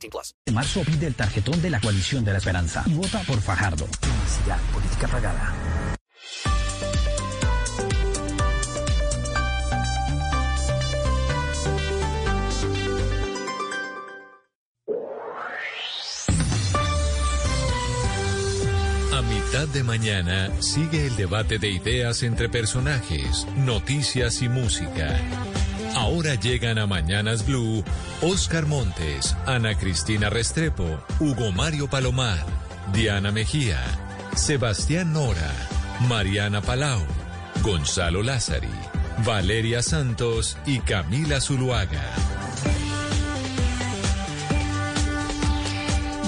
[0.00, 0.34] 18 plus.
[0.46, 3.86] En marzo pide el tarjetón de la coalición de la esperanza y vota por Fajardo.
[3.86, 5.54] Publicidad, política pagada.
[19.12, 25.20] A mitad de mañana sigue el debate de ideas entre personajes, noticias y música.
[26.00, 27.84] Ahora llegan a Mañanas Blue
[28.22, 32.38] Oscar Montes, Ana Cristina Restrepo, Hugo Mario Palomar,
[32.94, 33.78] Diana Mejía,
[34.34, 35.52] Sebastián Nora,
[36.08, 37.02] Mariana Palau,
[37.62, 38.66] Gonzalo Lázari,
[39.26, 42.02] Valeria Santos y Camila Zuluaga.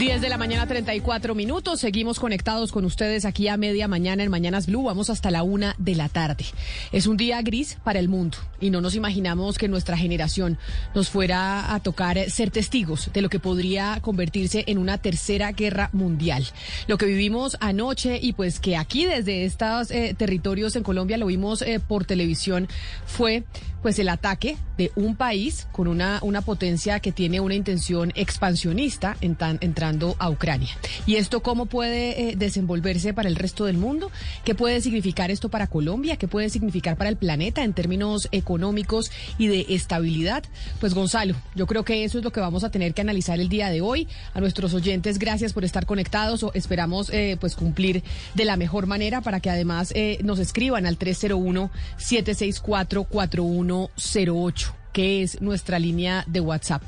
[0.02, 1.78] 10 de la mañana, 34 minutos.
[1.78, 4.82] Seguimos conectados con ustedes aquí a media mañana en Mañanas Blue.
[4.82, 6.44] Vamos hasta la una de la tarde.
[6.90, 10.58] Es un día gris para el mundo y no nos imaginamos que nuestra generación
[10.92, 15.88] nos fuera a tocar ser testigos de lo que podría convertirse en una tercera guerra
[15.92, 16.48] mundial.
[16.88, 21.26] Lo que vivimos anoche y pues que aquí desde estos eh, territorios en Colombia lo
[21.26, 22.66] vimos eh, por televisión
[23.06, 23.44] fue
[23.82, 29.16] pues el ataque de un país con una, una potencia que tiene una intención expansionista
[29.20, 30.70] entrando a Ucrania.
[31.04, 34.10] ¿Y esto cómo puede eh, desenvolverse para el resto del mundo?
[34.44, 36.16] ¿Qué puede significar esto para Colombia?
[36.16, 40.44] ¿Qué puede significar para el planeta en términos económicos y de estabilidad?
[40.80, 43.48] Pues Gonzalo, yo creo que eso es lo que vamos a tener que analizar el
[43.48, 44.08] día de hoy.
[44.34, 46.46] A nuestros oyentes, gracias por estar conectados.
[46.54, 48.02] Esperamos eh, pues cumplir
[48.34, 54.74] de la mejor manera para que además eh, nos escriban al 301 764 41 08,
[54.92, 56.82] que es nuestra línea de WhatsApp.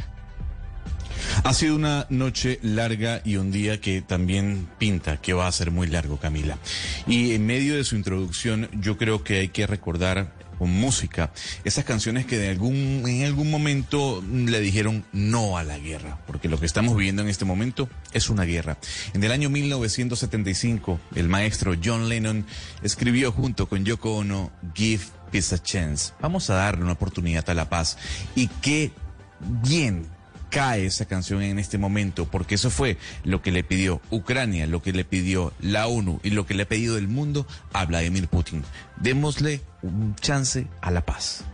[1.43, 5.71] Ha sido una noche larga y un día que también pinta que va a ser
[5.71, 6.59] muy largo, Camila.
[7.06, 11.33] Y en medio de su introducción, yo creo que hay que recordar con música
[11.65, 16.49] esas canciones que de algún, en algún momento le dijeron no a la guerra, porque
[16.49, 18.78] lo que estamos viviendo en este momento es una guerra.
[19.15, 22.47] En el año 1975, el maestro John Lennon
[22.83, 25.05] escribió junto con Yoko Ono Give
[25.41, 26.12] Chance.
[26.21, 27.99] Vamos a darle una oportunidad a la paz.
[28.34, 28.93] Y qué
[29.41, 30.06] bien
[30.50, 34.83] cae esa canción en este momento, porque eso fue lo que le pidió Ucrania, lo
[34.83, 38.28] que le pidió la ONU y lo que le ha pedido el mundo a Vladimir
[38.28, 38.62] Putin.
[38.97, 41.45] Démosle un chance a la paz.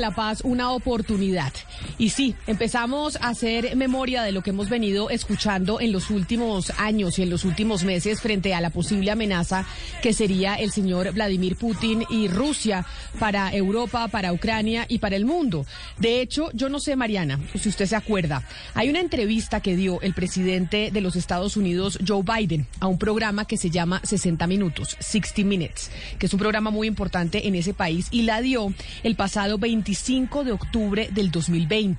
[0.00, 1.52] La paz una oportunidad.
[2.00, 6.72] Y sí, empezamos a hacer memoria de lo que hemos venido escuchando en los últimos
[6.78, 9.66] años y en los últimos meses frente a la posible amenaza
[10.00, 12.86] que sería el señor Vladimir Putin y Rusia
[13.18, 15.66] para Europa, para Ucrania y para el mundo.
[15.98, 20.00] De hecho, yo no sé, Mariana, si usted se acuerda, hay una entrevista que dio
[20.00, 24.46] el presidente de los Estados Unidos, Joe Biden, a un programa que se llama 60
[24.46, 28.72] Minutos, 60 Minutes, que es un programa muy importante en ese país y la dio
[29.02, 31.89] el pasado 25 de octubre del 2020.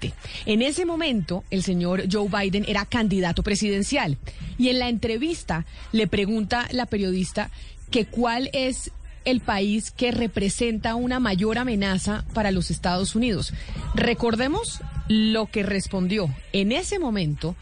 [0.46, 4.18] En ese momento, el señor Joe Biden era candidato presidencial
[4.58, 7.50] y en la entrevista le pregunta la periodista
[7.90, 8.92] que cuál es
[9.26, 13.54] el país que representa una mayor amenaza para los Estados Unidos.
[13.94, 17.56] Recordemos lo que respondió en ese momento,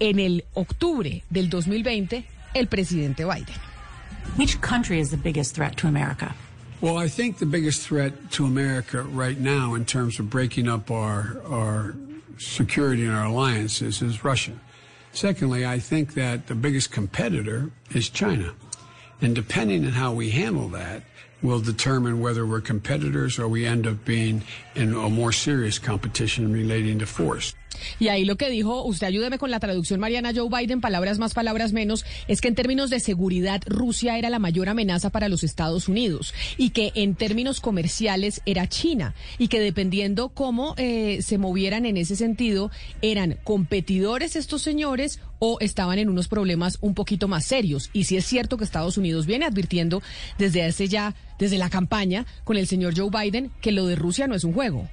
[0.00, 2.24] en el octubre del 2020,
[2.54, 3.46] el presidente Biden.
[6.84, 10.90] Well, I think the biggest threat to America right now, in terms of breaking up
[10.90, 11.94] our our
[12.36, 14.52] security and our alliances, is Russia.
[15.10, 18.52] Secondly, I think that the biggest competitor is China.
[19.22, 21.04] And depending on how we handle that,
[21.40, 24.42] will determine whether we're competitors or we end up being
[24.74, 27.54] in a more serious competition relating to force.
[27.98, 31.34] Y ahí lo que dijo, usted ayúdeme con la traducción, Mariana Joe Biden, palabras más,
[31.34, 35.44] palabras menos, es que en términos de seguridad Rusia era la mayor amenaza para los
[35.44, 41.38] Estados Unidos y que en términos comerciales era China y que dependiendo cómo eh, se
[41.38, 42.70] movieran en ese sentido,
[43.02, 47.90] eran competidores estos señores o estaban en unos problemas un poquito más serios.
[47.92, 50.02] Y sí es cierto que Estados Unidos viene advirtiendo
[50.38, 54.26] desde hace ya, desde la campaña con el señor Joe Biden, que lo de Rusia
[54.26, 54.88] no es un juego.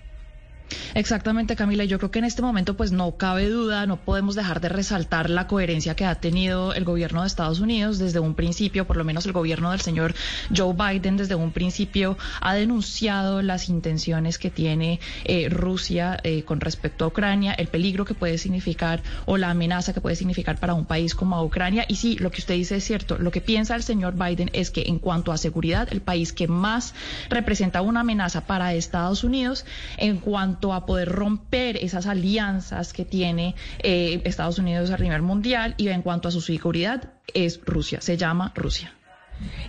[0.94, 1.86] Exactamente, Camila.
[1.86, 5.30] Yo creo que en este momento, pues no cabe duda, no podemos dejar de resaltar
[5.30, 9.04] la coherencia que ha tenido el gobierno de Estados Unidos desde un principio, por lo
[9.04, 10.14] menos el gobierno del señor
[10.56, 16.60] Joe Biden desde un principio ha denunciado las intenciones que tiene eh, Rusia eh, con
[16.60, 20.74] respecto a Ucrania, el peligro que puede significar o la amenaza que puede significar para
[20.74, 21.86] un país como Ucrania.
[21.88, 23.18] Y sí, lo que usted dice es cierto.
[23.18, 26.48] Lo que piensa el señor Biden es que en cuanto a seguridad, el país que
[26.48, 26.94] más
[27.30, 29.66] representa una amenaza para Estados Unidos,
[29.98, 35.76] en cuanto a poder romper esas alianzas que tiene eh, Estados Unidos a nivel mundial
[35.78, 38.94] y en cuanto a su seguridad es Rusia, se llama Rusia.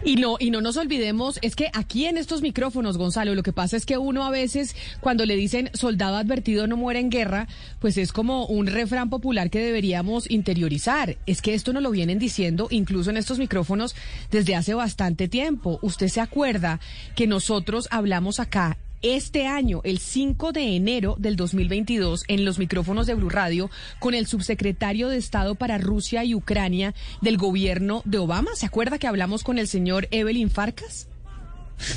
[0.04, 3.52] Y no, y no nos olvidemos, es que aquí en estos micrófonos, Gonzalo, lo que
[3.52, 7.46] pasa es que uno a veces, cuando le dicen soldado advertido no muere en guerra,
[7.78, 11.16] pues es como un refrán popular que deberíamos interiorizar.
[11.26, 13.94] Es que esto nos lo vienen diciendo incluso en estos micrófonos
[14.30, 15.78] desde hace bastante tiempo.
[15.82, 16.80] Usted se acuerda
[17.14, 23.06] que nosotros hablamos acá este año, el 5 de enero del 2022, en los micrófonos
[23.06, 28.18] de Blue Radio, con el subsecretario de Estado para Rusia y Ucrania del gobierno de
[28.18, 28.50] Obama.
[28.54, 31.08] ¿Se acuerda que hablamos con el señor Evelyn Farcas?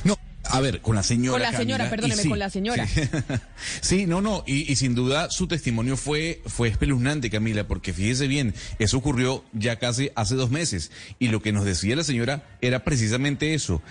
[0.03, 0.17] No.
[0.47, 1.43] A ver, con la señora.
[1.43, 2.87] Con la señora, Camila, perdóneme, sí, con la señora.
[2.87, 3.01] Sí,
[3.81, 8.27] Sí, no, no, y, y sin duda su testimonio fue, fue espeluznante, Camila, porque fíjese
[8.27, 12.43] bien, eso ocurrió ya casi hace dos meses, y lo que nos decía la señora
[12.61, 13.81] era precisamente eso.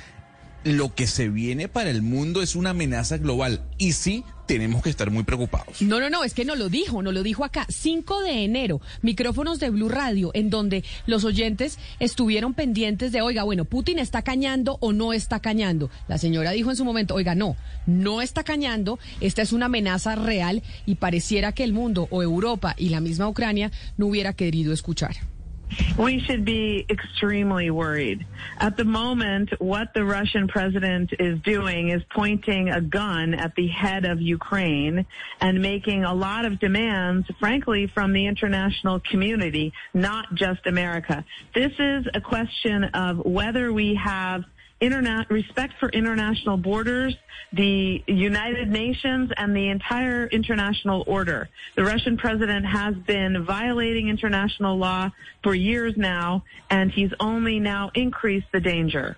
[0.64, 4.88] Lo que se viene para el mundo es una amenaza global, y sí, tenemos que
[4.88, 5.82] estar muy preocupados.
[5.82, 7.66] No, no, no, es que no lo dijo, no lo dijo acá.
[7.69, 13.43] 5 de enero, micrófonos de Blue Radio, en donde los oyentes estuvieron pendientes de, oiga,
[13.43, 15.90] bueno, Putin está cañando o no está cañando.
[16.08, 17.56] La señora dijo en su momento, oiga, no,
[17.87, 22.75] no está cañando, esta es una amenaza real y pareciera que el mundo o Europa
[22.78, 25.33] y la misma Ucrania no hubiera querido escuchar.
[25.98, 28.26] We should be extremely worried.
[28.58, 33.68] At the moment, what the Russian president is doing is pointing a gun at the
[33.68, 35.06] head of Ukraine
[35.40, 41.24] and making a lot of demands, frankly, from the international community, not just America.
[41.54, 44.44] This is a question of whether we have
[44.84, 47.14] interna- respect for international borders,
[47.52, 51.48] the United Nations, and the entire international order.
[51.76, 55.10] The Russian president has been violating international law
[55.42, 59.16] for years now, and he's only now increased the danger.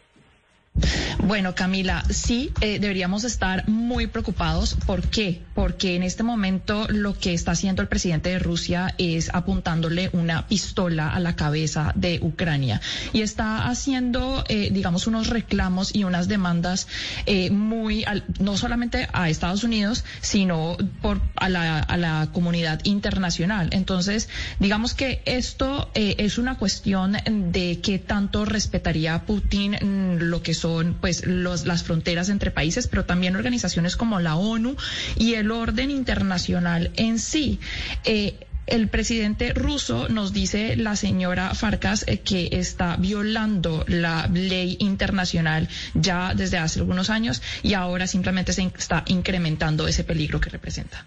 [1.22, 4.76] Bueno, Camila, sí, eh, deberíamos estar muy preocupados.
[4.86, 5.40] ¿Por qué?
[5.56, 10.46] Porque en este momento lo que está haciendo el presidente de Rusia es apuntándole una
[10.46, 12.80] pistola a la cabeza de Ucrania
[13.14, 16.88] y está haciendo, eh, digamos, unos reclamos y unas demandas
[17.24, 22.80] eh, muy, al- no solamente a Estados Unidos, sino por a la, a la comunidad
[22.84, 23.70] internacional.
[23.72, 24.28] Entonces,
[24.60, 27.16] digamos que esto eh, es una cuestión
[27.52, 32.88] de qué tanto respetaría Putin mm, lo que son pues los, las fronteras entre países,
[32.88, 34.76] pero también organizaciones como la ONU
[35.16, 37.58] y el orden internacional en sí.
[38.04, 44.76] Eh, el presidente ruso nos dice la señora Farkas eh, que está violando la ley
[44.80, 50.50] internacional ya desde hace algunos años y ahora simplemente se está incrementando ese peligro que
[50.50, 51.06] representa.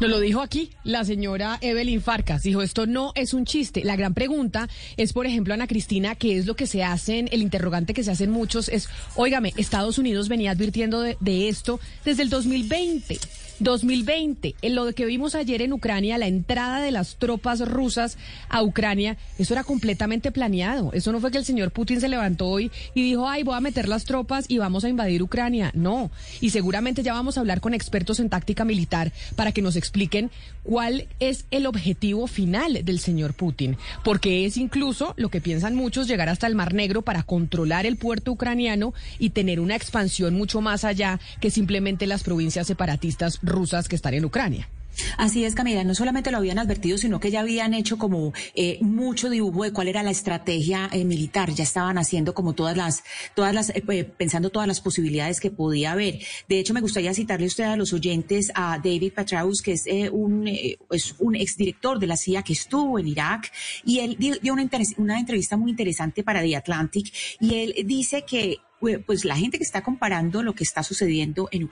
[0.00, 2.42] Nos lo dijo aquí la señora Evelyn Farcas.
[2.42, 3.84] Dijo, esto no es un chiste.
[3.84, 7.28] La gran pregunta es, por ejemplo, Ana Cristina, ¿qué es lo que se hacen?
[7.32, 11.80] El interrogante que se hacen muchos es, óigame, Estados Unidos venía advirtiendo de, de esto
[12.04, 13.18] desde el 2020.
[13.60, 18.16] 2020, en lo que vimos ayer en Ucrania, la entrada de las tropas rusas
[18.48, 20.92] a Ucrania, eso era completamente planeado.
[20.92, 23.60] Eso no fue que el señor Putin se levantó hoy y dijo, ay, voy a
[23.60, 25.70] meter las tropas y vamos a invadir Ucrania.
[25.74, 26.10] No.
[26.40, 30.30] Y seguramente ya vamos a hablar con expertos en táctica militar para que nos expliquen
[30.62, 33.76] cuál es el objetivo final del señor Putin.
[34.04, 37.96] Porque es incluso, lo que piensan muchos, llegar hasta el Mar Negro para controlar el
[37.96, 43.88] puerto ucraniano y tener una expansión mucho más allá que simplemente las provincias separatistas rusas
[43.88, 44.68] que están en Ucrania.
[45.16, 45.84] Así es, Camila.
[45.84, 49.72] No solamente lo habían advertido, sino que ya habían hecho como eh, mucho dibujo de
[49.72, 51.50] cuál era la estrategia eh, militar.
[51.52, 53.02] Ya estaban haciendo como todas las,
[53.34, 56.20] todas las, eh, eh, pensando todas las posibilidades que podía haber.
[56.48, 59.86] De hecho, me gustaría citarle a usted a los oyentes a David Petraeus, que es
[59.86, 63.52] eh, un, eh, es un exdirector de la CIA que estuvo en Irak,
[63.84, 68.58] y él dio una, una entrevista muy interesante para The Atlantic, y él dice que
[68.80, 71.64] pues pues, la gente que está comparando lo que está sucediendo en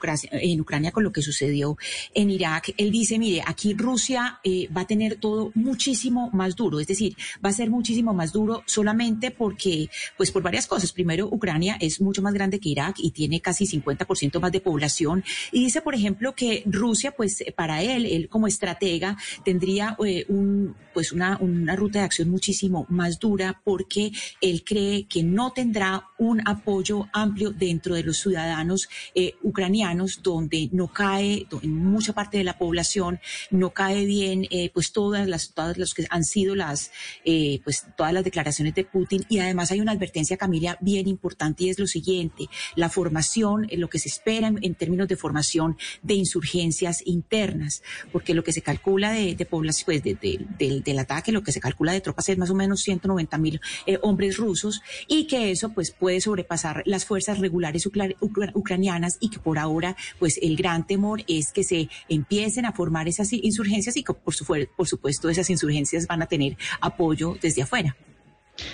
[0.61, 1.77] Ucrania, con lo que sucedió
[2.13, 6.79] en Irak, él dice, mire, aquí Rusia eh, va a tener todo muchísimo más duro,
[6.79, 10.91] es decir, va a ser muchísimo más duro solamente porque, pues por varias cosas.
[10.91, 15.23] Primero, Ucrania es mucho más grande que Irak y tiene casi 50% más de población.
[15.51, 20.75] Y dice, por ejemplo, que Rusia, pues para él, él como estratega, tendría eh, un,
[20.93, 21.37] pues una
[21.75, 24.11] ruta de acción muchísimo más dura porque
[24.41, 30.69] él cree que no tendrá un apoyo amplio dentro de los ciudadanos eh, ucranianos, donde
[30.71, 33.19] no cae, en mucha parte de la población,
[33.51, 36.91] no cae bien, eh, pues todas las, todas las que han sido las,
[37.25, 39.25] eh, pues todas las declaraciones de Putin.
[39.29, 43.77] Y además hay una advertencia, Camila, bien importante y es lo siguiente, la formación, eh,
[43.77, 48.61] lo que se espera en, términos de formación de insurgencias internas, porque lo que se
[48.61, 52.01] calcula de, de población, pues de- de- del- del ataque, lo que se calcula de
[52.01, 53.59] tropas es más o menos 190 mil
[54.01, 59.59] hombres rusos y que eso pues puede sobrepasar las fuerzas regulares ucranianas y que por
[59.59, 64.13] ahora pues el gran temor es que se empiecen a formar esas insurgencias y que
[64.13, 67.95] por, su, por supuesto esas insurgencias van a tener apoyo desde afuera.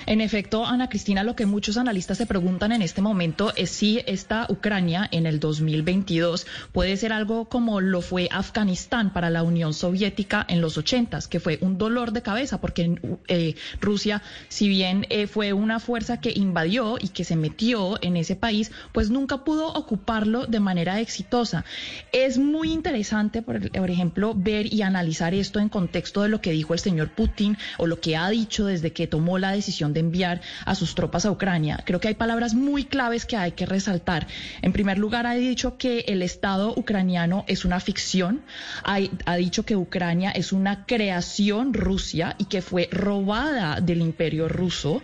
[0.06, 4.02] En efecto, Ana Cristina, lo que muchos analistas se preguntan en este momento es si
[4.06, 9.74] esta Ucrania en el 2022 puede ser algo como lo fue Afganistán para la Unión
[9.74, 15.06] Soviética en los 80, que fue un dolor de cabeza, porque eh, Rusia, si bien
[15.10, 19.44] eh, fue una fuerza que invadió y que se metió en ese país, pues nunca
[19.44, 21.66] pudo ocuparlo de manera exitosa.
[22.12, 26.52] Es muy interesante, por, por ejemplo, ver y analizar esto en contexto de lo que
[26.52, 30.00] dijo el señor Putin o lo que ha dicho desde que tomó la decisión de
[30.00, 31.82] enviar a sus tropas a Ucrania.
[31.86, 34.28] Creo que hay palabras muy claves que hay que resaltar.
[34.62, 38.42] En primer lugar, ha dicho que el Estado ucraniano es una ficción,
[38.84, 44.48] ha, ha dicho que Ucrania es una creación rusia y que fue robada del imperio
[44.48, 45.02] ruso.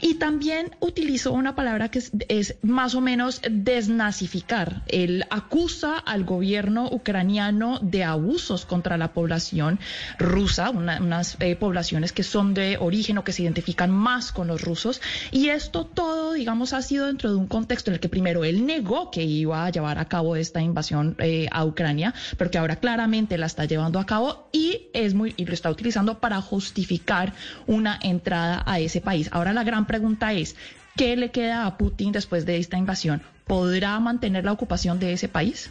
[0.00, 4.82] Y también utilizó una palabra que es, es más o menos desnazificar.
[4.86, 9.78] Él acusa al gobierno ucraniano de abusos contra la población
[10.18, 14.48] rusa, una, unas eh, poblaciones que son de origen o que se identifican más con
[14.48, 15.00] los rusos.
[15.30, 18.66] Y esto todo, digamos, ha sido dentro de un contexto en el que primero él
[18.66, 22.76] negó que iba a llevar a cabo esta invasión eh, a Ucrania, pero que ahora
[22.76, 27.32] claramente la está llevando a cabo y es muy y lo está utilizando para justificar
[27.66, 29.28] una entrada a ese país.
[29.32, 30.56] Ahora la gran pregunta es,
[30.96, 33.22] ¿qué le queda a Putin después de esta invasión?
[33.46, 35.70] ¿Podrá mantener la ocupación de ese país?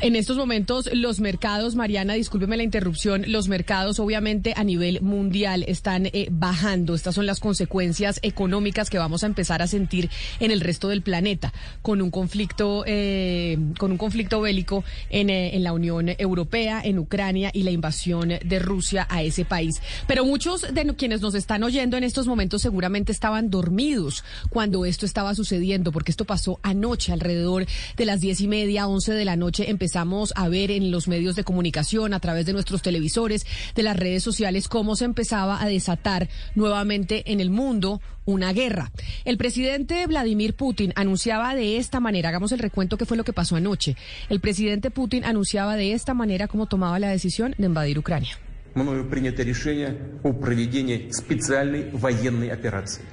[0.00, 5.64] En estos momentos, los mercados, Mariana, discúlpeme la interrupción, los mercados obviamente a nivel mundial
[5.68, 6.94] están eh, bajando.
[6.94, 11.02] Estas son las consecuencias económicas que vamos a empezar a sentir en el resto del
[11.02, 16.80] planeta con un conflicto, eh, con un conflicto bélico en, eh, en la Unión Europea,
[16.82, 19.80] en Ucrania y la invasión de Rusia a ese país.
[20.06, 25.06] Pero muchos de quienes nos están oyendo en estos momentos seguramente estaban dormidos cuando esto
[25.06, 29.36] estaba sucediendo, porque esto pasó anoche alrededor de las diez y media, once de la
[29.36, 33.45] noche empezamos a ver en los medios de comunicación, a través de nuestros televisores,
[33.75, 38.91] de las redes sociales, cómo se empezaba a desatar nuevamente en el mundo una guerra.
[39.25, 43.33] El presidente Vladimir Putin anunciaba de esta manera, hagamos el recuento que fue lo que
[43.33, 43.95] pasó anoche.
[44.29, 48.37] El presidente Putin anunciaba de esta manera cómo tomaba la decisión de invadir Ucrania.
[48.77, 53.03] мною принято решение о проведении специальной военной операции.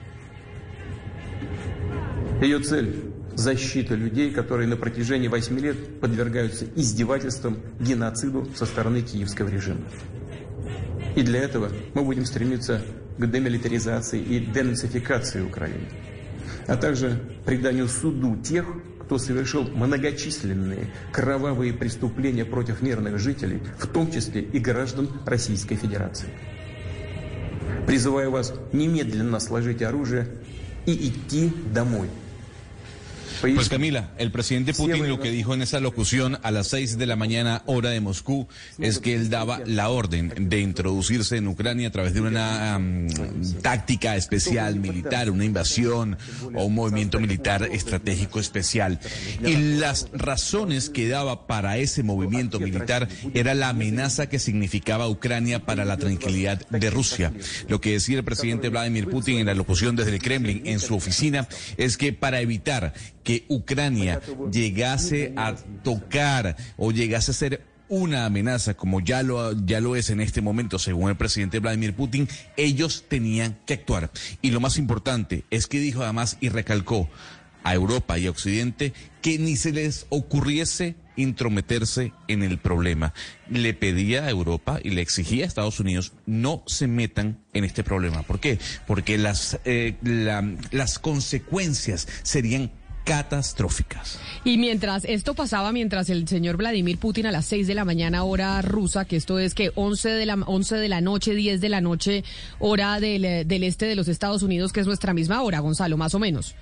[2.40, 9.47] Ее цель – защита людей, которые на протяжении восьми лет подвергаются издевательствам, геноциду со стороны киевского
[9.47, 9.81] режима.
[11.15, 12.81] И для этого мы будем стремиться
[13.17, 15.89] к демилитаризации и денацификации Украины,
[16.67, 18.65] а также преданию суду тех,
[19.03, 26.29] кто совершил многочисленные кровавые преступления против мирных жителей, в том числе и граждан Российской Федерации.
[27.87, 30.27] Призываю вас немедленно сложить оружие
[30.85, 32.09] и идти домой.
[33.41, 37.05] Pues Camila, el presidente Putin lo que dijo en esa locución a las seis de
[37.05, 38.47] la mañana hora de Moscú
[38.79, 43.07] es que él daba la orden de introducirse en Ucrania a través de una um,
[43.61, 46.17] táctica especial militar, una invasión
[46.53, 48.99] o un movimiento militar estratégico especial.
[49.45, 55.65] Y las razones que daba para ese movimiento militar era la amenaza que significaba Ucrania
[55.65, 57.33] para la tranquilidad de Rusia.
[57.67, 60.95] Lo que decía el presidente Vladimir Putin en la locución desde el Kremlin en su
[60.95, 64.19] oficina es que para evitar que Ucrania
[64.51, 70.09] llegase a tocar o llegase a ser una amenaza como ya lo, ya lo es
[70.11, 74.11] en este momento, según el presidente Vladimir Putin, ellos tenían que actuar.
[74.43, 77.09] Y lo más importante es que dijo además y recalcó
[77.63, 83.13] a Europa y a Occidente que ni se les ocurriese intrometerse en el problema.
[83.49, 87.83] Le pedía a Europa y le exigía a Estados Unidos no se metan en este
[87.83, 88.23] problema.
[88.23, 88.59] ¿Por qué?
[88.87, 92.71] Porque las, eh, la- las consecuencias serían
[93.09, 94.19] catastróficas.
[94.43, 98.23] Y mientras esto pasaba, mientras el señor Vladimir Putin a las 6 de la mañana
[98.23, 101.69] hora rusa, que esto es que 11 de la, 11 de la noche, 10 de
[101.69, 102.23] la noche,
[102.59, 105.97] hora del, eh, del este de los Estados Unidos, que es nuestra misma hora, Gonzalo,
[105.97, 106.53] más o menos.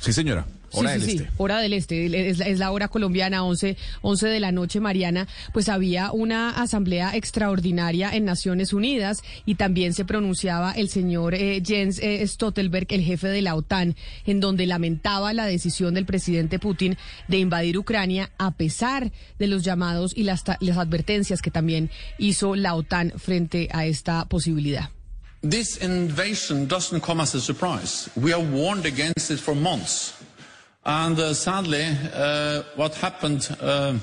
[0.00, 0.46] Sí, señora.
[0.72, 1.32] Hora sí, del sí, sí, este.
[1.38, 5.26] hora del este, es la, es la hora colombiana, 11, 11 de la noche, Mariana,
[5.52, 11.62] pues había una asamblea extraordinaria en Naciones Unidas y también se pronunciaba el señor eh,
[11.64, 13.96] Jens eh, Stoltenberg, el jefe de la OTAN,
[14.26, 16.96] en donde lamentaba la decisión del presidente Putin
[17.28, 21.90] de invadir Ucrania a pesar de los llamados y las, ta- las advertencias que también
[22.18, 24.90] hizo la OTAN frente a esta posibilidad.
[25.48, 28.10] This invasion doesn't come as a surprise.
[28.16, 30.12] We have warned against it for months.
[30.84, 33.98] And uh, sadly, uh, what happened uh,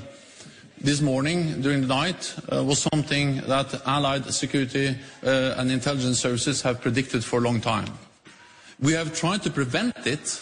[0.80, 6.62] this morning during the night uh, was something that Allied security uh, and intelligence services
[6.62, 7.88] have predicted for a long time.
[8.80, 10.42] We have tried to prevent it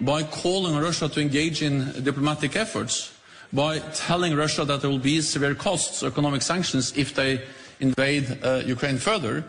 [0.00, 3.12] by calling on Russia to engage in diplomatic efforts,
[3.52, 7.42] by telling Russia that there will be severe costs, economic sanctions, if they
[7.80, 9.44] invade uh, Ukraine further.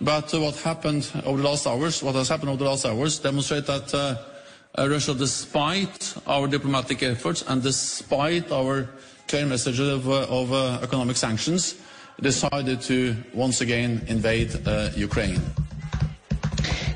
[0.00, 3.66] But what happened over the last hours, what has happened over the last hours, demonstrate
[3.66, 3.92] that
[4.78, 8.88] Russia, despite our diplomatic efforts and despite our
[9.26, 11.76] clear message of, uh, of uh, economic sanctions,
[12.20, 15.40] decided to once again invade uh, Ukraine.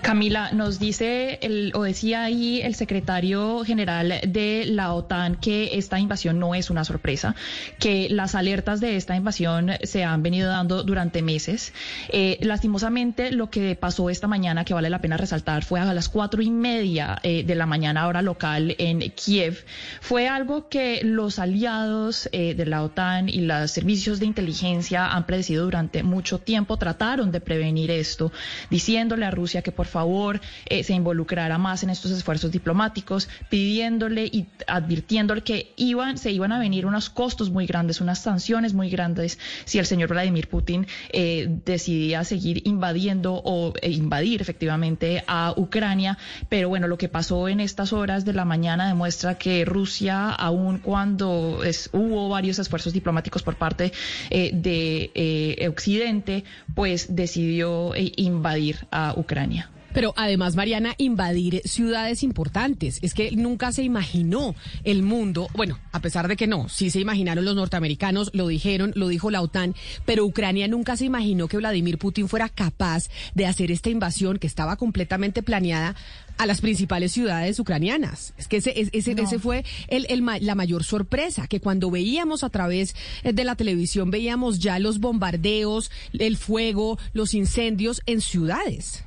[0.02, 5.98] Camila, nos dice el, o decía ahí el secretario general de la OTAN que esta
[5.98, 7.34] invasión no es una sorpresa,
[7.78, 11.74] que las alertas de esta invasión se han venido dando durante meses.
[12.08, 16.08] Eh, lastimosamente, lo que pasó esta mañana, que vale la pena resaltar, fue a las
[16.08, 19.64] cuatro y media eh, de la mañana hora local en Kiev.
[20.00, 25.26] Fue algo que los aliados eh, de la OTAN y los servicios de inteligencia han
[25.26, 26.78] predecido durante mucho tiempo.
[26.78, 28.32] Trataron de prevenir esto,
[28.70, 34.24] diciéndole a Rusia que por favor eh, se involucrara más en estos esfuerzos diplomáticos, pidiéndole
[34.24, 38.88] y advirtiéndole que iban, se iban a venir unos costos muy grandes, unas sanciones muy
[38.90, 45.52] grandes si el señor Vladimir Putin eh, decidía seguir invadiendo o eh, invadir efectivamente a
[45.56, 46.18] Ucrania.
[46.48, 50.78] Pero bueno, lo que pasó en estas horas de la mañana demuestra que Rusia, aun
[50.78, 51.60] cuando
[51.92, 53.92] hubo varios esfuerzos diplomáticos por parte
[54.30, 59.70] eh, de eh, Occidente, pues decidió invadir a Ucrania.
[59.92, 62.98] Pero además, Mariana, invadir ciudades importantes.
[63.02, 67.00] Es que nunca se imaginó el mundo, bueno, a pesar de que no, sí se
[67.00, 69.74] imaginaron los norteamericanos, lo dijeron, lo dijo la OTAN,
[70.04, 74.46] pero Ucrania nunca se imaginó que Vladimir Putin fuera capaz de hacer esta invasión que
[74.46, 75.96] estaba completamente planeada
[76.38, 78.32] a las principales ciudades ucranianas.
[78.38, 80.06] Es que ese, ese, ese- ese fue el,
[80.40, 85.00] la mayor sorpresa, que cuando veíamos a través eh, de la televisión, veíamos ya los
[85.00, 89.04] bombardeos, el fuego, los incendios en ciudades.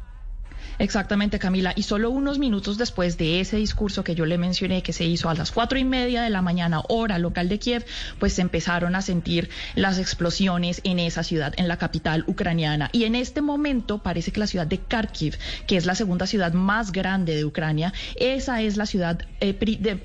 [0.79, 1.73] Exactamente, Camila.
[1.75, 5.29] Y solo unos minutos después de ese discurso que yo le mencioné, que se hizo
[5.29, 7.86] a las cuatro y media de la mañana, hora local de Kiev,
[8.19, 12.89] pues se empezaron a sentir las explosiones en esa ciudad, en la capital ucraniana.
[12.91, 16.53] Y en este momento parece que la ciudad de Kharkiv, que es la segunda ciudad
[16.53, 19.55] más grande de Ucrania, esa es la ciudad eh,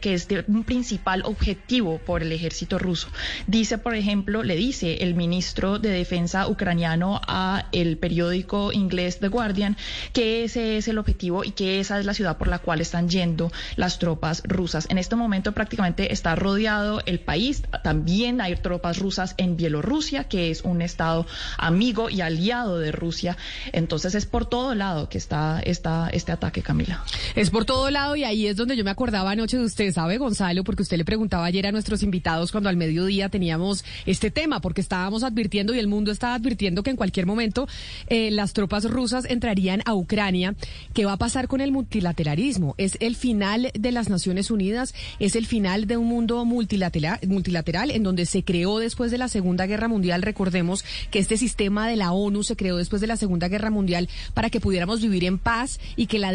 [0.00, 3.09] que es un principal objetivo por el ejército ruso.
[3.46, 9.28] Dice, por ejemplo, le dice el ministro de Defensa ucraniano a el periódico inglés The
[9.28, 9.76] Guardian
[10.12, 13.09] que ese es el objetivo y que esa es la ciudad por la cual están
[13.09, 14.87] yendo las tropas rusas.
[14.90, 17.62] En este momento prácticamente está rodeado el país.
[17.83, 21.26] También hay tropas rusas en Bielorrusia, que es un estado
[21.57, 23.37] amigo y aliado de Rusia.
[23.72, 27.04] Entonces es por todo lado que está, está este ataque, Camila.
[27.35, 30.18] Es por todo lado y ahí es donde yo me acordaba anoche de usted, ¿sabe,
[30.18, 30.64] Gonzalo?
[30.64, 34.81] Porque usted le preguntaba ayer a nuestros invitados cuando al mediodía teníamos este tema, porque
[34.81, 37.68] estábamos advirtiendo y el mundo estaba advirtiendo que en cualquier momento
[38.09, 40.47] eh, las tropas rusas entrarían a Ucrania.
[40.94, 42.74] ¿Qué va a pasar con el multilateralismo?
[42.78, 44.94] ¿Es el final de las Naciones Unidas?
[45.18, 49.28] ¿Es el final de un mundo multilateral, multilateral en donde se creó después de la
[49.28, 50.22] Segunda Guerra Mundial?
[50.22, 54.08] Recordemos que este sistema de la ONU se creó después de la Segunda Guerra Mundial
[54.34, 56.28] para que pudiéramos vivir en paz y que la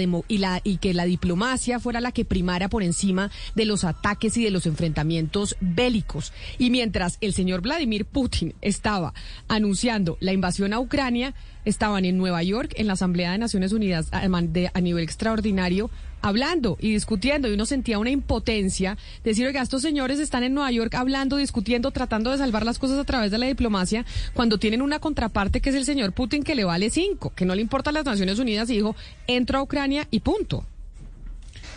[0.64, 4.52] y que la diplomacia fuera la que primara por encima de los ataques y de
[4.52, 6.34] los enfrentamientos bélicos.
[6.58, 9.14] Y mientras el señor Vladimir Putin estaba
[9.48, 11.34] anunciando la invasión a Ucrania,
[11.66, 15.90] estaban en Nueva York, en la Asamblea de Naciones Unidas, a, nivel extraordinario,
[16.22, 20.72] hablando y discutiendo, y uno sentía una impotencia, decir, oiga, estos señores están en Nueva
[20.72, 24.82] York hablando, discutiendo, tratando de salvar las cosas a través de la diplomacia, cuando tienen
[24.82, 27.90] una contraparte que es el señor Putin, que le vale cinco, que no le importa
[27.90, 28.96] a las Naciones Unidas, y dijo,
[29.28, 30.66] entro a Ucrania y punto.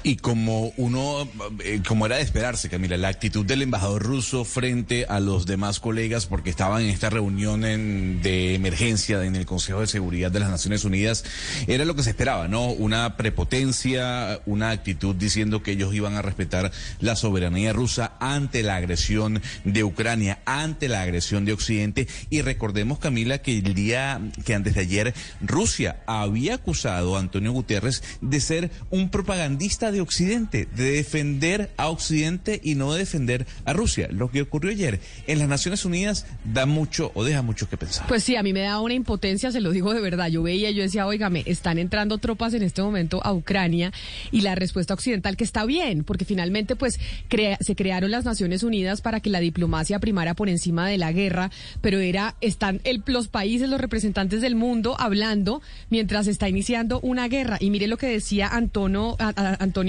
[0.07, 1.29] Y como uno,
[1.65, 5.81] eh, como era de esperarse, Camila, la actitud del embajador ruso frente a los demás
[5.81, 10.39] colegas, porque estaban en esta reunión en- de emergencia en el Consejo de Seguridad de
[10.39, 11.25] las Naciones Unidas,
[11.67, 12.67] era lo que se esperaba, ¿no?
[12.69, 18.77] Una prepotencia, una actitud diciendo que ellos iban a respetar la soberanía rusa ante la
[18.77, 22.07] agresión de Ucrania, ante la agresión de Occidente.
[22.31, 27.51] Y recordemos, Camila, que el día que antes de ayer Rusia había acusado a Antonio
[27.51, 33.47] Guterres de ser un propagandista de Occidente, de defender a Occidente y no de defender
[33.65, 34.09] a Rusia.
[34.11, 38.07] Lo que ocurrió ayer en las Naciones Unidas da mucho o deja mucho que pensar.
[38.07, 40.29] Pues sí, a mí me da una impotencia, se lo digo de verdad.
[40.29, 43.93] Yo veía, yo decía, oígame, están entrando tropas en este momento a Ucrania
[44.31, 48.63] y la respuesta occidental que está bien, porque finalmente pues crea- se crearon las Naciones
[48.63, 53.29] Unidas para que la diplomacia primara por encima de la guerra, pero era están los
[53.29, 57.57] países, los representantes del mundo hablando mientras está iniciando una guerra.
[57.61, 59.17] Y mire lo que decía Antonio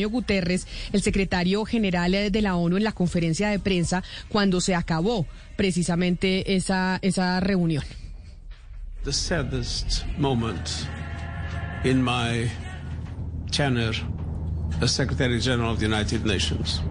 [0.05, 4.75] Guterres, el secretario general eh, de la ONU en la conferencia de prensa cuando se
[4.75, 7.83] acabó precisamente esa esa reunión.
[9.07, 10.85] the saddest moment
[11.85, 12.51] in my
[13.51, 13.93] tenure
[14.81, 16.81] as Secretary General of the United Nations.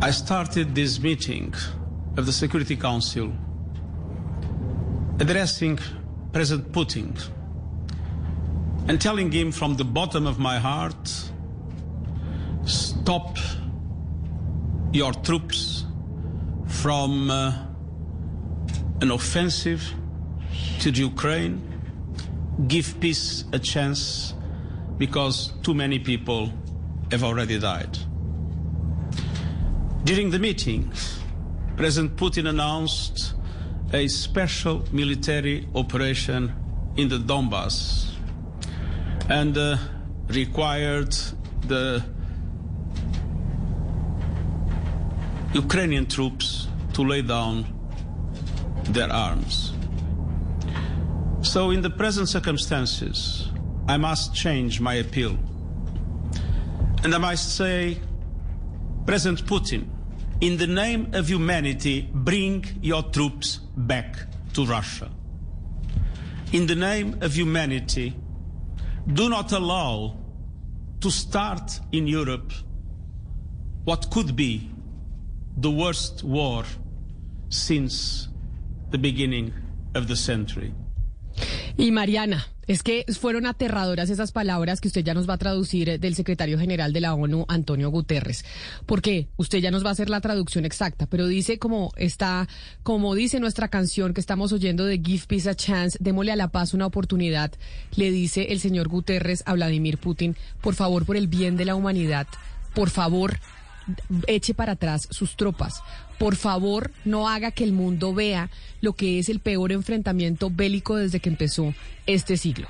[0.00, 1.52] I started this meeting
[2.16, 3.30] of the Security Council
[5.20, 5.78] addressing
[6.32, 7.14] President Putin
[8.88, 11.30] and telling him from the bottom of my heart
[12.64, 13.36] stop
[14.92, 15.84] your troops
[16.66, 17.52] from uh,
[19.02, 19.82] an offensive
[20.80, 21.62] to the Ukraine,
[22.66, 24.34] give peace a chance
[24.96, 26.52] because too many people
[27.10, 27.98] have already died.
[30.04, 30.90] During the meeting,
[31.76, 33.34] President Putin announced
[33.92, 36.52] a special military operation
[36.96, 38.17] in the Donbass
[39.28, 39.76] and uh,
[40.28, 41.14] required
[41.66, 42.02] the
[45.54, 47.66] Ukrainian troops to lay down
[48.84, 49.72] their arms.
[51.42, 53.50] So, in the present circumstances,
[53.86, 55.38] I must change my appeal.
[57.04, 57.98] And I must say,
[59.06, 59.88] President Putin,
[60.40, 64.16] in the name of humanity, bring your troops back
[64.54, 65.10] to Russia.
[66.52, 68.14] In the name of humanity,
[69.12, 70.16] do not allow
[71.00, 72.52] to start in Europe
[73.84, 74.70] what could be
[75.56, 76.64] the worst war
[77.48, 78.28] since
[78.90, 79.52] the beginning
[79.94, 80.74] of the century.
[81.76, 85.88] Y Mariana, es que fueron aterradoras esas palabras que usted ya nos va a traducir
[85.88, 88.44] eh, del secretario general de la ONU, Antonio Guterres.
[88.84, 92.46] Porque usted ya nos va a hacer la traducción exacta, pero dice como está,
[92.82, 96.48] como dice nuestra canción que estamos oyendo de Give Peace a Chance, démosle a la
[96.48, 97.52] paz una oportunidad,
[97.96, 101.74] le dice el señor Guterres a Vladimir Putin, por favor, por el bien de la
[101.74, 102.26] humanidad,
[102.74, 103.38] por favor,
[104.26, 105.82] eche para atrás sus tropas.
[106.18, 110.96] Por favor, no haga que el mundo vea lo que es el peor enfrentamiento bélico
[110.96, 111.74] desde que empezó
[112.06, 112.68] este siglo.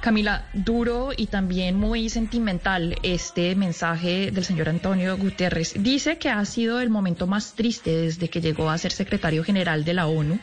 [0.00, 5.74] Camila, duro y también muy sentimental este mensaje del señor Antonio Guterres.
[5.76, 9.84] Dice que ha sido el momento más triste desde que llegó a ser secretario general
[9.84, 10.38] de la ONU.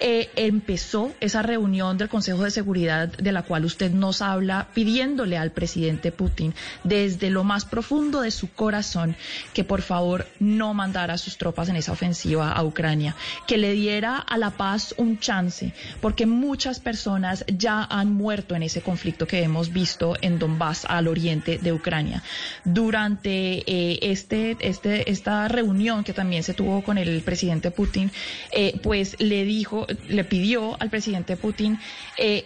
[0.00, 5.36] Eh, empezó esa reunión del Consejo de Seguridad de la cual usted nos habla pidiéndole
[5.36, 9.16] al presidente Putin desde lo más profundo de su corazón
[9.54, 13.14] que por favor no mandara sus tropas en esa ofensiva a Ucrania,
[13.46, 18.62] que le diera a la paz un chance, porque muchas personas ya han muerto en
[18.68, 22.22] ese conflicto que hemos visto en Donbass, al oriente de Ucrania.
[22.64, 28.10] Durante eh, este, este, esta reunión que también se tuvo con el presidente Putin,
[28.52, 31.78] eh, pues le dijo, le pidió al presidente Putin
[32.16, 32.44] eh,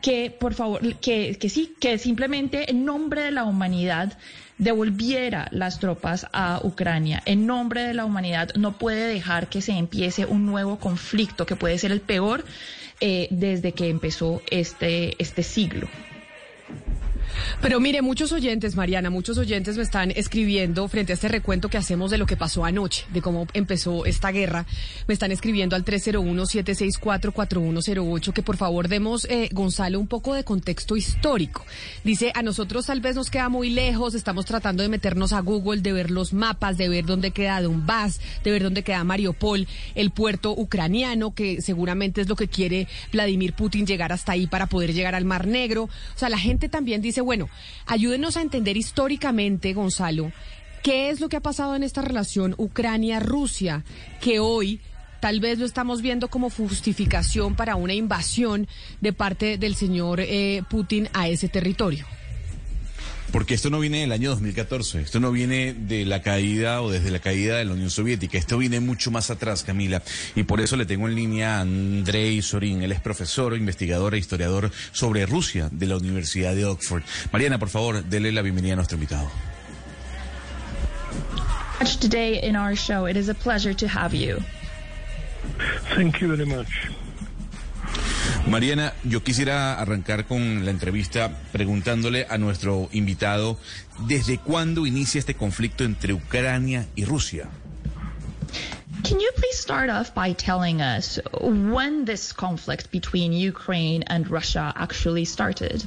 [0.00, 4.16] que por favor, que, que sí, que simplemente en nombre de la humanidad
[4.58, 7.22] devolviera las tropas a Ucrania.
[7.24, 11.56] En nombre de la humanidad no puede dejar que se empiece un nuevo conflicto que
[11.56, 12.44] puede ser el peor
[13.00, 15.88] eh, desde que empezó este, este siglo.
[17.60, 21.78] Pero mire, muchos oyentes, Mariana, muchos oyentes me están escribiendo frente a este recuento que
[21.78, 24.66] hacemos de lo que pasó anoche, de cómo empezó esta guerra.
[25.06, 30.96] Me están escribiendo al 301-764-4108 que por favor demos, eh, Gonzalo, un poco de contexto
[30.96, 31.64] histórico.
[32.04, 35.80] Dice, a nosotros tal vez nos queda muy lejos, estamos tratando de meternos a Google,
[35.80, 40.10] de ver los mapas, de ver dónde queda Donbass, de ver dónde queda Mariupol, el
[40.10, 44.92] puerto ucraniano, que seguramente es lo que quiere Vladimir Putin llegar hasta ahí para poder
[44.92, 45.84] llegar al Mar Negro.
[45.84, 47.48] O sea, la gente también dice, bueno,
[47.86, 50.32] ayúdenos a entender históricamente, Gonzalo,
[50.82, 53.84] qué es lo que ha pasado en esta relación Ucrania-Rusia,
[54.20, 54.80] que hoy
[55.20, 58.68] tal vez lo estamos viendo como justificación para una invasión
[59.00, 62.06] de parte del señor eh, Putin a ese territorio.
[63.34, 67.10] Porque esto no viene del año 2014, esto no viene de la caída o desde
[67.10, 70.04] la caída de la Unión Soviética, esto viene mucho más atrás, Camila.
[70.36, 74.18] Y por eso le tengo en línea a Andrei Sorin, él es profesor, investigador e
[74.18, 77.02] historiador sobre Rusia de la Universidad de Oxford.
[77.32, 79.28] Mariana, por favor, dele la bienvenida a nuestro invitado.
[82.00, 83.08] Today in our show.
[83.08, 84.38] It is a pleasure to have you.
[85.96, 86.68] Thank you very much.
[88.46, 93.58] Mariana, yo quisiera arrancar con la entrevista preguntándole a nuestro invitado
[94.06, 97.48] desde cuándo inicia este conflicto entre Ucrania y Rusia.
[99.02, 104.72] Can you please start off by telling us when this conflict between Ukraine and Russia
[104.76, 105.84] actually started?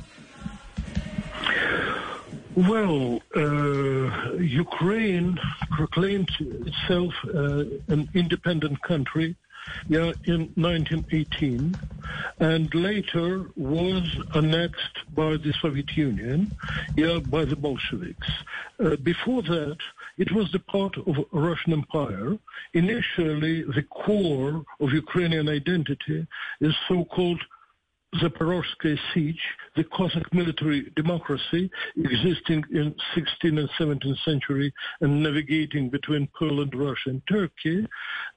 [2.56, 5.40] Well, uh, Ukraine
[5.72, 9.36] proclaimed itself uh, an independent country
[9.88, 11.76] yeah, in 1918
[12.40, 14.04] and later was
[14.34, 16.56] annexed by the Soviet Union
[16.96, 18.30] yeah, by the Bolsheviks.
[18.80, 19.78] Uh, before that,
[20.18, 22.38] it was the part of Russian Empire.
[22.74, 26.26] Initially, the core of Ukrainian identity
[26.60, 27.42] is so-called
[28.16, 29.42] Zaporozhye Siege,
[29.76, 37.10] the Cossack military democracy existing in 16th and 17th century and navigating between Poland, Russia,
[37.10, 37.86] and Turkey.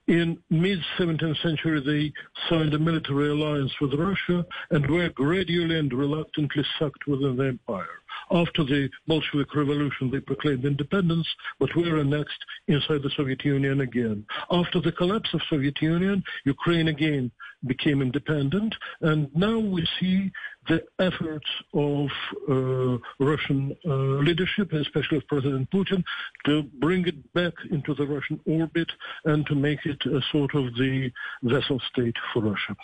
[0.08, 2.12] In mid-17th century, they
[2.48, 8.00] signed a military alliance with Russia and were gradually and reluctantly sucked within the empire.
[8.32, 11.28] After the Bolshevik Revolution, they proclaimed independence,
[11.60, 14.26] but were annexed inside the Soviet Union again.
[14.50, 17.30] After the collapse of Soviet Union, Ukraine again
[17.66, 20.30] became independent, and now we see
[20.68, 22.08] the efforts of
[22.48, 23.90] uh, Russian uh,
[24.28, 26.02] leadership, especially of President Putin,
[26.46, 28.90] to bring it back into the Russian orbit
[29.24, 31.10] and to make it a sort of the
[31.42, 32.76] vessel state for Russia.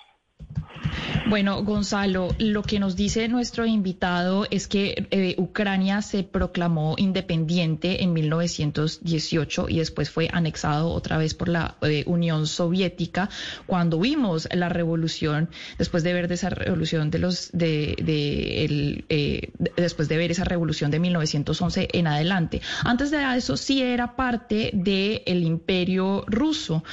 [1.29, 8.05] Bueno, Gonzalo, lo que nos dice nuestro invitado es que eh, Ucrania se proclamó independiente
[8.05, 13.29] en 1918 y después fue anexado otra vez por la eh, Unión Soviética.
[13.67, 20.09] Cuando vimos la revolución, después de ver esa revolución de los de, de eh, después
[20.09, 22.63] de ver esa revolución de 1911 en adelante.
[22.85, 26.85] Antes de eso sí era parte del Imperio Ruso.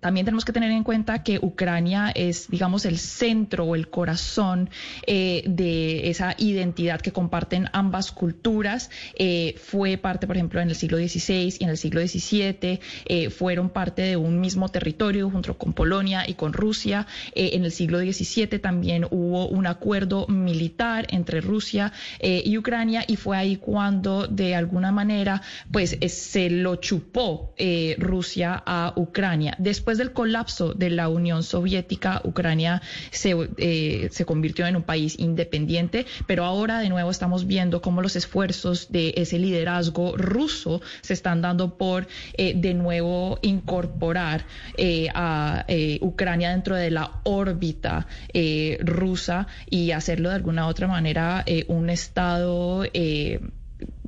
[0.00, 4.70] También tenemos que tener en cuenta que Ucrania es, digamos, el centro o el corazón
[5.06, 8.90] eh, de esa identidad que comparten ambas culturas.
[9.18, 13.30] Eh, fue parte, por ejemplo, en el siglo XVI y en el siglo XVII, eh,
[13.30, 17.06] fueron parte de un mismo territorio junto con Polonia y con Rusia.
[17.34, 23.36] En el siglo XVII también hubo un acuerdo militar entre Rusia y Ucrania y fue
[23.36, 27.54] ahí cuando, de alguna manera, pues se lo chupó
[27.98, 29.56] Rusia a Ucrania.
[29.96, 36.04] Del colapso de la Unión Soviética, Ucrania se, eh, se convirtió en un país independiente,
[36.26, 41.40] pero ahora de nuevo estamos viendo cómo los esfuerzos de ese liderazgo ruso se están
[41.40, 44.44] dando por eh, de nuevo incorporar
[44.76, 50.88] eh, a eh, Ucrania dentro de la órbita eh, rusa y hacerlo de alguna otra
[50.88, 52.84] manera eh, un estado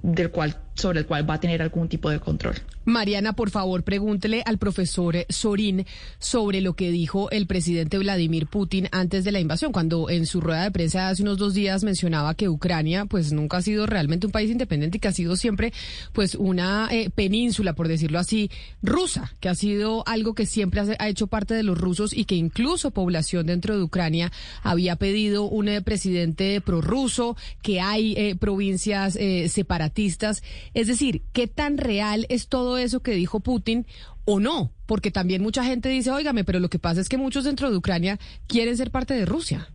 [0.03, 2.55] del cual sobre el cual va a tener algún tipo de control.
[2.85, 5.87] Mariana, por favor, pregúntele al profesor Sorín
[6.19, 10.41] sobre lo que dijo el presidente Vladimir Putin antes de la invasión, cuando en su
[10.41, 14.27] rueda de prensa hace unos dos días mencionaba que Ucrania pues nunca ha sido realmente
[14.27, 15.73] un país independiente y que ha sido siempre
[16.13, 18.51] pues una eh, península, por decirlo así,
[18.83, 22.35] rusa, que ha sido algo que siempre ha, hecho parte de los rusos y que
[22.35, 29.17] incluso población dentro de Ucrania había pedido un eh, presidente prorruso, que hay eh, provincias
[29.17, 30.43] eh, separatistas.
[30.75, 33.87] Es decir, ¿qué tan real es todo eso que dijo Putin
[34.25, 34.73] o no?
[34.87, 37.77] Porque también mucha gente dice, óigame, pero lo que pasa es que muchos dentro de
[37.77, 39.69] Ucrania quieren ser parte de Rusia.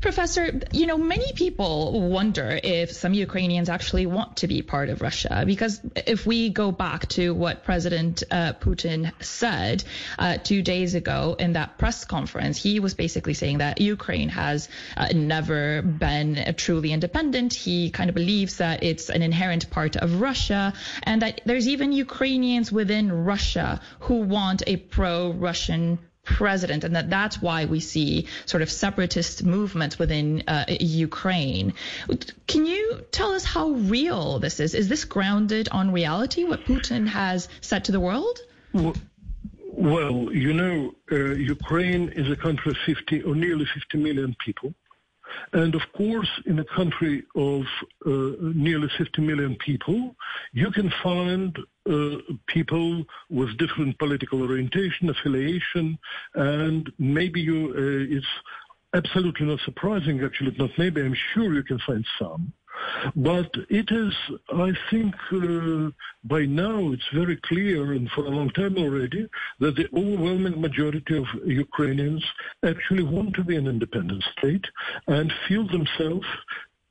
[0.00, 5.02] Professor, you know, many people wonder if some Ukrainians actually want to be part of
[5.02, 9.82] Russia because if we go back to what President uh, Putin said
[10.16, 14.68] uh, two days ago in that press conference, he was basically saying that Ukraine has
[14.96, 17.52] uh, never been truly independent.
[17.52, 21.92] He kind of believes that it's an inherent part of Russia and that there's even
[21.92, 25.98] Ukrainians within Russia who want a pro-Russian
[26.36, 31.74] president, and that that's why we see sort of separatist movements within uh, Ukraine.
[32.46, 34.74] Can you tell us how real this is?
[34.74, 38.38] Is this grounded on reality, what Putin has said to the world?
[38.72, 41.16] Well, you know, uh,
[41.56, 44.74] Ukraine is a country of 50 or nearly 50 million people.
[45.52, 47.62] And of course, in a country of
[48.04, 48.10] uh,
[48.40, 50.16] nearly 50 million people,
[50.52, 51.56] you can find
[52.46, 55.98] people with different political orientation, affiliation,
[56.34, 58.26] and maybe you, uh, it's
[58.94, 62.52] absolutely not surprising, actually, not maybe, I'm sure you can find some.
[63.16, 64.14] But it is,
[64.54, 65.90] I think, uh,
[66.24, 69.28] by now it's very clear, and for a long time already,
[69.60, 72.24] that the overwhelming majority of Ukrainians
[72.64, 74.66] actually want to be an independent state
[75.06, 76.26] and feel themselves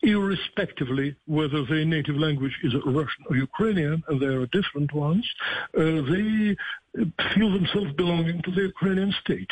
[0.03, 5.25] irrespectively whether their native language is Russian or Ukrainian, and there are different ones,
[5.77, 6.55] uh, they
[7.33, 9.51] feel themselves belonging to the Ukrainian state.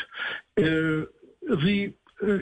[0.58, 1.06] Uh,
[1.64, 2.40] the uh,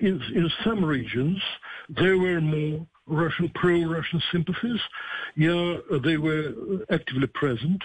[0.00, 1.40] in, in some regions,
[1.88, 4.80] there were more Russian pro-Russian sympathies.
[5.36, 6.52] Yeah, they were
[6.90, 7.82] actively present.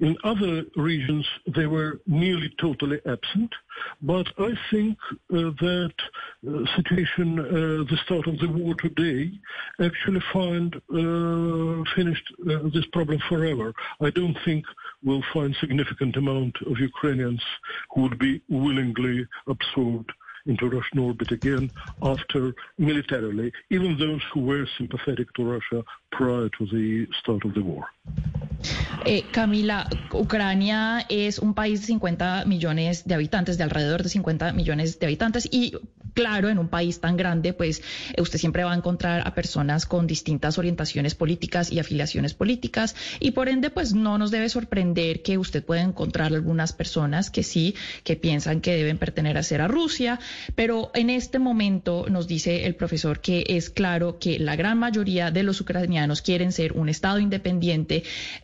[0.00, 3.52] In other regions, they were nearly totally absent.
[4.02, 5.94] But I think uh, that
[6.46, 9.32] uh, situation, uh, the start of the war today,
[9.80, 13.72] actually find uh, finished uh, this problem forever.
[14.00, 14.64] I don't think
[15.02, 17.42] we'll find significant amount of Ukrainians
[17.94, 20.12] who would be willingly absorbed
[20.46, 21.70] into Russian orbit again
[22.02, 27.62] after militarily, even those who were sympathetic to Russia prior to the start of the
[27.62, 27.86] war.
[29.06, 34.52] Eh, Camila, Ucrania es un país de 50 millones de habitantes, de alrededor de 50
[34.52, 35.72] millones de habitantes y
[36.12, 37.82] claro, en un país tan grande, pues
[38.14, 42.94] eh, usted siempre va a encontrar a personas con distintas orientaciones políticas y afiliaciones políticas
[43.20, 47.42] y por ende, pues no nos debe sorprender que usted pueda encontrar algunas personas que
[47.42, 47.74] sí,
[48.04, 50.18] que piensan que deben pertenecer a Rusia,
[50.54, 55.30] pero en este momento nos dice el profesor que es claro que la gran mayoría
[55.30, 58.02] de los ucranianos quieren ser un Estado independiente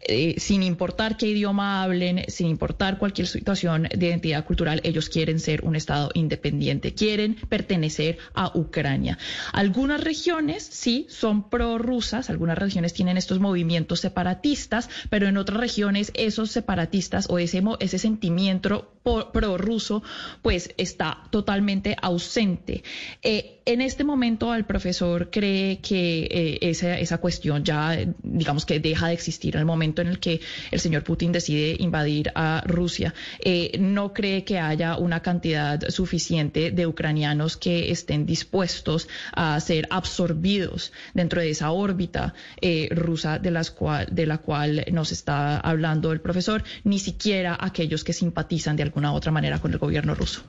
[0.08, 5.40] eh, sin importar qué idioma hablen, sin importar cualquier situación de identidad cultural, ellos quieren
[5.40, 9.18] ser un Estado independiente, quieren pertenecer a Ucrania.
[9.52, 16.12] Algunas regiones sí son prorrusas, algunas regiones tienen estos movimientos separatistas, pero en otras regiones
[16.14, 18.92] esos separatistas o ese, ese sentimiento
[19.32, 20.02] prorruso
[20.42, 22.82] pues está totalmente ausente.
[23.22, 26.58] Eh, en este momento el profesor cree que eh,
[27.00, 30.80] esa, cuestión ya, digamos que deja de existir en el momento en el que el
[30.80, 33.12] señor Putin decide invadir a Rusia.
[33.40, 39.88] Eh, no cree que haya una cantidad suficiente de ucranianos que estén dispuestos a ser
[39.90, 42.34] absorbidos dentro de esa órbita
[42.90, 48.04] rusa de, las cual, de la cual nos está hablando el profesor, ni siquiera aquellos
[48.04, 50.42] que simpatizan de alguna otra manera con el gobierno ruso.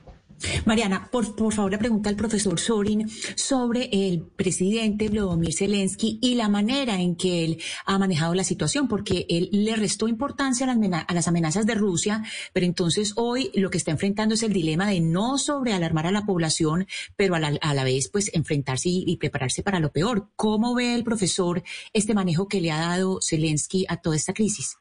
[0.64, 6.34] Mariana, por, por favor, le pregunta al profesor Sorin sobre el presidente Vladimir Zelensky y
[6.34, 10.74] la manera en que él ha manejado la situación, porque él le restó importancia a
[10.74, 12.22] las, a las amenazas de Rusia,
[12.52, 16.24] pero entonces hoy lo que está enfrentando es el dilema de no sobrealarmar a la
[16.24, 20.28] población, pero a la, a la vez pues enfrentarse y, y prepararse para lo peor.
[20.36, 24.76] ¿Cómo ve el profesor este manejo que le ha dado Zelensky a toda esta crisis?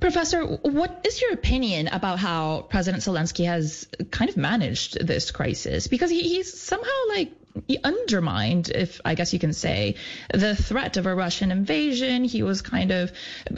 [0.00, 5.86] Professor, what is your opinion about how President Zelensky has kind of managed this crisis?
[5.86, 7.32] Because he, he's somehow like
[7.84, 9.96] undermined, if I guess you can say,
[10.32, 12.24] the threat of a Russian invasion.
[12.24, 13.12] He was kind of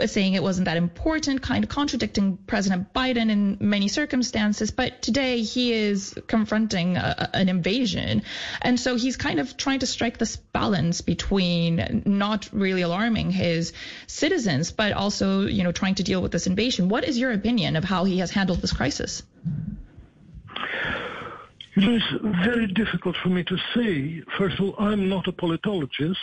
[0.07, 4.71] saying it wasn't that important, kind of contradicting President Biden in many circumstances.
[4.71, 8.23] But today he is confronting a, an invasion.
[8.63, 13.73] And so he's kind of trying to strike this balance between not really alarming his
[14.07, 16.89] citizens, but also, you know, trying to deal with this invasion.
[16.89, 19.23] What is your opinion of how he has handled this crisis?
[21.77, 24.23] Know, it's very difficult for me to say.
[24.39, 26.15] First of all, I'm not a politologist,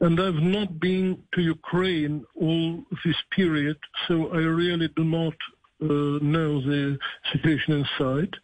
[0.00, 3.76] and I've not been to Ukraine all this period,
[4.06, 5.34] so I really do not
[5.82, 5.86] uh,
[6.22, 6.96] know the
[7.32, 8.36] situation inside.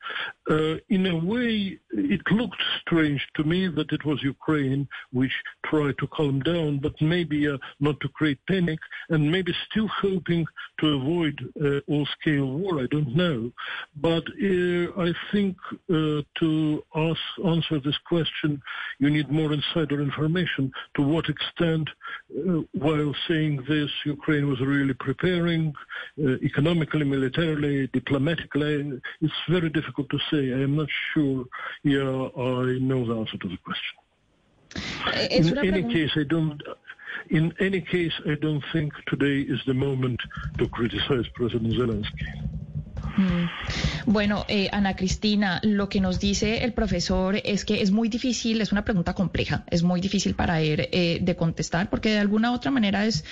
[0.51, 5.33] Uh, in a way, it looked strange to me that it was Ukraine which
[5.67, 10.47] tried to calm down, but maybe uh, not to create panic, and maybe still hoping
[10.81, 12.81] to avoid uh, all-scale war.
[12.81, 13.51] I don't know,
[13.97, 18.63] but uh, I think uh, to ask, answer this question,
[18.99, 20.73] you need more insider information.
[20.97, 21.89] To what extent,
[22.37, 25.73] uh, while saying this, Ukraine was really preparing
[26.23, 29.01] uh, economically, militarily, diplomatically?
[29.21, 30.53] It's very difficult to say.
[30.53, 31.45] I am not sure.
[31.83, 33.97] Yeah, I know the answer to the question.
[35.07, 36.63] Es in any case, I don't.
[37.31, 40.21] In any case, I don't think today is the moment
[40.59, 42.29] to criticize President Zelensky.
[43.17, 43.49] Mm.
[44.07, 48.61] Bueno, eh, Ana Cristina, lo que nos dice el profesor es que es muy difícil,
[48.61, 52.51] es una pregunta compleja, es muy difícil para él eh, de contestar porque de alguna
[52.51, 53.25] u otra manera es,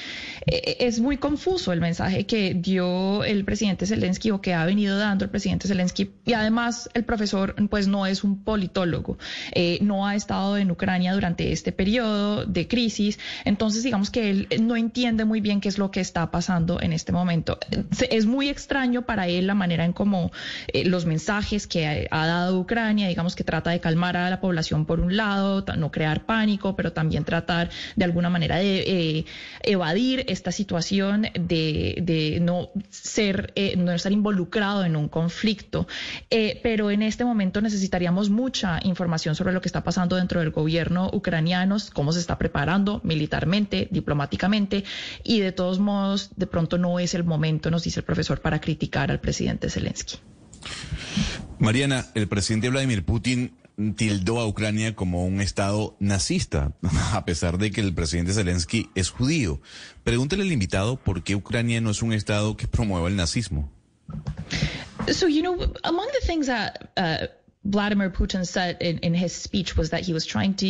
[0.46, 4.98] eh, es muy confuso el mensaje que dio el presidente Zelensky o que ha venido
[4.98, 9.18] dando el presidente Zelensky y además el profesor pues no es un politólogo,
[9.80, 14.76] no ha estado en Ucrania durante este periodo de crisis, entonces digamos que él no
[14.76, 17.58] entiende muy bien qué es lo que está pasando en este momento.
[18.10, 20.32] Es muy extraño para él la manera en cómo
[20.68, 24.86] eh, los mensajes que ha, dado Ucrania, digamos que trata de calmar a la población
[24.86, 29.24] por un lado, no crear pánico, pero también tratar de alguna manera de eh,
[29.62, 35.86] evadir esta situación de, de no ser, eh, no estar involucrado en un conflicto.
[36.62, 41.10] Pero en este momento necesitaríamos mucha información sobre lo que está pasando dentro del gobierno
[41.12, 44.84] ucraniano, cómo se está preparando militarmente, diplomáticamente,
[45.24, 48.60] y de todos modos, de pronto no es el momento, nos dice el profesor, para
[48.60, 50.18] criticar al presidente Zelensky.
[51.58, 53.56] Mariana, el presidente Vladimir Putin
[53.96, 56.72] tildó a Ucrania como un estado nazista,
[57.12, 59.60] a pesar de que el presidente Zelensky es judío.
[60.04, 63.72] Pregúntele al invitado por qué Ucrania no es un estado que promueva el nazismo.
[65.12, 67.26] So, you know, among the things that uh,
[67.68, 70.68] Vladimir Putin said in, in his speech was that he was trying to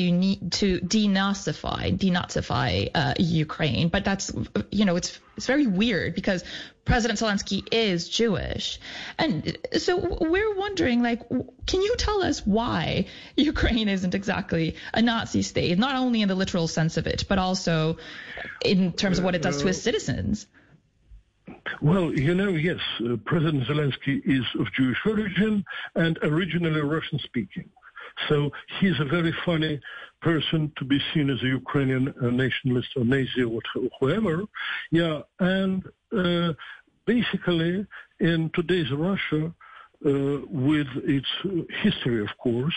[0.50, 3.88] to denazify, denazify uh, Ukraine.
[3.88, 4.32] But that's,
[4.72, 6.42] you know, it's it's very weird because
[6.84, 8.80] President Zelensky is Jewish,
[9.16, 15.42] and so we're wondering, like, can you tell us why Ukraine isn't exactly a Nazi
[15.42, 17.98] state, not only in the literal sense of it, but also
[18.64, 20.46] in terms of what it does to its citizens?
[21.80, 27.68] Well, you know, yes, uh, President Zelensky is of Jewish origin and originally Russian speaking.
[28.28, 29.80] So he's a very funny
[30.20, 33.60] person to be seen as a Ukrainian uh, nationalist or Nazi or
[34.00, 34.42] whoever.
[34.90, 35.84] Yeah, and
[36.16, 36.54] uh,
[37.06, 37.86] basically
[38.20, 39.52] in today's Russia,
[40.04, 41.48] uh, with its uh,
[41.82, 42.74] history, of course,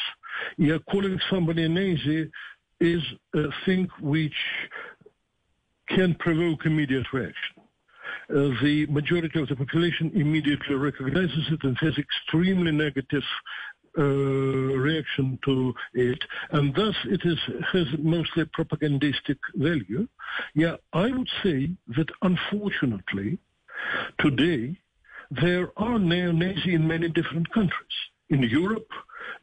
[0.57, 2.31] yeah, calling somebody Nazi
[2.79, 3.03] is
[3.35, 4.33] a thing which
[5.87, 7.60] can provoke immediate reaction.
[8.31, 13.23] Uh, the majority of the population immediately recognizes it and has extremely negative
[13.97, 17.37] uh, reaction to it, and thus it is
[17.73, 20.07] has mostly propagandistic value.
[20.55, 23.37] Yeah, I would say that unfortunately,
[24.17, 24.79] today
[25.29, 27.97] there are neo-Nazi in many different countries,
[28.29, 28.91] in Europe,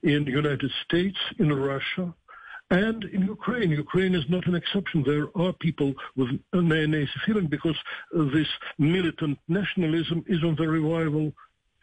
[0.03, 2.15] in the United States, in Russia,
[2.71, 3.71] and in Ukraine.
[3.71, 5.03] Ukraine is not an exception.
[5.03, 7.77] There are people with a neo-Nazi feeling because
[8.13, 8.49] this
[8.79, 11.33] militant nationalism is on the revival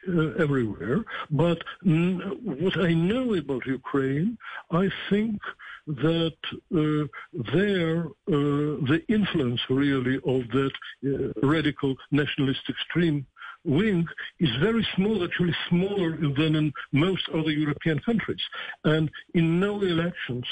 [0.07, 1.03] uh, everywhere.
[1.31, 4.37] But mm, what I know about Ukraine,
[4.71, 5.39] I think
[5.87, 7.07] that uh,
[7.53, 10.73] there, uh, the influence really of that
[11.05, 13.25] uh, radical nationalist extreme
[13.63, 14.05] wing
[14.39, 18.41] is very small, actually smaller than in most other European countries.
[18.83, 20.45] And in no elections,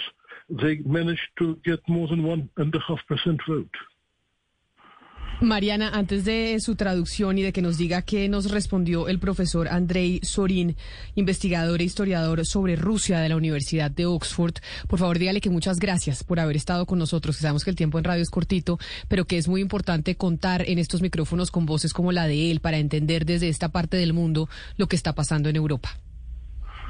[5.41, 9.67] Mariana, antes de su traducción y de que nos diga qué nos respondió el profesor
[9.67, 10.75] Andrei Sorin,
[11.15, 14.55] investigador e historiador sobre Rusia de la Universidad de Oxford,
[14.87, 17.97] por favor dígale que muchas gracias por haber estado con nosotros, sabemos que el tiempo
[17.97, 18.79] en radio es cortito,
[19.09, 22.61] pero que es muy importante contar en estos micrófonos con voces como la de él
[22.61, 24.47] para entender desde esta parte del mundo
[24.77, 25.97] lo que está pasando en Europa.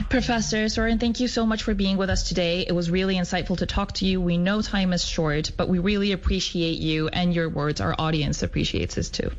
[0.10, 2.66] Professor Soren, thank you so much for being with us today.
[2.68, 4.22] It was really insightful to talk to you.
[4.22, 7.82] We know time is short, but we really appreciate you and your words.
[7.82, 9.32] Our audience appreciates this too.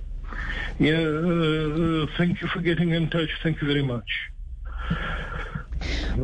[0.78, 3.30] Yeah, uh, uh, thank you for getting in touch.
[3.42, 4.08] Thank you very much.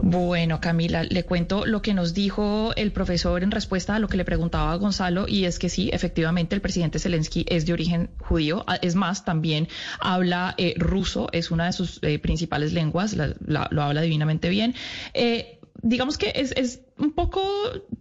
[0.03, 4.17] Bueno, Camila, le cuento lo que nos dijo el profesor en respuesta a lo que
[4.17, 8.11] le preguntaba a Gonzalo, y es que sí, efectivamente, el presidente Zelensky es de origen
[8.19, 8.65] judío.
[8.67, 9.69] Ah, Es más, también
[10.01, 13.35] habla eh, ruso, es una de sus eh, principales lenguas, la-
[13.71, 14.75] lo habla divinamente bien.
[15.15, 17.43] Eh, digamos que es, es un poco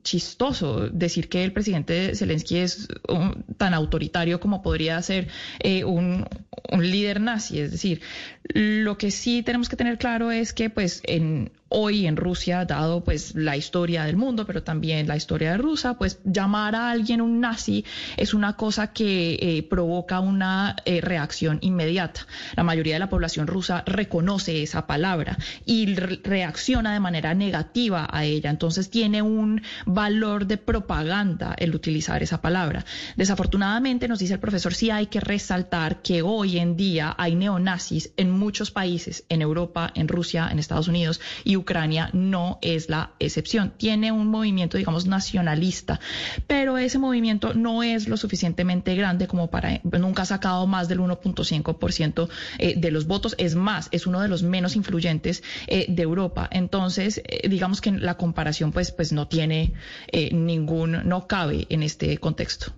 [0.03, 2.87] chistoso decir que el presidente Zelensky es
[3.57, 5.27] tan autoritario como podría ser
[5.59, 6.25] eh, un,
[6.71, 7.59] un líder nazi.
[7.59, 8.01] Es decir,
[8.53, 13.03] lo que sí tenemos que tener claro es que pues en hoy en Rusia, dado
[13.03, 17.21] pues la historia del mundo, pero también la historia de Rusia, pues llamar a alguien
[17.21, 17.85] un nazi
[18.17, 22.25] es una cosa que eh, provoca una eh, reacción inmediata.
[22.55, 28.07] La mayoría de la población rusa reconoce esa palabra y re- reacciona de manera negativa
[28.11, 28.49] a ella.
[28.49, 32.85] Entonces tiene un valor de propaganda el utilizar esa palabra.
[33.15, 38.11] Desafortunadamente, nos dice el profesor, sí hay que resaltar que hoy en día hay neonazis
[38.17, 43.11] en muchos países, en Europa, en Rusia, en Estados Unidos y Ucrania no es la
[43.19, 43.73] excepción.
[43.77, 45.99] Tiene un movimiento, digamos, nacionalista,
[46.47, 50.99] pero ese movimiento no es lo suficientemente grande como para, nunca ha sacado más del
[50.99, 53.35] 1.5% eh, de los votos.
[53.37, 56.47] Es más, es uno de los menos influyentes eh, de Europa.
[56.51, 59.73] Entonces, eh, digamos que la comparación, pues, pues no tiene
[60.07, 62.73] eh, ningún, no cabe en este contexto.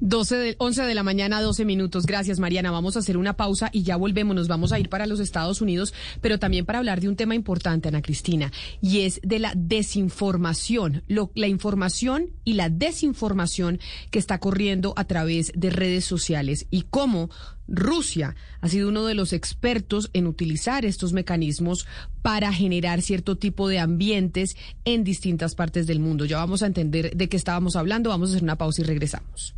[0.00, 2.04] 12 de, 11 de la mañana, 12 minutos.
[2.04, 2.70] Gracias, Mariana.
[2.70, 4.36] Vamos a hacer una pausa y ya volvemos.
[4.36, 7.34] Nos vamos a ir para los Estados Unidos, pero también para hablar de un tema
[7.34, 8.52] importante, Ana Cristina,
[8.82, 13.80] y es de la desinformación, la información y la desinformación
[14.10, 17.30] que está corriendo a través de redes sociales y cómo
[17.68, 21.86] Rusia ha sido uno de los expertos en utilizar estos mecanismos
[22.22, 26.24] para generar cierto tipo de ambientes en distintas partes del mundo.
[26.24, 28.10] Ya vamos a entender de qué estábamos hablando.
[28.10, 29.54] Vamos a hacer una pausa y regresamos.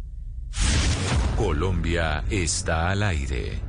[1.37, 3.68] Colombia está al aire.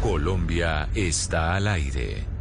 [0.00, 2.35] Colombia está al aire.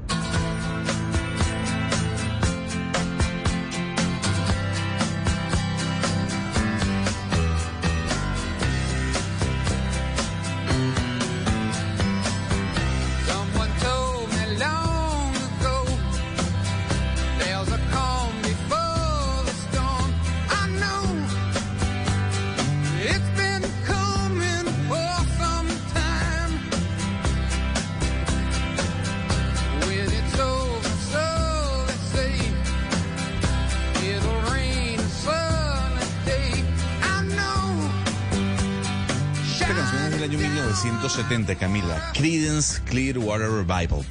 [39.67, 42.11] Esta canción es del año 1970, Camila.
[42.13, 44.05] Creedence Clearwater Revival.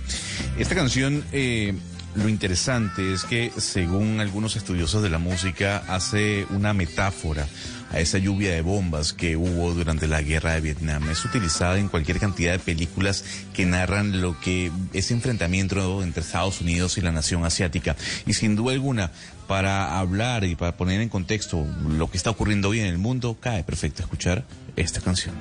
[0.59, 1.79] Esta canción, eh,
[2.17, 7.47] lo interesante es que, según algunos estudiosos de la música, hace una metáfora
[7.95, 11.09] a esa lluvia de bombas que hubo durante la guerra de Vietnam.
[11.11, 13.25] Es utilizada en cualquier cantidad de películas
[13.55, 17.95] que narran lo que ese enfrentamiento entre Estados Unidos y la nación asiática.
[18.27, 19.13] Y sin duda alguna,
[19.47, 23.37] para hablar y para poner en contexto lo que está ocurriendo hoy en el mundo,
[23.41, 25.35] cae perfecto escuchar esta canción.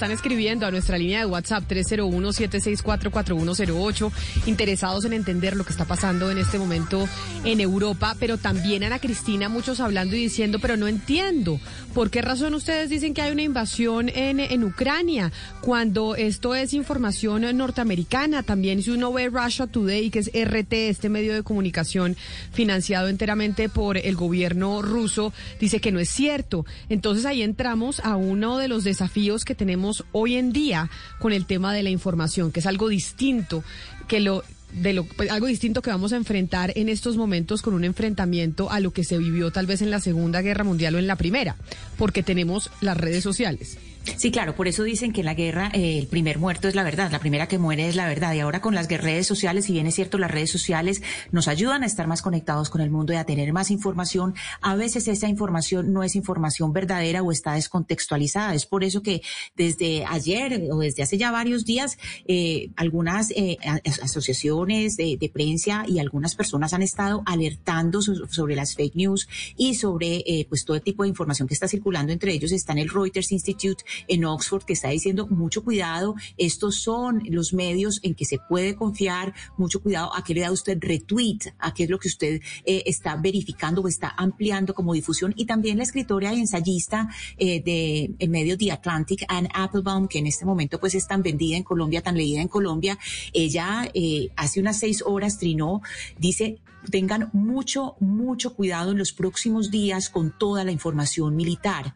[0.00, 4.10] Están escribiendo a nuestra línea de WhatsApp 301-764-4108,
[4.46, 7.06] interesados en entender lo que está pasando en este momento
[7.44, 11.60] en Europa, pero también Ana Cristina, muchos hablando y diciendo, pero no entiendo,
[11.92, 16.72] ¿por qué razón ustedes dicen que hay una invasión en, en Ucrania cuando esto es
[16.72, 18.42] información norteamericana?
[18.42, 22.16] También si uno ve Russia Today, que es RT, este medio de comunicación
[22.54, 26.64] financiado enteramente por el gobierno ruso, dice que no es cierto.
[26.88, 31.46] Entonces ahí entramos a uno de los desafíos que tenemos hoy en día con el
[31.46, 33.62] tema de la información, que es algo distinto
[34.08, 37.74] que lo de lo pues, algo distinto que vamos a enfrentar en estos momentos con
[37.74, 40.98] un enfrentamiento a lo que se vivió tal vez en la Segunda Guerra Mundial o
[40.98, 41.56] en la Primera,
[41.98, 43.78] porque tenemos las redes sociales.
[44.16, 46.82] Sí, claro, por eso dicen que en la guerra eh, el primer muerto es la
[46.82, 48.32] verdad, la primera que muere es la verdad.
[48.34, 51.82] Y ahora con las redes sociales, si bien es cierto, las redes sociales nos ayudan
[51.82, 55.28] a estar más conectados con el mundo y a tener más información, a veces esa
[55.28, 58.54] información no es información verdadera o está descontextualizada.
[58.54, 59.20] Es por eso que
[59.54, 63.58] desde ayer o desde hace ya varios días, eh, algunas eh,
[64.02, 69.74] asociaciones de, prensa y algunas personas han estado alertando so- sobre las fake news y
[69.74, 72.12] sobre eh, pues todo tipo de información que está circulando.
[72.12, 76.80] Entre ellos está en el Reuters Institute en Oxford que está diciendo mucho cuidado, estos
[76.82, 80.78] son los medios en que se puede confiar, mucho cuidado a qué le da usted
[80.80, 85.32] retweet, a qué es lo que usted eh, está verificando o está ampliando como difusión.
[85.36, 90.18] Y también la escritora y ensayista eh, de el medio The Atlantic, Anne Applebaum, que
[90.18, 92.98] en este momento pues es tan vendida en Colombia, tan leída en Colombia,
[93.32, 95.82] ella eh, hace unas seis horas trinó,
[96.18, 96.58] dice
[96.90, 101.94] tengan mucho, mucho cuidado en los próximos días con toda la información militar.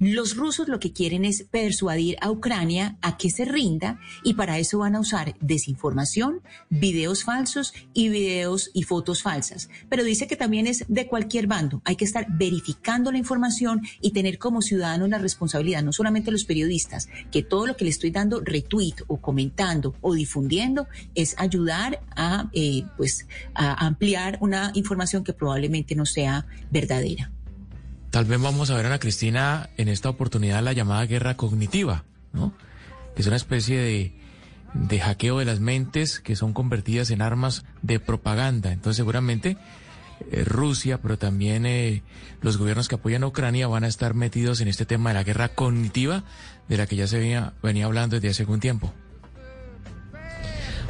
[0.00, 4.58] Los rusos lo que quieren es persuadir a Ucrania a que se rinda y para
[4.58, 6.40] eso van a usar desinformación,
[6.70, 9.68] videos falsos y videos y fotos falsas.
[9.88, 11.82] Pero dice que también es de cualquier bando.
[11.84, 16.44] Hay que estar verificando la información y tener como ciudadanos la responsabilidad, no solamente los
[16.44, 20.86] periodistas, que todo lo que le estoy dando retweet o comentando o difundiendo
[21.16, 27.32] es ayudar a, eh, pues, a ampliar una información que probablemente no sea verdadera.
[28.10, 32.04] Tal vez vamos a ver a Ana Cristina en esta oportunidad la llamada guerra cognitiva,
[32.32, 32.54] ¿no?
[33.14, 34.12] Que es una especie de,
[34.72, 38.72] de hackeo de las mentes que son convertidas en armas de propaganda.
[38.72, 39.58] Entonces seguramente
[40.30, 42.02] eh, Rusia, pero también eh,
[42.40, 45.22] los gobiernos que apoyan a Ucrania van a estar metidos en este tema de la
[45.24, 46.24] guerra cognitiva
[46.68, 48.92] de la que ya se venía, venía hablando desde hace algún tiempo.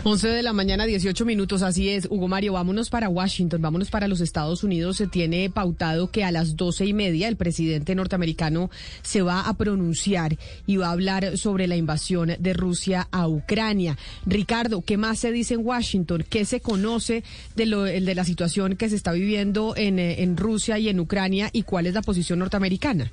[0.05, 2.07] 11 de la mañana, 18 minutos, así es.
[2.09, 4.97] Hugo Mario, vámonos para Washington, vámonos para los Estados Unidos.
[4.97, 8.71] Se tiene pautado que a las doce y media el presidente norteamericano
[9.03, 13.99] se va a pronunciar y va a hablar sobre la invasión de Rusia a Ucrania.
[14.25, 16.25] Ricardo, ¿qué más se dice en Washington?
[16.31, 17.25] ¿Qué se conoce
[17.57, 21.01] de, lo, de la situación que se está viviendo en, eh, en Rusia y en
[21.01, 23.11] Ucrania y cuál es la posición norteamericana?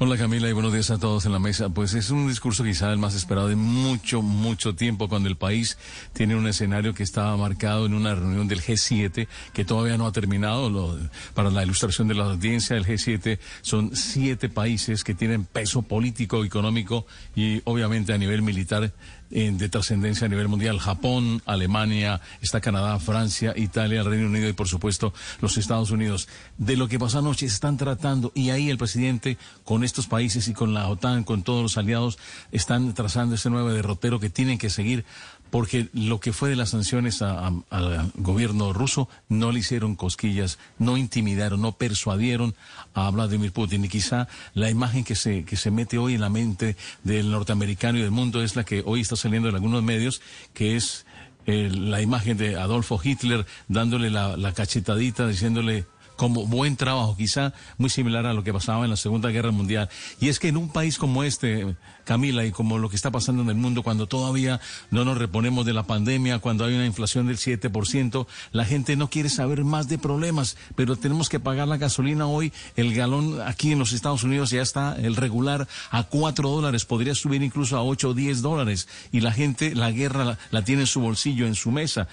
[0.00, 1.70] Hola Camila y buenos días a todos en la mesa.
[1.70, 5.76] Pues es un discurso quizá el más esperado de mucho, mucho tiempo cuando el país
[6.12, 10.12] tiene un escenario que estaba marcado en una reunión del G7 que todavía no ha
[10.12, 10.70] terminado.
[10.70, 10.96] Lo-
[11.34, 16.44] para la ilustración de la audiencia, el G7 son siete países que tienen peso político,
[16.44, 18.92] económico y obviamente a nivel militar
[19.30, 20.78] de trascendencia a nivel mundial.
[20.78, 26.28] Japón, Alemania, está Canadá, Francia, Italia, el Reino Unido y por supuesto los Estados Unidos.
[26.56, 30.48] De lo que pasó anoche se están tratando y ahí el presidente con estos países
[30.48, 32.18] y con la OTAN, con todos los aliados,
[32.52, 35.04] están trazando ese nuevo derrotero que tienen que seguir
[35.50, 40.58] porque lo que fue de las sanciones a- al gobierno ruso no le hicieron cosquillas,
[40.78, 42.54] no intimidaron, no persuadieron
[42.94, 43.84] a Vladimir Putin.
[43.84, 47.98] Y quizá la imagen que se, que se mete hoy en la mente del norteamericano
[47.98, 50.20] y del mundo es la que hoy está saliendo en algunos medios,
[50.54, 51.06] que es
[51.46, 55.86] eh, la imagen de Adolfo Hitler dándole la, la cachetadita, diciéndole
[56.18, 59.88] como buen trabajo, quizá muy similar a lo que pasaba en la Segunda Guerra Mundial.
[60.20, 63.42] Y es que en un país como este, Camila, y como lo que está pasando
[63.42, 64.60] en el mundo, cuando todavía
[64.90, 69.08] no nos reponemos de la pandemia, cuando hay una inflación del 7%, la gente no
[69.08, 72.52] quiere saber más de problemas, pero tenemos que pagar la gasolina hoy.
[72.74, 77.14] El galón aquí en los Estados Unidos ya está el regular a 4 dólares, podría
[77.14, 78.88] subir incluso a 8 o 10 dólares.
[79.12, 82.08] Y la gente, la guerra la, la tiene en su bolsillo, en su mesa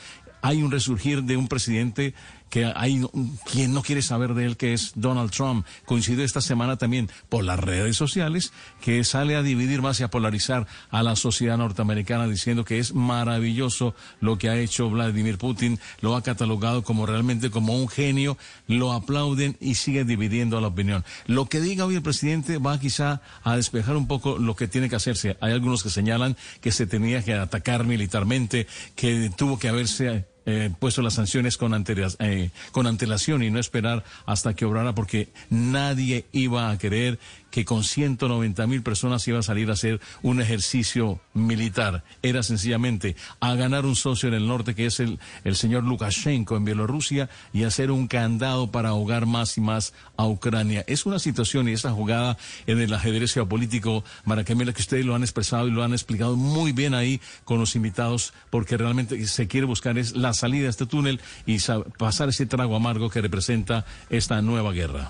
[0.45, 2.13] hay un resurgir de un presidente
[2.55, 3.05] que hay
[3.51, 5.65] quien no quiere saber de él, que es Donald Trump.
[5.83, 10.09] Coincidió esta semana también por las redes sociales, que sale a dividir más y a
[10.09, 15.81] polarizar a la sociedad norteamericana, diciendo que es maravilloso lo que ha hecho Vladimir Putin,
[15.99, 18.37] lo ha catalogado como realmente como un genio,
[18.67, 21.03] lo aplauden y sigue dividiendo a la opinión.
[21.25, 24.87] Lo que diga hoy el presidente va quizá a despejar un poco lo que tiene
[24.87, 25.35] que hacerse.
[25.41, 30.71] Hay algunos que señalan que se tenía que atacar militarmente, que tuvo que haberse eh,
[30.79, 31.73] puesto las sanciones con,
[32.19, 37.19] eh, con antelación y no esperar hasta que obrara porque nadie iba a creer
[37.55, 42.03] que con 190 mil personas iba a salir a hacer un ejercicio militar.
[42.21, 46.57] Era sencillamente a ganar un socio en el norte que es el, el señor Lukashenko
[46.57, 50.83] en Bielorrusia y hacer un candado para ahogar más y más a Ucrania.
[50.85, 52.37] Es una situación y esta jugada
[52.67, 56.73] en el ajedrez geopolítico, Maracamela, que ustedes lo han expresado y lo han explicado muy
[56.73, 60.85] bien ahí con los invitados, porque realmente se quiere buscar es la salida de este
[60.87, 65.09] túnel y sa- pasar ese trago amargo que representa esta nueva guerra.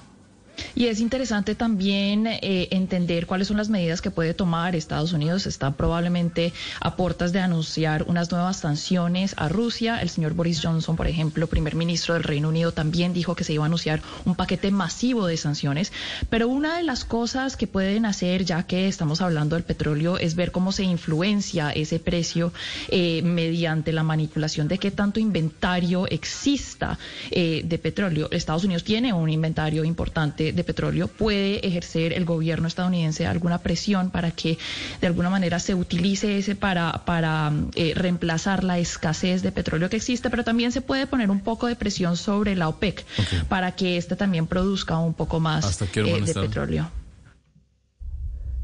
[0.75, 5.45] Y es interesante también eh, entender cuáles son las medidas que puede tomar Estados Unidos.
[5.45, 10.01] Está probablemente a puertas de anunciar unas nuevas sanciones a Rusia.
[10.01, 13.53] El señor Boris Johnson, por ejemplo, primer ministro del Reino Unido, también dijo que se
[13.53, 15.91] iba a anunciar un paquete masivo de sanciones.
[16.29, 20.35] Pero una de las cosas que pueden hacer, ya que estamos hablando del petróleo, es
[20.35, 22.51] ver cómo se influencia ese precio
[22.89, 26.97] eh, mediante la manipulación de qué tanto inventario exista
[27.31, 28.27] eh, de petróleo.
[28.31, 34.09] Estados Unidos tiene un inventario importante de petróleo, puede ejercer el gobierno estadounidense alguna presión
[34.09, 34.57] para que
[35.01, 39.97] de alguna manera se utilice ese para, para eh, reemplazar la escasez de petróleo que
[39.97, 43.05] existe, pero también se puede poner un poco de presión sobre la OPEC
[43.47, 47.04] para que éste también produzca un poco más ¿Hasta qué hora van eh, de petróleo.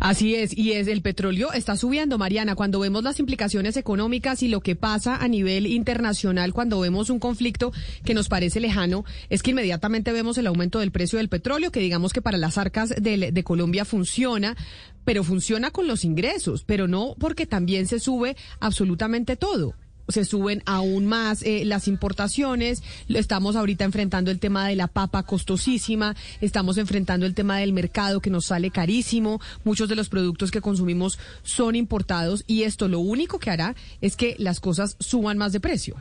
[0.04, 4.48] Así es, y es el petróleo está subiendo, Mariana, cuando vemos las implicaciones económicas y
[4.48, 7.72] lo que pasa a nivel internacional, cuando vemos un conflicto
[8.04, 11.82] que nos parece lejano, es que inmediatamente vemos el aumento del precio del petróleo, que
[11.82, 14.58] digamos que para las arcas del- de, Colombia funciona,
[15.06, 19.76] pero funciona con los ingresos, pero no porque también se sube absolutamente todo
[20.08, 22.84] se suben aún más eh, las importaciones.
[23.08, 28.22] Estamos ahorita enfrentando el tema de la papa costosísima, estamos enfrentando el tema del mercado
[28.22, 29.42] que nos sale carísimo.
[29.64, 34.16] Muchos de los productos que consumimos son importados y esto lo único que hará es
[34.16, 35.96] que las cosas suban más de precio.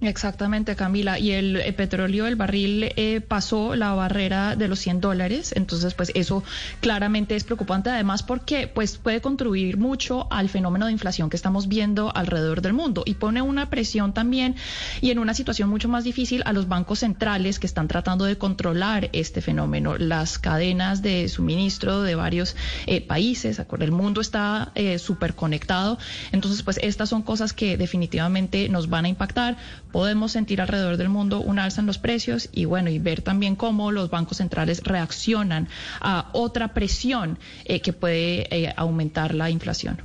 [0.00, 1.18] Exactamente, Camila.
[1.18, 5.52] Y el, eh, petróleo, el barril eh, pasó la barrera de los 100 dólares.
[5.54, 6.42] Entonces, pues eso
[6.80, 7.90] claramente es preocupante.
[7.90, 12.72] Además, porque pues puede contribuir mucho al fenómeno de inflación que estamos viendo alrededor del
[12.72, 14.56] mundo y pone una presión también
[15.02, 18.38] y en una situación mucho más difícil a los bancos centrales que están tratando de
[18.38, 19.98] controlar este fenómeno.
[19.98, 25.98] Las cadenas de suministro de varios eh, países, el mundo está eh, súper conectado.
[26.32, 29.56] Entonces, pues estas son cosas que definitivamente nos van a impactar.
[29.92, 33.56] Podemos sentir alrededor del mundo un alza en los precios y bueno, y ver también
[33.56, 35.68] cómo los bancos centrales reaccionan
[36.00, 39.98] a otra presión eh, que puede eh, aumentar la inflación.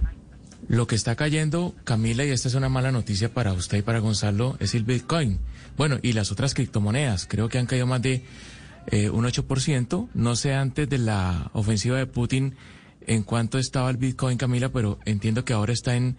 [0.68, 4.00] Lo que está cayendo, Camila, y esta es una mala noticia para usted y para
[4.00, 5.40] Gonzalo, es el Bitcoin.
[5.78, 8.24] Bueno, y las otras criptomonedas, creo que han caído más de
[8.88, 10.10] eh, un 8%.
[10.14, 12.56] No sé antes de la ofensiva de Putin
[13.06, 16.18] en cuánto estaba el Bitcoin, Camila, pero entiendo que ahora está en,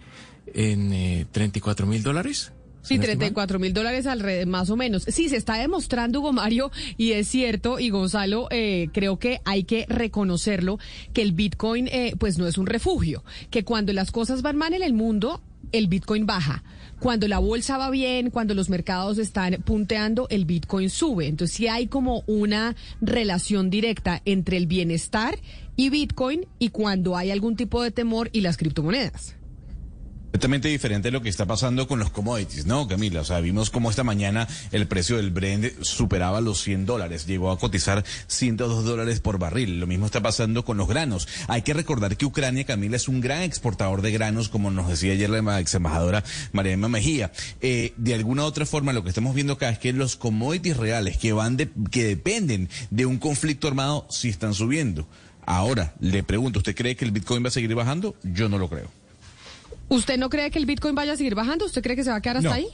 [0.53, 2.53] en eh, 34 mil dólares.
[2.87, 3.19] Sí, ¿Si no estoy mal?
[3.19, 5.03] 34 mil dólares alrededor, más o menos.
[5.03, 9.63] Sí, se está demostrando, Hugo Mario, y es cierto, y Gonzalo, eh, creo que hay
[9.63, 10.79] que reconocerlo,
[11.13, 14.73] que el Bitcoin, eh, pues no es un refugio, que cuando las cosas van mal
[14.73, 16.63] en el mundo, el Bitcoin baja.
[16.99, 21.27] Cuando la bolsa va bien, cuando los mercados están punteando, el Bitcoin sube.
[21.27, 25.37] Entonces sí hay como una relación directa entre el bienestar
[25.75, 29.35] y Bitcoin y cuando hay algún tipo de temor y las criptomonedas.
[30.37, 33.21] Completamente diferente lo que está pasando con los commodities, ¿no, Camila?
[33.21, 37.49] O sea, vimos cómo esta mañana el precio del Brent superaba los 100 dólares, llegó
[37.49, 39.79] a cotizar 102 dólares por barril.
[39.79, 41.27] Lo mismo está pasando con los granos.
[41.47, 45.13] Hay que recordar que Ucrania, Camila, es un gran exportador de granos, como nos decía
[45.13, 47.31] ayer la ex embajadora María Emma Mejía.
[47.61, 50.77] Eh, de alguna u otra forma, lo que estamos viendo acá es que los commodities
[50.77, 55.07] reales que van de, que dependen de un conflicto armado sí están subiendo.
[55.47, 58.13] Ahora, le pregunto, ¿usted cree que el Bitcoin va a seguir bajando?
[58.21, 59.06] Yo no lo creo.
[59.89, 61.65] ¿Usted no cree que el Bitcoin vaya a seguir bajando?
[61.65, 62.55] ¿Usted cree que se va a quedar hasta No.
[62.55, 62.67] ahí?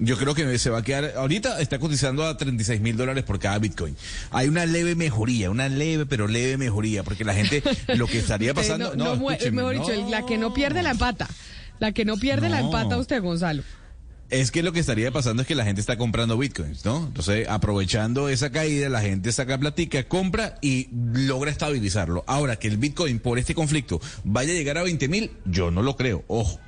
[0.00, 3.40] Yo creo que se va a quedar, ahorita está cotizando a 36 mil dólares por
[3.40, 3.96] cada Bitcoin.
[4.30, 7.64] Hay una leve mejoría, una leve, pero leve mejoría, porque la gente,
[7.96, 11.26] lo que estaría pasando, no, mejor dicho, la que no pierde la empata.
[11.80, 13.62] La que no pierde la empata usted, Gonzalo.
[14.30, 17.06] Es que lo que estaría pasando es que la gente está comprando bitcoins, ¿no?
[17.06, 22.24] Entonces, aprovechando esa caída, la gente saca platica, compra y logra estabilizarlo.
[22.26, 25.82] Ahora, que el bitcoin por este conflicto vaya a llegar a 20 mil, yo no
[25.82, 26.60] lo creo, ojo.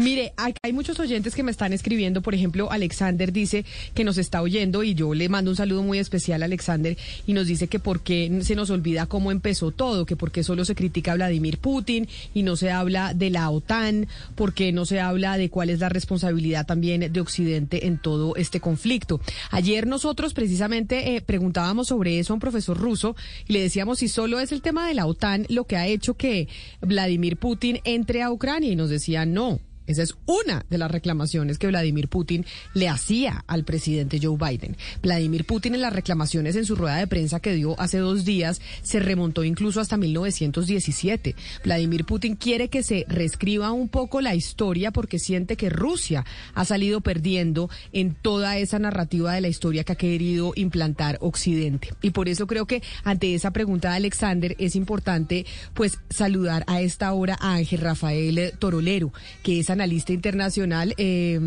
[0.00, 2.22] Mire, hay, hay muchos oyentes que me están escribiendo.
[2.22, 5.98] Por ejemplo, Alexander dice que nos está oyendo y yo le mando un saludo muy
[5.98, 6.96] especial a Alexander
[7.26, 10.42] y nos dice que por qué se nos olvida cómo empezó todo, que por qué
[10.42, 14.72] solo se critica a Vladimir Putin y no se habla de la OTAN, por qué
[14.72, 19.20] no se habla de cuál es la responsabilidad también de Occidente en todo este conflicto.
[19.50, 24.08] Ayer nosotros precisamente eh, preguntábamos sobre eso a un profesor ruso y le decíamos si
[24.08, 26.48] solo es el tema de la OTAN lo que ha hecho que
[26.80, 29.60] Vladimir Putin entre a Ucrania y nos decía no.
[29.86, 34.76] Esa es una de las reclamaciones que Vladimir Putin le hacía al presidente Joe Biden.
[35.02, 38.60] Vladimir Putin en las reclamaciones en su rueda de prensa que dio hace dos días
[38.82, 41.34] se remontó incluso hasta 1917.
[41.64, 46.24] Vladimir Putin quiere que se reescriba un poco la historia porque siente que Rusia
[46.54, 51.92] ha salido perdiendo en toda esa narrativa de la historia que ha querido implantar Occidente.
[52.02, 56.80] Y por eso creo que ante esa pregunta de Alexander es importante pues saludar a
[56.80, 59.12] esta hora a Ángel Rafael Torolero,
[59.42, 61.40] que es analista internacional, eh,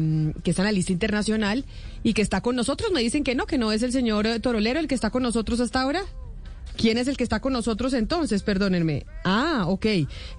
[0.43, 1.65] que es analista internacional
[2.03, 2.91] y que está con nosotros.
[2.91, 5.23] Me dicen que no, que no es el señor eh, Torolero el que está con
[5.23, 6.03] nosotros hasta ahora.
[6.75, 8.41] ¿Quién es el que está con nosotros entonces?
[8.41, 9.05] Perdónenme.
[9.23, 9.85] Ah, ok.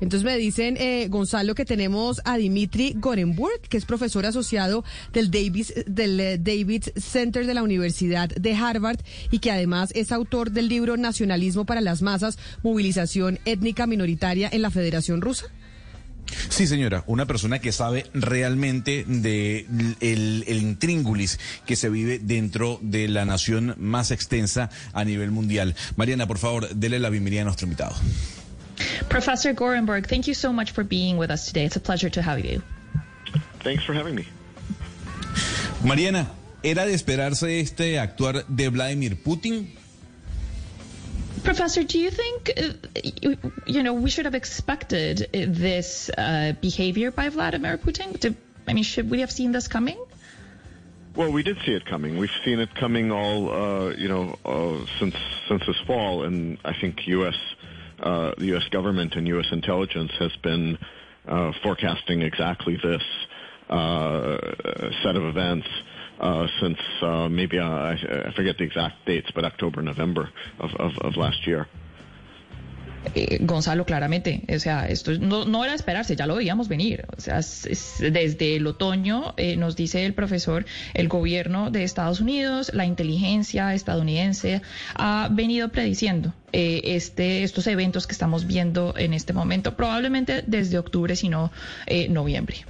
[0.01, 5.31] Entonces me dicen, eh, Gonzalo, que tenemos a Dimitri Gorenburg, que es profesor asociado del
[5.31, 8.99] Davis, del eh, David Center de la Universidad de Harvard
[9.31, 14.63] y que además es autor del libro Nacionalismo para las Masas, Movilización Étnica Minoritaria en
[14.63, 15.47] la Federación Rusa.
[16.49, 19.67] Sí, señora, una persona que sabe realmente de
[20.01, 25.75] el, el intríngulis que se vive dentro de la nación más extensa a nivel mundial.
[25.97, 27.95] Mariana, por favor, dele la bienvenida a nuestro invitado.
[29.09, 31.65] Professor Gorenberg, thank you so much for being with us today.
[31.65, 32.63] It's a pleasure to have you.
[33.63, 34.25] Thanks for having me.
[35.85, 36.31] Mariana,
[36.63, 39.75] ¿era de esperarse este actuar de Vladimir Putin?
[41.45, 42.73] Professor, do you think, uh,
[43.67, 48.19] you, know, we should have expected this uh, behavior by Vladimir Putin?
[48.21, 48.35] To,
[48.67, 50.03] I mean, should we have seen this coming?
[51.15, 52.17] Well, we did see it coming.
[52.17, 55.15] We've seen it coming all, uh, you know, uh, since
[55.47, 57.37] since this fall, and I think U.S.
[58.01, 58.65] Uh, the U.S.
[58.71, 59.47] government and U.S.
[59.53, 60.79] intelligence has been
[61.29, 63.03] uh, forecasting exactly this
[63.69, 65.69] set of events
[66.21, 67.93] uh, since uh, maybe uh, I,
[68.29, 71.67] I forget the exact dates, but October, November of, of, of last year.
[73.15, 77.05] Eh, Gonzalo, claramente, o sea, esto no, no, era esperarse, ya lo veíamos venir.
[77.17, 81.85] O sea, es, es, desde el otoño, eh, nos dice el profesor, el gobierno de
[81.85, 84.63] Estados Unidos, la inteligencia estadounidense
[84.95, 90.79] ha venido prediciendo eh, este, estos eventos que estamos viendo en este momento, probablemente desde
[90.79, 91.53] octubre, si no
[92.09, 92.65] noviembre.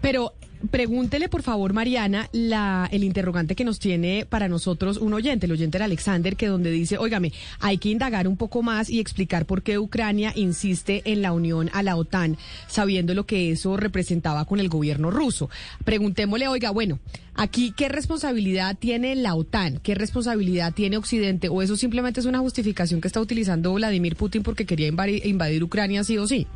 [0.00, 0.32] Pero
[0.70, 5.52] Pregúntele, por favor, Mariana, la, el interrogante que nos tiene para nosotros un oyente, el
[5.52, 9.62] oyente Alexander, que donde dice, óigame, hay que indagar un poco más y explicar por
[9.62, 12.36] qué Ucrania insiste en la unión a la OTAN,
[12.68, 15.50] sabiendo lo que eso representaba con el gobierno ruso.
[15.84, 16.98] Preguntémosle, oiga, bueno,
[17.34, 19.78] aquí, ¿qué responsabilidad tiene la OTAN?
[19.82, 21.48] ¿Qué responsabilidad tiene Occidente?
[21.48, 25.62] ¿O eso simplemente es una justificación que está utilizando Vladimir Putin porque quería invadir, invadir
[25.62, 26.46] Ucrania sí o sí?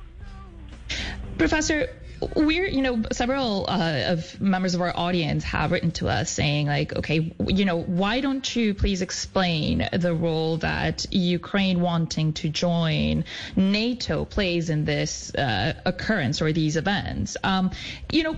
[1.36, 1.88] Profesor,
[2.36, 6.66] we're you know several uh, of members of our audience have written to us saying
[6.66, 12.48] like okay you know why don't you please explain the role that ukraine wanting to
[12.48, 13.24] join
[13.56, 17.70] nato plays in this uh, occurrence or these events um,
[18.12, 18.36] you know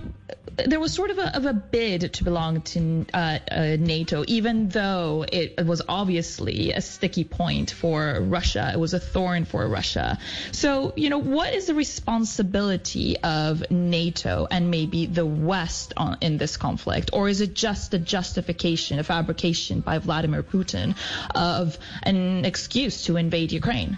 [0.55, 4.69] there was sort of a, of a bid to belong to uh, uh, NATO, even
[4.69, 8.71] though it was obviously a sticky point for Russia.
[8.73, 10.19] It was a thorn for Russia.
[10.51, 16.37] So, you know, what is the responsibility of NATO and maybe the West on, in
[16.37, 17.09] this conflict?
[17.13, 20.95] Or is it just a justification, a fabrication by Vladimir Putin
[21.35, 23.97] of an excuse to invade Ukraine?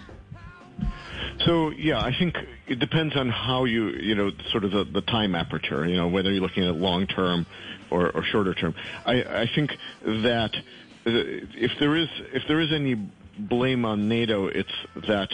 [1.44, 5.02] So yeah, I think it depends on how you you know sort of the, the
[5.02, 5.86] time aperture.
[5.86, 7.46] You know whether you're looking at long term
[7.90, 8.74] or, or shorter term.
[9.04, 10.60] I, I think that uh,
[11.04, 12.94] if there is if there is any
[13.38, 14.72] blame on NATO, it's
[15.06, 15.28] that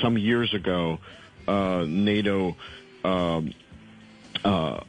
[0.00, 0.98] some years ago
[1.46, 2.56] uh, NATO
[3.04, 3.52] um,
[4.46, 4.80] uh,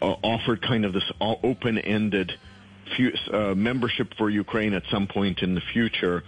[0.00, 2.32] offered kind of this open-ended
[3.32, 6.22] uh, membership for Ukraine at some point in the future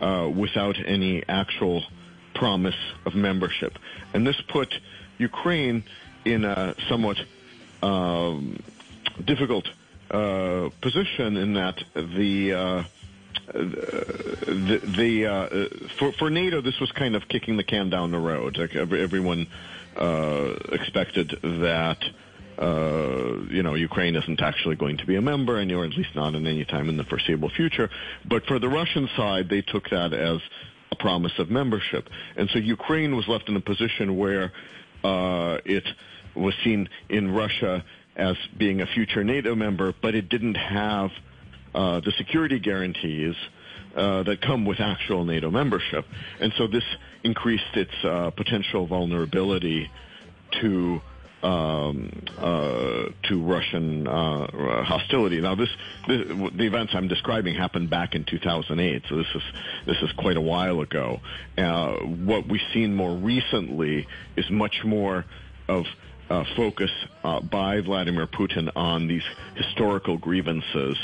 [0.00, 1.82] uh, without any actual
[2.34, 3.78] promise of membership.
[4.14, 4.72] And this put
[5.18, 5.84] Ukraine
[6.24, 7.18] in a somewhat
[7.82, 8.62] um,
[9.22, 9.68] difficult
[10.10, 12.82] uh, position in that the uh,
[13.52, 18.18] the, the uh, for for NATO this was kind of kicking the can down the
[18.18, 18.58] road.
[18.58, 19.46] Like everyone
[19.96, 21.98] uh, expected that.
[22.58, 26.14] Uh, you know, Ukraine isn't actually going to be a member, and or at least
[26.14, 27.88] not in any time in the foreseeable future.
[28.28, 30.38] But for the Russian side, they took that as
[30.90, 32.08] a promise of membership.
[32.36, 34.52] And so Ukraine was left in a position where
[35.02, 35.84] uh, it
[36.36, 37.84] was seen in Russia
[38.14, 41.10] as being a future NATO member, but it didn't have
[41.74, 43.34] uh, the security guarantees
[43.96, 46.04] uh, that come with actual NATO membership.
[46.40, 46.84] And so this
[47.24, 49.90] increased its uh, potential vulnerability
[50.60, 51.00] to
[51.42, 55.40] um, uh, to Russian uh, hostility.
[55.40, 55.68] Now, this,
[56.06, 59.42] this, the events I'm describing happened back in 2008, so this is
[59.86, 61.20] this is quite a while ago.
[61.58, 64.06] Uh, what we've seen more recently
[64.36, 65.24] is much more
[65.68, 65.84] of
[66.30, 66.90] uh, focus
[67.24, 69.24] uh, by Vladimir Putin on these
[69.56, 70.96] historical grievances.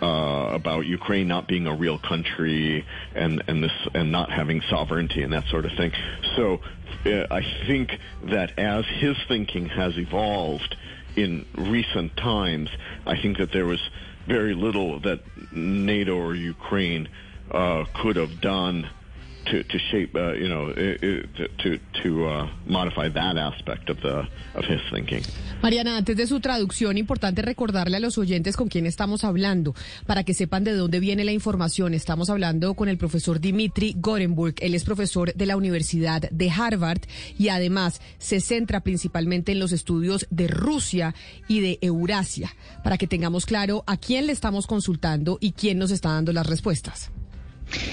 [0.00, 2.86] Uh, about Ukraine not being a real country
[3.16, 5.90] and and this and not having sovereignty and that sort of thing.
[6.36, 6.60] So
[7.04, 10.76] uh, I think that as his thinking has evolved
[11.16, 12.70] in recent times,
[13.06, 13.80] I think that there was
[14.28, 15.20] very little that
[15.52, 17.08] NATO or Ukraine
[17.50, 18.88] uh, could have done
[19.50, 24.64] to to shape, uh, you know, to, to uh, modify that aspect of the of
[24.66, 25.22] his thinking.
[25.62, 29.74] Mariana, antes de su traducción, importante recordarle a los oyentes con quién estamos hablando,
[30.06, 31.94] para que sepan de dónde viene la información.
[31.94, 34.54] Estamos hablando con el profesor Dimitri Gorenburg.
[34.60, 37.00] Él es profesor de la Universidad de Harvard
[37.38, 41.14] y además se centra principalmente en los estudios de Rusia
[41.48, 45.90] y de Eurasia, para que tengamos claro a quién le estamos consultando y quién nos
[45.90, 47.10] está dando las respuestas.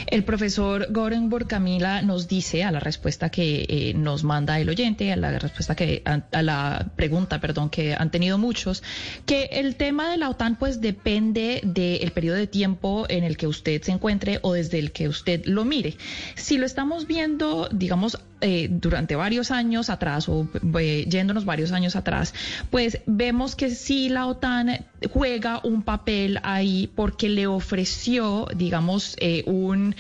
[0.08, 5.12] El profesor Gorenburg Camila nos dice a la respuesta que eh, nos manda el oyente,
[5.12, 8.84] a la respuesta que a, la pregunta, perdón, que han tenido muchos,
[9.26, 13.48] que el tema de la OTAN pues depende del periodo de tiempo en el que
[13.48, 15.96] usted se encuentre o desde el que usted lo mire.
[16.36, 21.96] Si lo estamos viendo, digamos, eh, durante varios años atrás o eh, yéndonos varios años
[21.96, 22.34] atrás,
[22.70, 29.44] pues vemos que sí la OTAN juega un papel ahí porque le ofreció, digamos, eh,
[29.48, 29.96] un,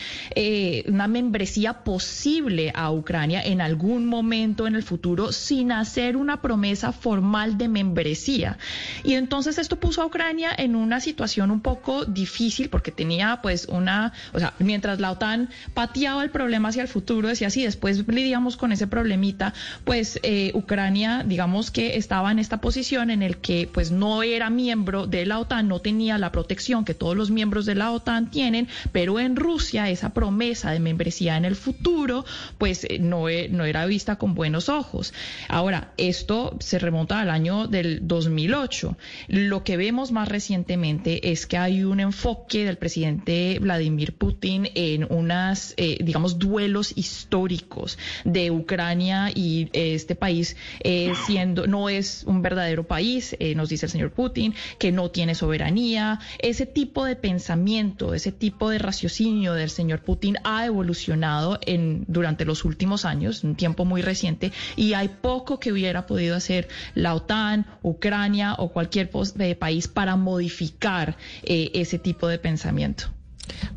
[0.88, 6.92] una membresía posible a Ucrania en algún momento en el futuro sin hacer una promesa
[6.92, 8.58] formal de membresía.
[9.06, 13.68] Y entonces esto puso a Ucrania en una situación un poco difícil porque tenía pues
[13.70, 18.06] una, o sea, mientras la OTAN pateaba el problema hacia el futuro, decía así, después
[18.36, 19.54] lidiamos con ese problemita,
[19.86, 24.50] pues eh, Ucrania, digamos que estaba en esta posición en el que pues no era
[24.50, 28.30] miembro de la OTAN, no tenía la protección que todos los miembros de la OTAN
[28.30, 32.26] tienen, pero en Rusia esa promesa de membresía en el futuro
[32.58, 35.14] pues eh, no, e- no era vista con buenos ojos.
[35.48, 38.98] Ahora, esto se remonta al año del 2008.
[39.30, 45.08] Lo que vemos más recientemente es que hay un enfoque del presidente Vladimir Putin en
[45.10, 52.24] unas, eh, digamos, duelos históricos de Ucrania y eh, este país eh, siendo, no es
[52.26, 56.20] un verdadero país, eh, nos dice el señor Putin, que no tiene soberanía.
[56.40, 62.46] Ese tipo de pensamiento, ese tipo de raciocinio del señor Putin ha evolucionado en, durante
[62.46, 67.14] los últimos años, un tiempo muy reciente, y hay poco que hubiera podido hacer la
[67.16, 69.10] OTAN, Ucrania o cualquier
[69.40, 73.15] eh, país para modificar eh, ese tipo de pensamiento.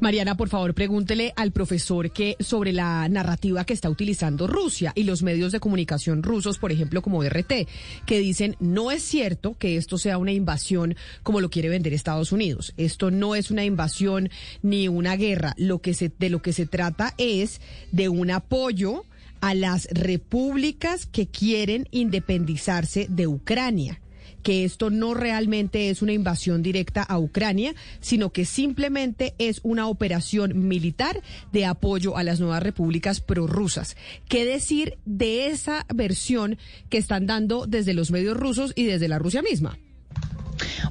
[0.01, 5.05] Mariana, por favor, pregúntele al profesor que sobre la narrativa que está utilizando Rusia y
[5.05, 7.67] los medios de comunicación rusos, por ejemplo, como RT,
[8.07, 12.33] que dicen no es cierto que esto sea una invasión como lo quiere vender Estados
[12.33, 12.73] Unidos.
[12.77, 14.31] Esto no es una invasión
[14.63, 15.55] ni una guerra.
[15.57, 17.61] Lo que se, de lo que se trata es
[17.93, 19.05] de un apoyo
[19.41, 24.01] a las repúblicas que quieren independizarse de Ucrania
[24.43, 29.89] que esto no realmente es una invasión directa a Ucrania, sino que simplemente es una
[29.89, 31.23] operación militar
[31.53, 33.97] de apoyo a las nuevas repúblicas prorrusas.
[34.29, 36.59] ¿Qué decir de esa versión
[36.89, 39.79] que están dando desde los medios rusos y desde la Rusia misma?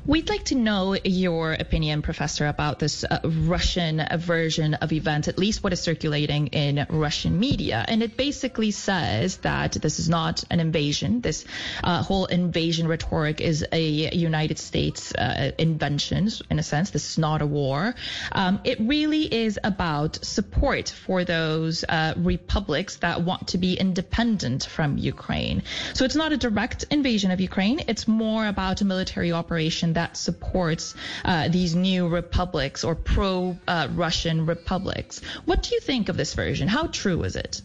[0.05, 5.37] We'd like to know your opinion, Professor, about this uh, Russian version of events, at
[5.37, 7.83] least what is circulating in Russian media.
[7.85, 11.21] And it basically says that this is not an invasion.
[11.21, 11.45] This
[11.83, 16.91] uh, whole invasion rhetoric is a United States uh, invention, in a sense.
[16.91, 17.93] This is not a war.
[18.31, 24.63] Um, it really is about support for those uh, republics that want to be independent
[24.65, 25.63] from Ukraine.
[25.93, 27.81] So it's not a direct invasion of Ukraine.
[27.87, 29.56] It's more about a military operation
[29.93, 30.95] that supports
[31.25, 35.21] uh, these new republics or pro-Russian republics.
[35.45, 36.67] What do you think of this version?
[36.67, 37.61] How true is it?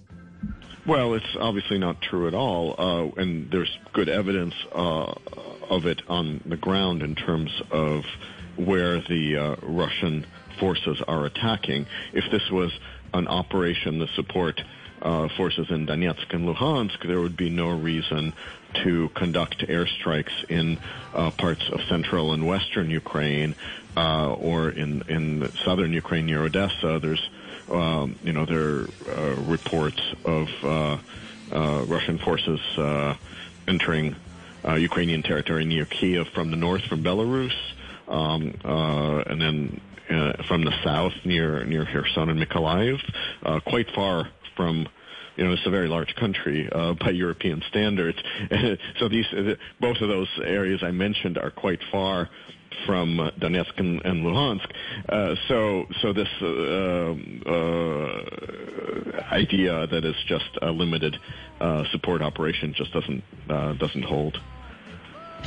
[0.85, 5.15] Well, it's obviously not true at all, uh, and there's good evidence uh,
[5.71, 8.05] of it on the ground in terms of
[8.57, 10.27] where the uh, Russian
[10.59, 11.87] forces are attacking.
[12.13, 12.73] If this was
[13.15, 14.61] an operation to support
[15.03, 18.33] uh, forces in Donetsk and Luhansk, there would be no reason
[18.85, 20.79] to conduct airstrikes in
[21.15, 23.55] uh, parts of central and western Ukraine
[23.97, 26.99] uh, or in in southern Ukraine near Odessa.
[27.01, 27.29] There's
[27.71, 30.99] um, you know, there are reports of uh,
[31.53, 33.15] uh, Russian forces uh,
[33.67, 34.17] entering
[34.65, 37.55] Ukrainian territory near Kiev from the north, from Belarus,
[38.09, 39.81] um, and then
[40.47, 43.01] from the south near near Kherson and Mykolaiv,
[43.65, 44.89] quite far from.
[45.37, 48.19] You know, it's a very large country uh, by European standards.
[48.99, 52.29] so these, uh, both of those areas I mentioned are quite far
[52.87, 54.69] from uh, Donetsk and, and Luhansk.
[55.09, 57.15] Uh, so, so this uh,
[57.51, 58.23] uh,
[59.33, 61.17] idea that it's just a limited
[61.61, 63.23] uh, support operation just doesn't
[63.79, 64.39] doesn't hold.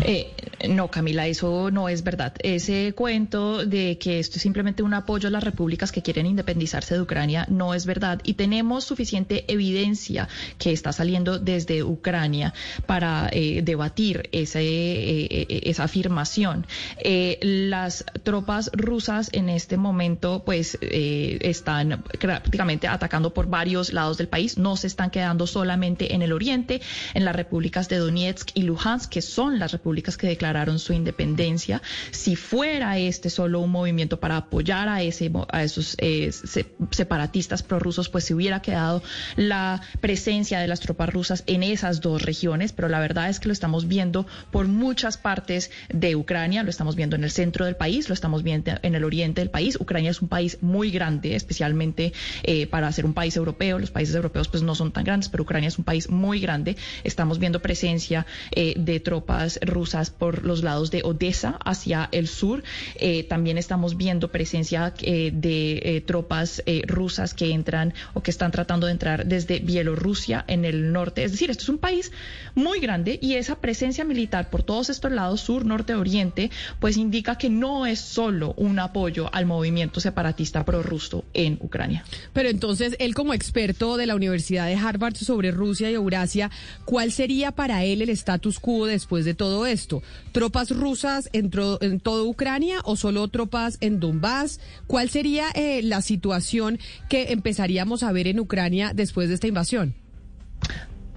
[0.01, 0.31] Eh,
[0.69, 2.33] no, Camila, eso no es verdad.
[2.39, 6.95] Ese cuento de que esto es simplemente un apoyo a las repúblicas que quieren independizarse
[6.95, 8.19] de Ucrania no es verdad.
[8.23, 10.27] Y tenemos suficiente evidencia
[10.57, 12.53] que está saliendo desde Ucrania
[12.85, 16.65] para eh, debatir ese, eh, eh, esa afirmación.
[16.97, 24.27] Eh, las tropas rusas en este momento, pues, están prácticamente atacando por varios lados del
[24.27, 24.57] país.
[24.57, 26.81] No se están quedando solamente en el oriente,
[27.13, 31.81] en las repúblicas de Donetsk y Luhansk, que son las repúblicas que declararon su independencia.
[32.11, 37.61] Si fuera este solo un movimiento para apoyar a, ese, a esos eh, se- separatistas
[37.61, 39.03] prorrusos, pues se hubiera quedado
[39.36, 43.47] la presencia de las tropas rusas en esas dos regiones, pero la verdad es que
[43.47, 47.75] lo estamos viendo por muchas partes de Ucrania, lo estamos viendo en el centro del
[47.75, 49.77] país, lo estamos viendo en el oriente del país.
[49.79, 52.11] Ucrania es un país muy grande, especialmente
[52.43, 53.77] eh, para ser un país europeo.
[53.77, 56.75] Los países europeos pues no son tan grandes, pero Ucrania es un país muy grande.
[57.03, 59.74] Estamos viendo presencia eh, de tropas rusas
[60.17, 62.63] por los lados de Odessa hacia el sur.
[62.95, 68.32] Eh, también estamos viendo presencia eh, de eh, tropas eh, rusas que entran o que
[68.32, 71.23] están tratando de entrar desde Bielorrusia en el norte.
[71.23, 72.11] Es decir, esto es un país
[72.53, 77.38] muy grande y esa presencia militar por todos estos lados, sur, norte, oriente, pues indica
[77.38, 82.05] que no es solo un apoyo al movimiento separatista prorruso en Ucrania.
[82.32, 86.49] Pero entonces, él como experto de la Universidad de Harvard sobre Rusia y Eurasia,
[86.86, 90.01] ¿cuál sería para él el status quo después de todo esto?
[90.32, 91.51] ¿Tropas rusas en,
[91.82, 94.59] en toda Ucrania o solo tropas en Donbass?
[94.88, 99.95] ¿Cuál sería eh, la situación que empezaríamos a ver en Ucrania después de esta invasión?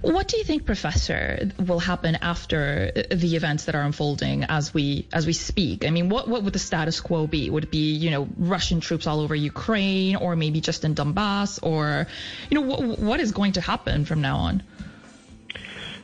[0.01, 4.73] What do you think, Professor, will happen after uh, the events that are unfolding as
[4.73, 5.85] we as we speak?
[5.85, 7.49] I mean, what what would the status quo be?
[7.49, 11.59] Would it be you know Russian troops all over Ukraine, or maybe just in Donbass,
[11.61, 12.07] or
[12.49, 14.63] you know what what is going to happen from now on?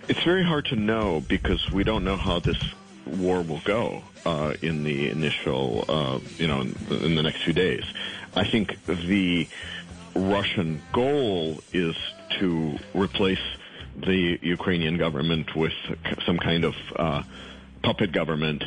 [0.08, 2.58] It's very hard to know because we don't know how this
[3.08, 7.41] war will go uh, in the initial, uh, you know, in the, in the next
[7.41, 7.84] few days.
[8.36, 9.47] I think the
[10.16, 11.95] Russian goal is
[12.39, 13.41] to replace
[13.95, 15.74] the Ukrainian government with
[16.26, 17.24] some kind of uh,
[17.82, 18.64] puppet government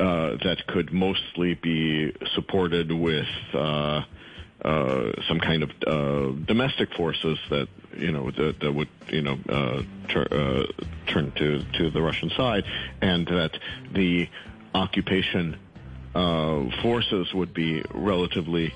[0.00, 3.28] uh, that could mostly be supported with
[4.64, 9.38] uh, some kind of uh, domestic forces that you know that, that would you know
[9.48, 10.66] uh, tur- uh,
[11.06, 12.64] turn to to the Russian side,
[13.00, 13.58] and that
[13.92, 14.28] the
[14.74, 15.56] occupation
[16.14, 18.74] uh, forces would be relatively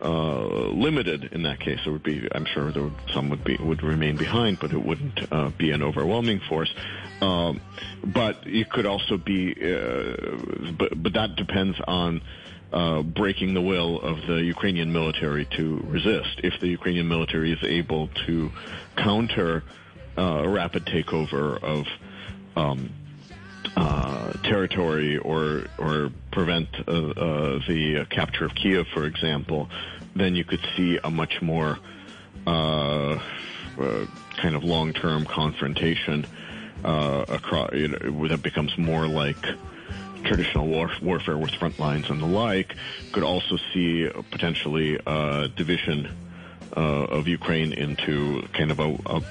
[0.00, 1.80] uh, limited in that case.
[1.84, 4.82] There would be, I'm sure, there would, some would be would remain behind, but it
[4.84, 6.72] wouldn't uh, be an overwhelming force.
[7.20, 7.60] Um,
[8.04, 12.20] but it could also be, but but that depends on.
[12.72, 16.40] Uh, breaking the will of the Ukrainian military to resist.
[16.42, 18.50] If the Ukrainian military is able to
[18.96, 19.62] counter
[20.18, 21.86] uh, a rapid takeover of
[22.56, 22.90] um,
[23.76, 29.68] uh, territory or or prevent uh, uh, the capture of Kiev, for example,
[30.16, 31.78] then you could see a much more
[32.44, 33.20] kind
[34.54, 36.26] of long-term confrontation
[36.84, 39.44] uh, across you know, that becomes more like
[40.26, 42.74] traditional war, warfare with front lines and the like.
[43.12, 46.14] Could also see potentially a division
[46.76, 49.22] uh, of Ukraine into kind of a, a,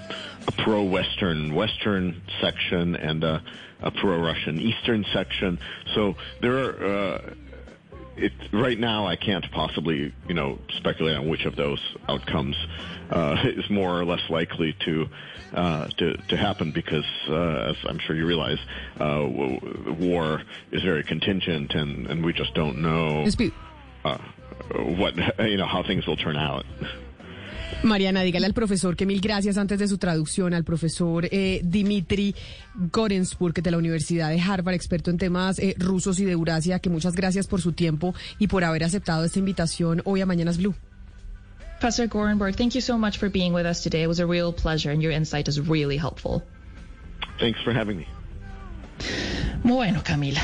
[0.48, 3.44] a pro-Western Western section and a,
[3.82, 5.60] a pro-Russian Eastern section.
[5.94, 6.86] So there are.
[6.86, 7.34] Uh,
[8.18, 12.56] it, right now, I can't possibly, you know, speculate on which of those outcomes
[13.12, 15.08] uh, is more or less likely to
[15.54, 18.60] uh, to, to happen because, uh, as I'm sure you realize,
[19.00, 20.42] uh, w- war
[20.72, 23.26] is very contingent, and, and we just don't know
[24.04, 24.18] uh,
[24.74, 26.66] what you know how things will turn out.
[27.84, 32.36] Mariana, dígale al profesor que mil gracias antes de su traducción, al profesor eh, Dimitri
[32.92, 36.90] Gorensburg de la Universidad de Harvard, experto en temas eh, rusos y de Eurasia, que
[36.90, 40.76] muchas gracias por su tiempo y por haber aceptado esta invitación hoy a Mañanas Blue.
[41.80, 44.02] Professor Gorenberg, thank you so much for being with us today.
[44.02, 46.44] It was a real pleasure, and your insight is really helpful.
[47.40, 48.08] Thanks for having me.
[49.64, 50.42] Bueno, Camila.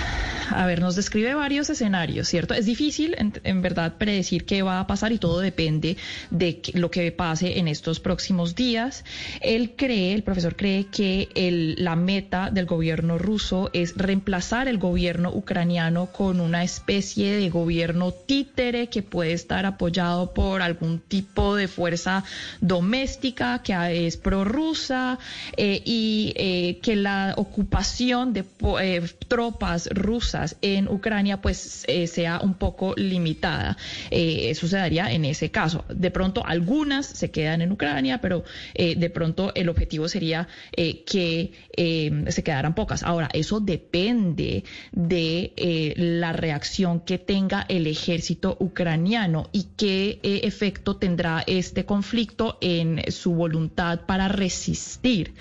[0.54, 2.54] A ver, nos describe varios escenarios, ¿cierto?
[2.54, 5.98] Es difícil, en, verdad, predecir qué va a pasar y todo depende
[6.30, 9.06] de lo que pase en estos próximos días.
[9.40, 11.30] Él cree, el profesor cree que
[11.78, 18.12] la meta del gobierno ruso es reemplazar el gobierno ucraniano con una especie de gobierno
[18.12, 22.24] títere que puede estar apoyado por algún tipo de fuerza
[22.60, 25.18] doméstica que es prorrusa
[25.56, 28.41] eh, y eh, que la ocupación de
[28.82, 33.78] eh, tropas rusas en Ucrania pues eh, sea un poco limitada.
[34.10, 35.86] Eh, eso se daría en ese caso.
[35.90, 38.44] De pronto algunas se quedan en Ucrania, pero
[38.76, 43.04] de pronto el objetivo sería que se quedaran pocas.
[43.04, 51.44] Ahora, eso depende de la reacción que tenga el ejército ucraniano y qué efecto tendrá
[51.46, 55.34] este conflicto en su voluntad para resistir.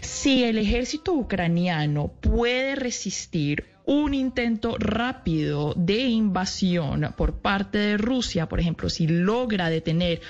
[0.00, 2.41] Si el ejército ucraniano puede
[2.74, 10.20] resistir un intento rápido de invasión por parte de Rusia, por ejemplo, si logra detener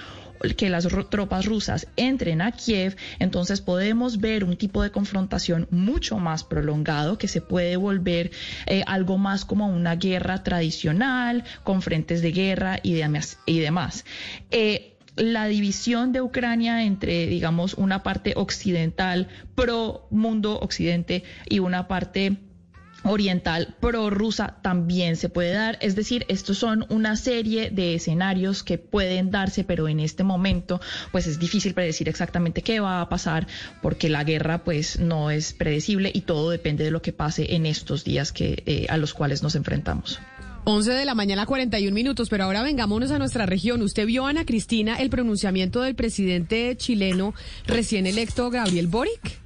[0.56, 6.18] que las tropas rusas entren a Kiev, entonces podemos ver un tipo de confrontación mucho
[6.18, 8.32] más prolongado que se puede volver
[8.66, 13.38] eh, algo más como una guerra tradicional, con frentes de guerra y demás.
[13.46, 14.04] Y demás.
[14.50, 21.88] Eh, la división de Ucrania entre, digamos, una parte occidental pro mundo occidente y una
[21.88, 22.38] parte
[23.04, 25.78] oriental prorrusa también se puede dar.
[25.80, 30.80] Es decir, estos son una serie de escenarios que pueden darse, pero en este momento
[31.10, 33.46] pues es difícil predecir exactamente qué va a pasar
[33.80, 37.66] porque la guerra pues no es predecible y todo depende de lo que pase en
[37.66, 40.20] estos días que, eh, a los cuales nos enfrentamos.
[40.64, 43.82] 11 de la mañana, 41 minutos, pero ahora vengámonos a nuestra región.
[43.82, 47.34] ¿Usted vio, Ana Cristina, el pronunciamiento del presidente chileno
[47.66, 49.43] recién electo, Gabriel Boric?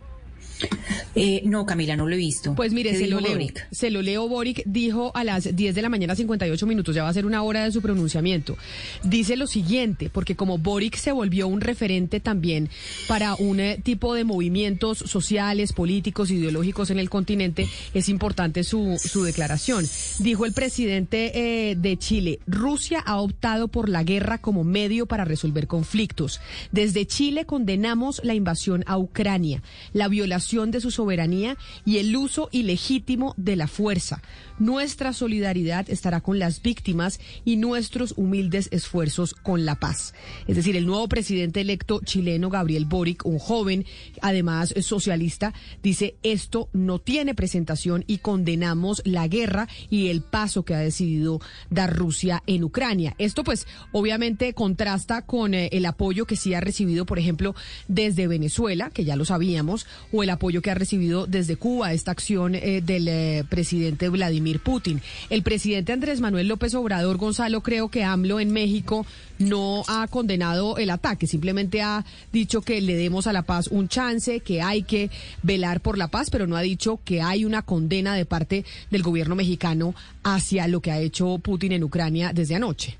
[1.19, 2.55] Eh, no, Camila, no lo he visto.
[2.55, 3.33] Pues mire, ¿Qué se lo leo.
[3.33, 3.67] Boric?
[3.71, 4.29] Se lo leo.
[4.29, 7.43] Boric dijo a las 10 de la mañana, 58 minutos, ya va a ser una
[7.43, 8.57] hora de su pronunciamiento.
[9.03, 12.69] Dice lo siguiente, porque como Boric se volvió un referente también
[13.09, 18.99] para un eh, tipo de movimientos sociales, políticos, ideológicos en el continente, es importante su,
[19.03, 19.87] su declaración.
[20.19, 25.25] Dijo el presidente eh, de Chile, Rusia ha optado por la guerra como medio para
[25.25, 26.41] resolver conflictos.
[26.73, 29.63] Desde Chile condenamos la invasión a Ucrania,
[29.93, 34.23] la violación de su soberanía y el uso ilegítimo de la fuerza.
[34.59, 40.15] Nuestra solidaridad estará con las víctimas y nuestros humildes esfuerzos con la paz.
[40.47, 43.85] Es decir, el nuevo presidente electo chileno, Gabriel Boric, un joven,
[44.23, 45.53] además socialista,
[45.83, 51.41] dice esto no tiene presentación y condenamos la guerra y el paso que ha decidido
[51.71, 53.17] dar Rusia en Ucrania.
[53.19, 57.55] Esto pues obviamente contrasta con eh, el apoyo que sí ha recibido, por ejemplo,
[57.89, 62.13] desde Venezuela, que ya lo sabíamos, o el apoyo que ha recibido desde Cuba, esta
[62.13, 65.03] acción eh, del eh, presidente Vladimir Putin.
[65.29, 69.05] El presidente Andrés Manuel López Obrador Gonzalo, creo que AMLO en México
[69.39, 73.89] no ha condenado el ataque, simplemente ha dicho que le demos a la paz un
[73.89, 75.11] chance, que hay que
[75.43, 79.03] velar por la paz, pero no ha dicho que hay una condena de parte del
[79.03, 82.99] gobierno mexicano hacia lo que ha hecho Putin en Ucrania desde anoche.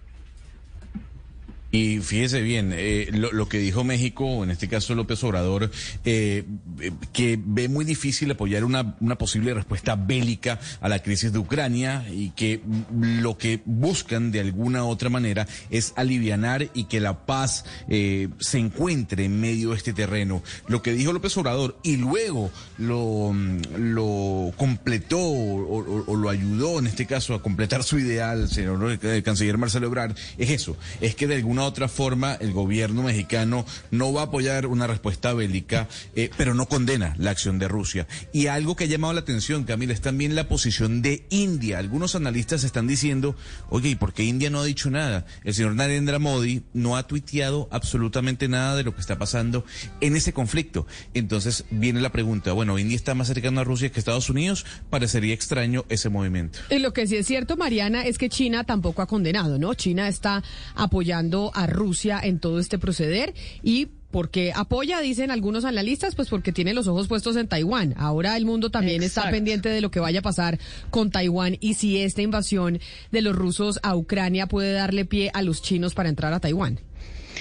[1.77, 5.71] Y fíjese bien, eh, lo, que dijo México, en este caso López Obrador,
[6.07, 6.43] eh,
[6.81, 11.39] eh, que ve muy difícil apoyar una, una posible respuesta bélica a la crisis de
[11.39, 12.63] Ucrania y que
[12.99, 18.59] lo que buscan de alguna u otra manera es alivianar y que la paz se
[18.59, 20.43] encuentre en medio de este terreno.
[20.69, 23.35] Lo que dijo López Obrador y luego lo,
[23.77, 29.89] lo completó o, lo ayudó en este caso a completar su ideal, señor canciller Marcelo
[29.89, 34.25] Ebrard, es eso, es que de alguna otra forma el gobierno mexicano no va a
[34.25, 38.07] apoyar una respuesta bélica, eh, pero no condena la acción de Rusia.
[38.33, 41.79] Y algo que ha llamado la atención, Camila, es también la posición de India.
[41.79, 43.37] Algunos analistas están diciendo,
[43.69, 45.27] oye, ¿y por qué India no ha dicho nada?
[45.45, 49.65] El señor Narendra Modi no ha tuiteado absolutamente nada de lo que está pasando
[50.01, 50.87] en ese conflicto.
[51.15, 55.35] Entonces viene la pregunta, bueno, India está más cercano a Rusia que Estados Unidos, parecería
[55.35, 56.59] extraño ese movimiento.
[56.71, 59.75] Lo que sí es cierto, Mariana, es que China tampoco ha condenado, ¿no?
[59.75, 60.43] China está
[60.75, 66.53] apoyando a Rusia en todo este proceder y porque apoya, dicen algunos analistas, pues porque
[66.53, 67.95] tiene los ojos puestos en Taiwán.
[67.99, 70.59] Ahora el mundo también está pendiente de lo que vaya a pasar
[70.91, 72.79] con Taiwán y si esta invasión
[73.11, 76.81] de los rusos a Ucrania puede darle pie a los chinos para entrar a Taiwán.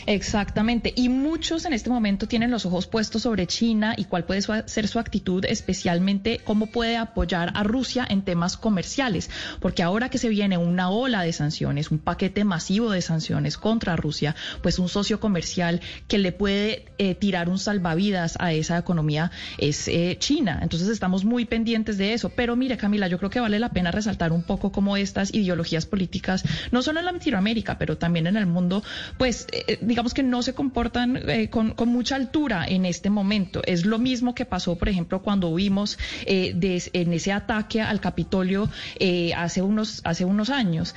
[0.07, 0.93] Exactamente.
[0.95, 4.87] Y muchos en este momento tienen los ojos puestos sobre China y cuál puede ser
[4.87, 9.29] su actitud, especialmente cómo puede apoyar a Rusia en temas comerciales.
[9.59, 13.95] Porque ahora que se viene una ola de sanciones, un paquete masivo de sanciones contra
[13.95, 19.31] Rusia, pues un socio comercial que le puede eh, tirar un salvavidas a esa economía
[19.57, 20.59] es eh, China.
[20.61, 22.29] Entonces estamos muy pendientes de eso.
[22.29, 25.87] Pero mire, Camila, yo creo que vale la pena resaltar un poco cómo estas ideologías
[25.87, 28.83] políticas, no solo en Latinoamérica, pero también en el mundo,
[29.17, 33.61] pues, eh, digamos, que no se comportan eh, con, mucha altura en este momento.
[33.65, 36.53] Es lo mismo que pasó, por ejemplo, cuando vimos eh,
[36.91, 38.69] en ese ataque al Capitolio
[38.99, 40.95] eh, hace, unos, hace unos años.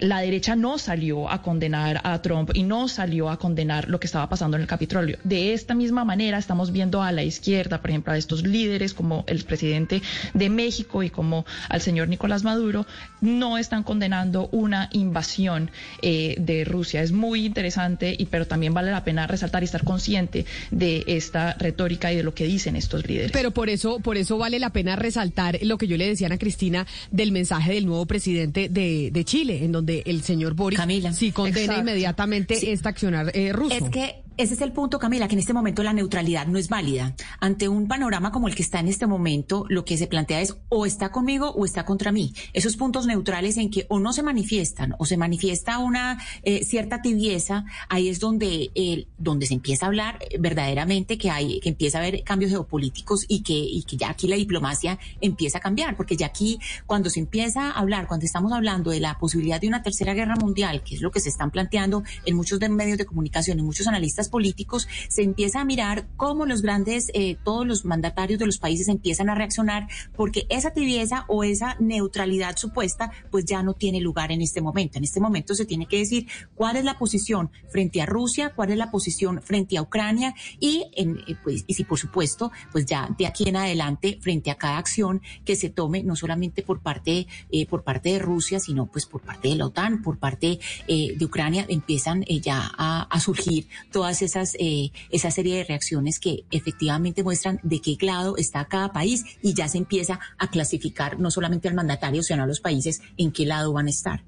[0.00, 4.06] La derecha no salió a condenar a Trump y no salió a condenar lo que
[4.06, 5.18] estaba pasando en el Capitolio.
[5.24, 9.24] De esta misma manera estamos viendo a la izquierda, por ejemplo, a estos líderes como
[9.26, 10.02] el presidente
[10.34, 12.86] de México y como al señor Nicolás Maduro,
[13.20, 17.02] no están condenando una invasión de Rusia.
[17.02, 21.54] Es muy interesante, y pero también vale la pena resaltar y estar consciente de esta
[21.54, 23.32] retórica y de lo que dicen estos líderes.
[23.32, 26.28] Pero por eso, por eso vale la pena resaltar lo que yo le decía a
[26.28, 30.78] Ana Cristina del mensaje del nuevo presidente de, de Chile, en donde el señor Boris
[30.78, 31.14] Camila.
[31.14, 31.80] sí condena Exacto.
[31.80, 32.68] inmediatamente Sí.
[32.68, 33.74] este accionar eh, ruso.
[33.74, 36.68] Es que ese es el punto, Camila, que en este momento la neutralidad no es
[36.68, 37.14] válida.
[37.40, 40.56] Ante un panorama como el que está en este momento, lo que se plantea es
[40.68, 42.34] o está conmigo o está contra mí.
[42.52, 47.00] Esos puntos neutrales en que o no se manifiestan o se manifiesta una eh, cierta
[47.00, 48.70] tibieza, ahí es donde,
[49.16, 53.24] donde se empieza a hablar eh, verdaderamente que hay, que empieza a haber cambios geopolíticos
[53.28, 57.08] y que, y que ya aquí la diplomacia empieza a cambiar, porque ya aquí cuando
[57.08, 60.82] se empieza a hablar, cuando estamos hablando de la posibilidad de una tercera guerra mundial,
[60.82, 64.25] que es lo que se están planteando en muchos medios de comunicación y muchos analistas
[64.28, 68.88] políticos, se empieza a mirar cómo los grandes, eh, todos los mandatarios de los países
[68.88, 74.32] empiezan a reaccionar, porque esa tibieza o esa neutralidad supuesta, pues ya no tiene lugar
[74.32, 74.98] en este momento.
[74.98, 78.70] En este momento se tiene que decir cuál es la posición frente a Rusia, cuál
[78.70, 82.86] es la posición frente a Ucrania y, en, eh, pues, y si por supuesto, pues
[82.86, 86.80] ya de aquí en adelante, frente a cada acción que se tome, no solamente por
[86.80, 90.58] parte, eh, por parte de Rusia, sino pues por parte de la OTAN, por parte
[90.88, 95.64] eh, de Ucrania, empiezan eh, ya a, a surgir todas esas, eh, esa serie de
[95.64, 100.48] reacciones que efectivamente muestran de qué lado está cada país y ya se empieza a
[100.48, 104.24] clasificar no solamente al mandatario, sino a los países en qué lado van a estar.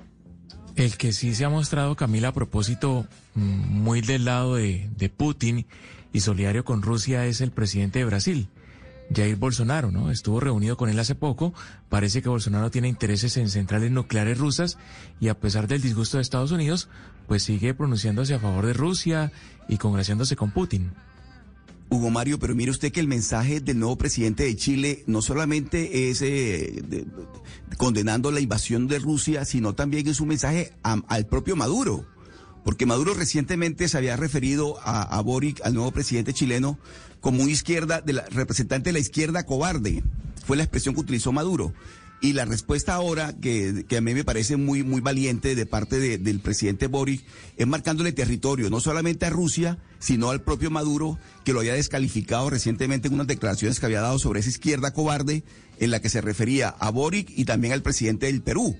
[0.76, 5.08] El que sí se ha mostrado, Camila, a propósito, mm, muy del lado de, de
[5.08, 5.66] Putin
[6.12, 8.48] y solidario con Rusia es el presidente de Brasil,
[9.14, 10.10] Jair Bolsonaro, ¿no?
[10.10, 11.54] Estuvo reunido con él hace poco.
[11.88, 14.76] Parece que Bolsonaro tiene intereses en centrales nucleares rusas
[15.20, 16.88] y a pesar del disgusto de Estados Unidos,
[17.26, 19.32] pues sigue pronunciándose a favor de Rusia
[19.68, 20.90] y congraciándose con Putin.
[21.90, 26.10] Hugo Mario, pero mire usted que el mensaje del nuevo presidente de Chile no solamente
[26.10, 27.06] es eh, de- de-
[27.78, 32.04] condenando la invasión de Rusia, sino también es un mensaje al propio Maduro.
[32.64, 36.78] Porque Maduro recientemente se había referido a, Boric, al nuevo presidente chileno,
[37.20, 40.02] como un izquierda, de la, representante de la izquierda cobarde.
[40.46, 41.72] Fue la expresión que utilizó Maduro.
[42.20, 46.18] Y la respuesta ahora, que, a mí me parece muy, muy valiente de parte de-
[46.18, 47.22] del presidente Boric,
[47.56, 52.50] es marcándole territorio, no solamente a Rusia, sino al propio Maduro, que lo había descalificado
[52.50, 55.44] recientemente en unas declaraciones que había dado sobre esa izquierda cobarde,
[55.78, 58.76] en la que se refería a Boric y también al presidente del Perú.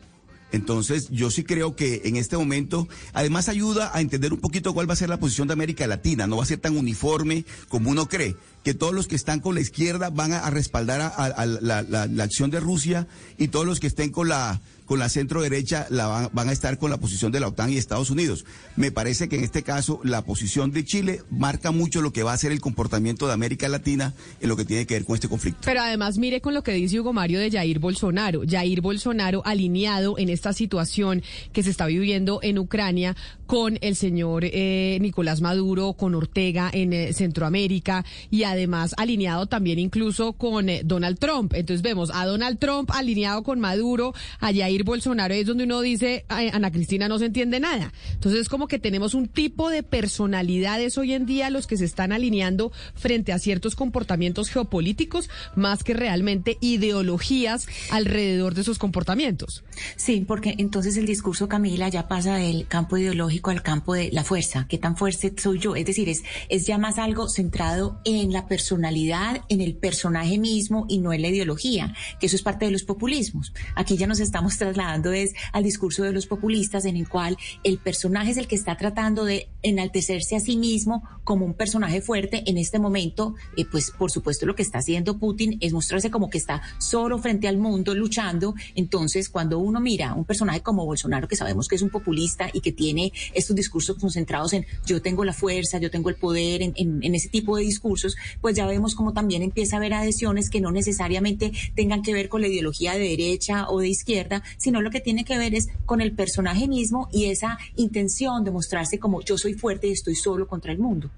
[0.53, 4.89] Entonces, yo sí creo que en este momento, además ayuda a entender un poquito cuál
[4.89, 6.27] va a ser la posición de América Latina.
[6.27, 9.55] No va a ser tan uniforme como uno cree, que todos los que están con
[9.55, 13.07] la izquierda van a, respaldar a, la- la acción de Rusia
[13.37, 16.78] y todos los que estén con la con la centro derecha la van, a estar
[16.78, 18.47] con la posición de la OTAN y Estados Unidos.
[18.74, 22.32] Me parece que en este caso la posición de Chile marca mucho lo que va
[22.32, 25.28] a ser el comportamiento de América Latina en lo que tiene que ver con este
[25.28, 25.60] conflicto.
[25.66, 28.40] Pero además mire con lo que dice Hugo Mario de Jair Bolsonaro.
[28.48, 33.15] Jair Bolsonaro alineado en esta situación que se está viviendo en Ucrania
[33.47, 39.78] con el señor eh, Nicolás Maduro, con Ortega en eh, Centroamérica y además alineado también
[39.78, 41.52] incluso con eh, Donald Trump.
[41.55, 46.25] Entonces vemos a Donald Trump alineado con Maduro, a Jair Bolsonaro, es donde uno dice,
[46.29, 47.93] "Ay, Ana Cristina no se entiende nada.
[48.13, 51.85] Entonces es como que tenemos un tipo de personalidades hoy en día los que se
[51.85, 59.65] están alineando frente a ciertos comportamientos geopolíticos más que realmente ideologías alrededor de esos comportamientos.
[59.97, 64.25] Sí, porque entonces el discurso, Camila, ya pasa del campo ideológico al campo de la
[64.25, 64.67] fuerza.
[64.69, 65.77] ¿Qué tan fuerte soy yo?
[65.77, 70.87] Es decir, es, es ya más algo centrado en la personalidad, en el personaje mismo
[70.89, 73.53] y no en la ideología, que eso es parte de los populismos.
[73.75, 77.78] Aquí ya nos estamos trasladando es al discurso de los populistas en el cual el
[77.78, 82.43] personaje es el que está tratando de enaltecerse a sí mismo como un personaje fuerte.
[82.47, 86.31] En este momento, eh, pues por supuesto lo que está haciendo Putin es mostrarse como
[86.31, 88.55] que está solo frente al mundo luchando.
[88.74, 92.49] Entonces, cuando uno mira a un personaje como Bolsonaro, que sabemos que es un populista
[92.53, 96.62] y que tiene estos discursos concentrados en yo tengo la fuerza, yo tengo el poder,
[96.62, 99.95] en, en- en ese tipo de discursos, pues ya vemos como también empieza a haber
[99.95, 104.43] adhesiones que no necesariamente tengan que ver con la ideología de derecha o de izquierda,
[104.59, 108.51] sino lo que tiene que ver es con el personaje mismo y esa intención de
[108.51, 111.10] mostrarse como yo soy fuerte y estoy solo contra el mundo.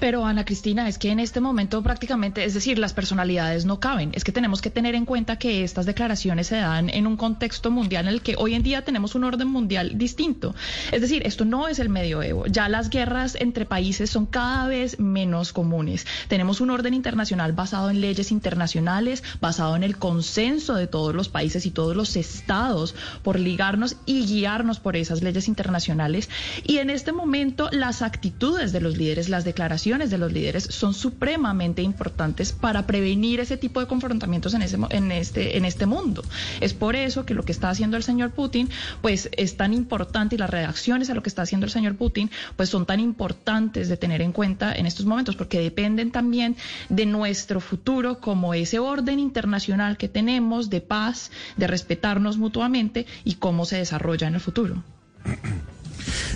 [0.00, 4.10] Pero Ana Cristina, es que en este momento prácticamente, es decir, las personalidades no caben.
[4.14, 7.70] Es que tenemos que tener en cuenta que estas declaraciones se dan en un contexto
[7.70, 10.54] mundial en el que hoy en día tenemos un orden mundial distinto.
[10.92, 12.46] Es decir, esto no es el medioevo.
[12.46, 16.06] Ya las guerras entre países son cada vez menos comunes.
[16.28, 21.28] Tenemos un orden internacional basado en leyes internacionales, basado en el consenso de todos los
[21.28, 26.28] países y todos los estados por ligarnos y guiarnos por esas leyes internacionales.
[26.64, 30.94] Y en este momento las actitudes de los líderes, las declaraciones de los líderes son
[30.94, 36.22] supremamente importantes para prevenir ese tipo de confrontamientos en, ese, en, este, en este mundo.
[36.60, 38.68] Es por eso que lo que está haciendo el señor Putin,
[39.00, 42.30] pues es tan importante y las reacciones a lo que está haciendo el señor Putin,
[42.56, 46.56] pues son tan importantes de tener en cuenta en estos momentos, porque dependen también
[46.88, 53.34] de nuestro futuro como ese orden internacional que tenemos de paz, de respetarnos mutuamente y
[53.34, 54.82] cómo se desarrolla en el futuro.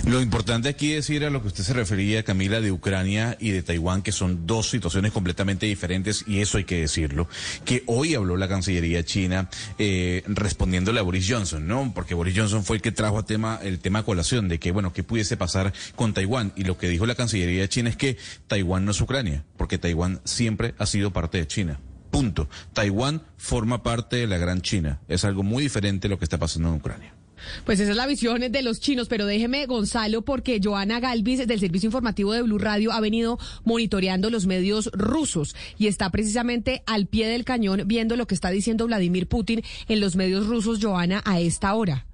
[0.05, 3.51] Lo importante aquí es ir a lo que usted se refería, Camila, de Ucrania y
[3.51, 7.27] de Taiwán, que son dos situaciones completamente diferentes, y eso hay que decirlo,
[7.65, 11.91] que hoy habló la Cancillería china eh, respondiéndole a Boris Johnson, ¿no?
[11.93, 14.71] Porque Boris Johnson fue el que trajo a tema, el tema a colación de que,
[14.71, 18.17] bueno, qué pudiese pasar con Taiwán, y lo que dijo la Cancillería china es que
[18.47, 21.79] Taiwán no es Ucrania, porque Taiwán siempre ha sido parte de China.
[22.11, 22.49] Punto.
[22.73, 24.99] Taiwán forma parte de la gran China.
[25.07, 27.13] Es algo muy diferente lo que está pasando en Ucrania.
[27.65, 31.59] Pues esa es la visión de los chinos, pero déjeme, Gonzalo, porque Joana Galvis del
[31.59, 37.07] Servicio Informativo de Blue Radio ha venido monitoreando los medios rusos y está precisamente al
[37.07, 41.21] pie del cañón viendo lo que está diciendo Vladimir Putin en los medios rusos, Joana,
[41.25, 42.08] a esta hora.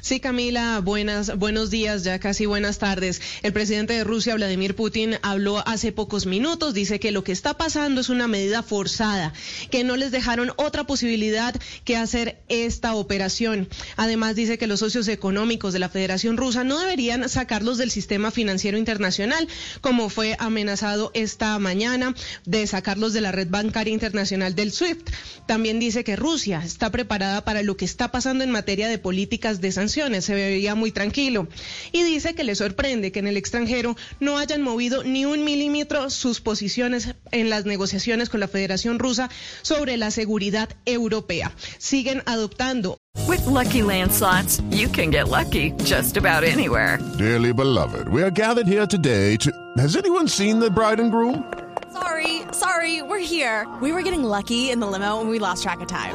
[0.00, 3.20] Sí, Camila, buenas, buenos días, ya casi buenas tardes.
[3.42, 7.58] El presidente de Rusia, Vladimir Putin, habló hace pocos minutos, dice que lo que está
[7.58, 9.34] pasando es una medida forzada,
[9.70, 11.54] que no les dejaron otra posibilidad
[11.84, 13.68] que hacer esta operación.
[13.96, 18.30] Además, dice que los socios económicos de la Federación Rusa no deberían sacarlos del sistema
[18.30, 19.48] financiero internacional,
[19.82, 22.14] como fue amenazado esta mañana
[22.46, 25.10] de sacarlos de la red bancaria internacional del SWIFT.
[25.46, 29.57] También dice que Rusia está preparada para lo que está pasando en materia de políticas
[29.60, 31.48] de sanciones, se veía muy tranquilo.
[31.92, 36.10] Y dice que le sorprende que en el extranjero no hayan movido ni un milímetro
[36.10, 39.30] sus posiciones en las negociaciones con la Federación Rusa
[39.62, 41.52] sobre la seguridad europea.
[41.78, 42.98] Siguen adoptando.
[43.26, 46.98] With lucky landslots, you can get lucky just about anywhere.
[47.18, 49.50] Dearly beloved, we are gathered here today to.
[49.76, 51.44] Has anyone seen the bride and groom?
[51.92, 53.66] Sorry, sorry, we're here.
[53.82, 56.14] We were getting lucky in the limo and we lost track of time.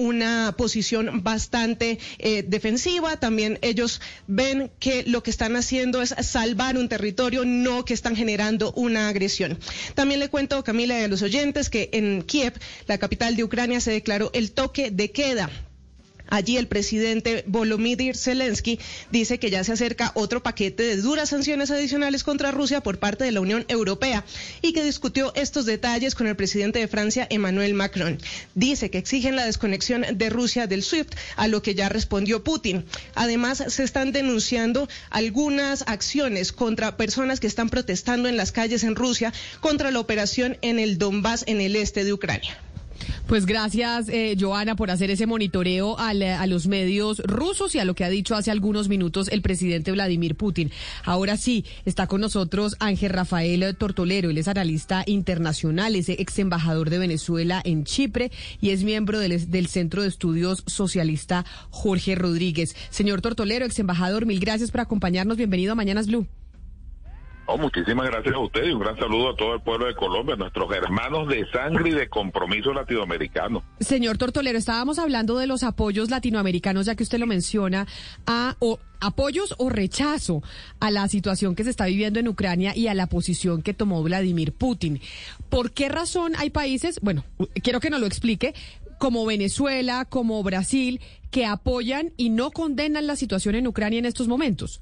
[0.00, 3.18] Una posición bastante eh, defensiva.
[3.18, 8.16] También ellos ven que lo que están haciendo es salvar un territorio, no que están
[8.16, 9.58] generando una agresión.
[9.94, 12.54] También le cuento, Camila, y a los oyentes que en Kiev,
[12.86, 15.50] la capital de Ucrania, se declaró el toque de queda.
[16.30, 18.78] Allí el presidente Volodymyr Zelensky
[19.10, 23.24] dice que ya se acerca otro paquete de duras sanciones adicionales contra Rusia por parte
[23.24, 24.24] de la Unión Europea
[24.62, 28.18] y que discutió estos detalles con el presidente de Francia, Emmanuel Macron.
[28.54, 32.84] Dice que exigen la desconexión de Rusia del SWIFT, a lo que ya respondió Putin.
[33.14, 38.94] Además, se están denunciando algunas acciones contra personas que están protestando en las calles en
[38.94, 42.56] Rusia contra la operación en el Donbass, en el este de Ucrania.
[43.26, 47.84] Pues gracias, eh, Joana, por hacer ese monitoreo al, a los medios rusos y a
[47.84, 50.70] lo que ha dicho hace algunos minutos el presidente Vladimir Putin.
[51.04, 54.30] Ahora sí, está con nosotros Ángel Rafael Tortolero.
[54.30, 59.50] Él es analista internacional, es ex embajador de Venezuela en Chipre y es miembro del,
[59.50, 62.74] del Centro de Estudios Socialista Jorge Rodríguez.
[62.90, 65.36] Señor Tortolero, ex embajador, mil gracias por acompañarnos.
[65.36, 66.26] Bienvenido a Mañanas Blue.
[67.52, 70.36] Oh, muchísimas gracias a usted y un gran saludo a todo el pueblo de Colombia,
[70.36, 73.64] nuestros hermanos de sangre y de compromiso latinoamericano.
[73.80, 77.88] Señor Tortolero, estábamos hablando de los apoyos latinoamericanos, ya que usted lo menciona,
[78.24, 80.44] a o, apoyos o rechazo
[80.78, 84.00] a la situación que se está viviendo en Ucrania y a la posición que tomó
[84.04, 85.00] Vladimir Putin.
[85.48, 87.24] ¿Por qué razón hay países, bueno,
[87.64, 88.54] quiero que nos lo explique,
[89.00, 91.00] como Venezuela, como Brasil,
[91.32, 94.80] que apoyan y no condenan la situación en Ucrania en estos momentos?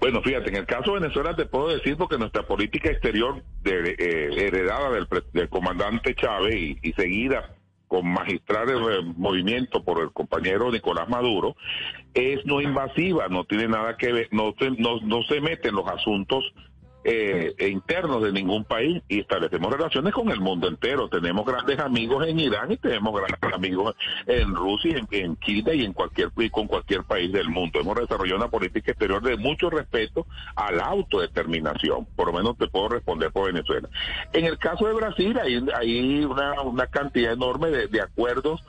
[0.00, 3.96] Bueno, fíjate, en el caso de Venezuela te puedo decir porque nuestra política exterior de,
[3.98, 7.54] eh, heredada del, del, comandante Chávez y, seguida
[7.88, 8.68] con magistral
[9.16, 11.56] movimiento por el compañero Nicolás Maduro
[12.14, 15.86] es no invasiva, no tiene nada que ver, no no, no se mete en los
[15.86, 16.44] asuntos
[17.08, 21.08] eh, internos de ningún país y establecemos relaciones con el mundo entero.
[21.08, 23.94] Tenemos grandes amigos en Irán y tenemos grandes amigos
[24.26, 27.78] en Rusia, en, en China y en cualquier con cualquier país del mundo.
[27.80, 30.26] Hemos desarrollado una política exterior de mucho respeto
[30.56, 32.06] a la autodeterminación.
[32.16, 33.88] Por lo menos te puedo responder por Venezuela.
[34.32, 38.60] En el caso de Brasil hay, hay una, cantidad enorme de, acuerdos,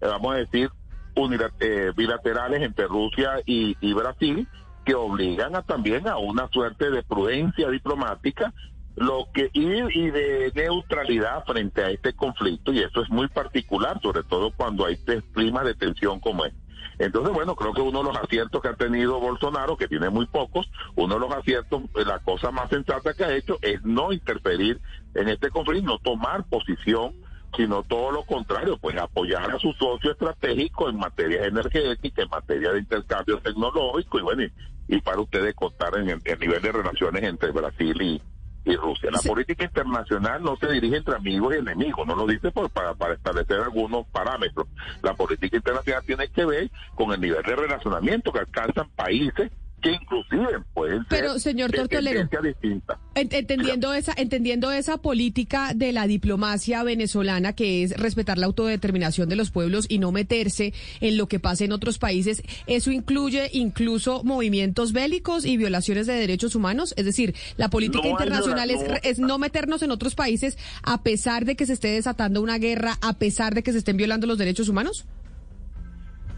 [0.00, 0.70] eh, vamos a decir,
[1.14, 4.48] unila- eh, bilaterales entre Rusia y Brasil
[4.84, 8.52] que obligan a también a una suerte de prudencia diplomática
[8.96, 14.00] lo que y, y de neutralidad frente a este conflicto y eso es muy particular
[14.02, 14.96] sobre todo cuando hay
[15.32, 16.60] climas de tensión como este.
[16.98, 20.26] Entonces, bueno, creo que uno de los aciertos que ha tenido Bolsonaro, que tiene muy
[20.26, 24.12] pocos, uno de los aciertos, eh, la cosa más sensata que ha hecho es no
[24.12, 24.78] interferir
[25.14, 27.14] en este conflicto, no tomar posición
[27.56, 32.72] sino todo lo contrario, pues apoyar a su socio estratégico en materia energética, en materia
[32.72, 34.42] de intercambio tecnológico y bueno,
[34.88, 38.22] y, para ustedes contar en el, el nivel de relaciones entre Brasil y,
[38.64, 39.10] y Rusia.
[39.10, 42.94] La política internacional no se dirige entre amigos y enemigos, no lo dice por, para,
[42.94, 44.68] para establecer algunos parámetros.
[45.02, 49.50] La política internacional tiene que ver con el nivel de relacionamiento que alcanzan países
[49.82, 52.98] que inclusive pueden Pero, ser señor de Tortolero, distinta.
[53.14, 59.28] Ent- Entendiendo esa, entendiendo esa política de la diplomacia venezolana que es respetar la autodeterminación
[59.28, 63.50] de los pueblos y no meterse en lo que pasa en otros países, ¿eso incluye
[63.52, 66.94] incluso movimientos bélicos y violaciones de derechos humanos?
[66.96, 71.44] Es decir, la política No internacional es, es no meternos en otros países a pesar
[71.44, 74.38] de que se esté desatando una guerra, a pesar de que se estén violando los
[74.38, 75.04] derechos humanos.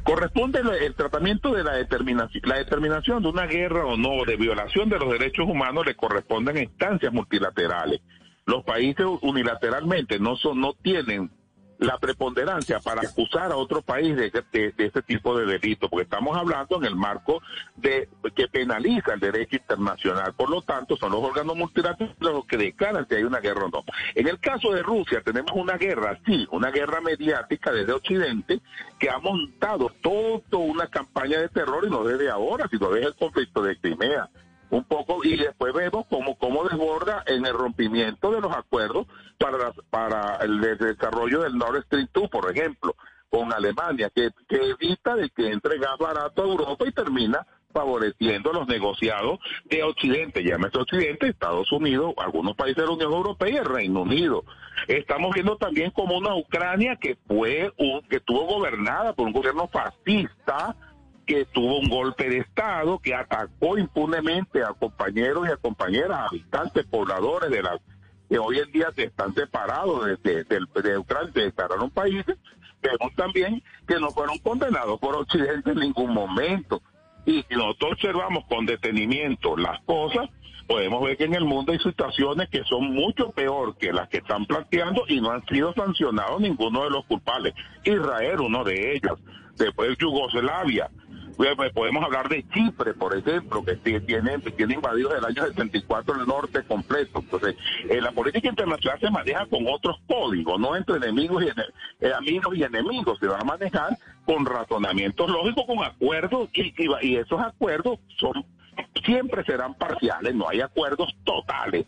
[0.05, 4.91] Corresponde el, tratamiento de la determinación, la determinación de una guerra o no, de violación
[4.91, 8.03] de los derechos humanos, le corresponden a instancias multilaterales.
[8.45, 11.31] Los países unilateralmente no son, no tienen
[11.85, 16.36] la preponderancia para acusar a otro país de, de, ese tipo de delito, porque estamos
[16.36, 17.43] hablando en el marco
[17.77, 20.35] de que penaliza el derecho internacional.
[20.35, 23.69] Por lo tanto, son los órganos multilaterales los que declaran si hay una guerra o
[23.69, 23.85] no.
[24.15, 28.61] En el caso de Rusia, tenemos una guerra, sí, una guerra mediática desde Occidente
[28.98, 33.15] que ha montado toda una campaña de terror y no desde ahora, sino desde el
[33.15, 34.28] conflicto de Crimea
[34.77, 39.07] un poco y después vemos cómo, cómo desborda en el rompimiento de los acuerdos
[39.39, 42.97] para, para el de- desarrollo del Nord Stream 2, por ejemplo,
[43.31, 48.53] con Alemania, que, que evita de que entre gas barato a Europa y termina favoreciendo
[48.53, 53.57] los negociados de Occidente, llámese Occidente, Estados Unidos, algunos países de la Unión Europea y
[53.57, 54.45] el Reino Unido.
[54.87, 59.67] Estamos viendo también como una Ucrania que fue un, que estuvo gobernada por un gobierno
[59.69, 60.77] fascista,
[61.27, 66.85] que tuvo un golpe de Estado, que atacó impunemente a compañeros y a compañeras, habitantes,
[66.87, 67.81] pobladores de las
[68.29, 72.37] que hoy en día se están separados de, de, de- de Ucrania, se declararon países,
[72.83, 76.83] vemos también que no fueron condenados por Occidente en ningún momento.
[77.27, 80.29] Y si nosotros observamos con detenimiento las cosas,
[80.67, 84.19] podemos ver que en el mundo hay situaciones que son mucho peor que las que
[84.19, 87.55] están planteando y no han sido sancionados ninguno de los culpables.
[87.85, 89.19] Israel, uno de ellos,
[89.57, 90.91] después Yugoslavia.
[91.36, 96.20] Pues, pues, Podemos hablar de Chipre, por ejemplo, que tiene, tiene invadido el año 74
[96.20, 97.20] el norte completo.
[97.20, 97.56] Entonces,
[97.89, 101.48] eh, la política internacional se maneja con otros códigos, no entre enemigos y
[102.05, 103.19] eh, amigos y enemigos.
[103.19, 108.44] Se va a manejar con razonamientos lógicos, con acuerdos, y, y, y esos acuerdos son
[109.05, 111.86] siempre serán parciales, no hay acuerdos totales.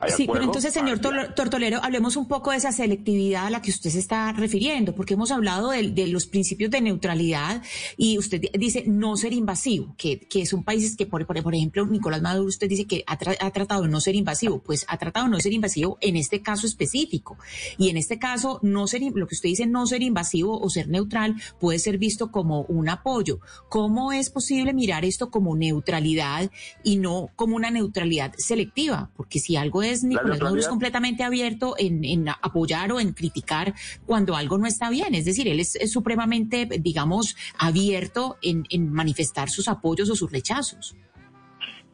[0.00, 3.70] Hay Sí, pero entonces, señor Tortolero, hablemos un poco de esa selectividad a la que
[3.70, 7.62] usted se está refiriendo, porque hemos hablado de, de los principios de neutralidad
[7.96, 11.52] y usted di- dice no ser invasivo, que, que son países que, por, por, por
[11.52, 14.84] ejemplo, Nicolás Maduro, usted dice que ha, tra- ha tratado de no ser invasivo, pues
[14.88, 17.36] ha tratado de no ser invasivo en este caso específico.
[17.76, 20.88] Y en este caso, no ser, lo que usted dice no ser invasivo o ser
[20.88, 23.40] neutral puede ser visto como un apoyo.
[23.68, 26.52] ¿Cómo es posible mirar esto como neutralidad
[26.84, 29.10] y no como una neutralidad selectiva?
[29.16, 33.74] Porque si algo es Nicolás Maduro es completamente abierto en, en apoyar o en criticar
[34.06, 35.14] cuando algo no está bien.
[35.14, 40.30] Es decir, él es, es supremamente, digamos, abierto en, en manifestar sus apoyos o sus
[40.30, 40.96] rechazos.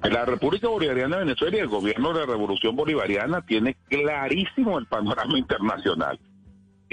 [0.02, 4.86] La República Bolivariana de Venezuela y el gobierno de la Revolución Bolivariana tiene clarísimo el
[4.86, 6.18] panorama internacional.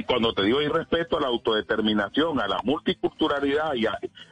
[0.02, 3.74] Y cuando te digo hay respeto a la autodeterminación, a la multiculturalidad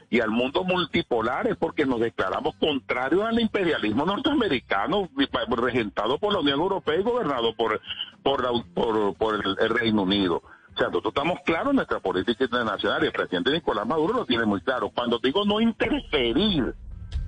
[0.09, 5.07] y, al mundo multipolar es porque nos declaramos contrarios al imperialismo norteamericano
[5.47, 7.79] regentado por la Unión Europea y gobernado por,
[8.23, 10.37] por, por, el Reino Unido.
[10.37, 14.25] O sea, nosotros estamos claros en nuestra política internacional y el presidente Nicolás Maduro lo
[14.25, 14.89] tiene muy claro.
[14.89, 16.73] Cuando digo no interferir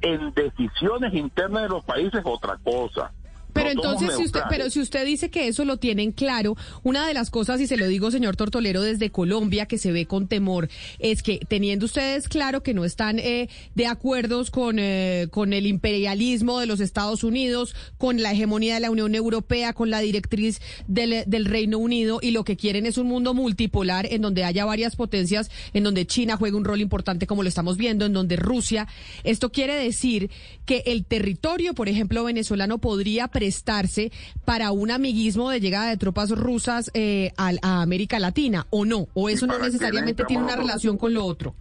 [0.02, 3.14] en decisiones internas de los países, otra cosa.
[3.54, 7.08] Pero No entonces, si usted, pero si usted dice que eso lo tienen claro, una
[7.08, 10.28] de las cosas, y se lo digo, señor Tortolero, desde Colombia, que se ve con
[10.28, 10.70] temor,
[11.00, 15.68] es que teniendo ustedes claro que no están eh, de acuerdos con, eh, con el
[15.68, 20.62] imperialismo de los Estados Unidos, con la hegemonía de la Unión Europea, con la directriz
[20.88, 24.66] del, del Reino Unido, y lo que quieren es un mundo multipolar en donde haya
[24.66, 28.36] varias potencias, en donde China juegue un rol importante como lo estamos viendo, en donde
[28.36, 28.88] Rusia.
[29.24, 30.30] Esto quiere decir
[30.66, 34.12] que el territorio, por ejemplo, venezolano podría prestarse
[34.46, 39.08] para un amiguismo de llegada de tropas rusas eh, al- a, América Latina, ¿o no?
[39.16, 41.56] ¿O eso no necesariamente tiene una relación con lo otro?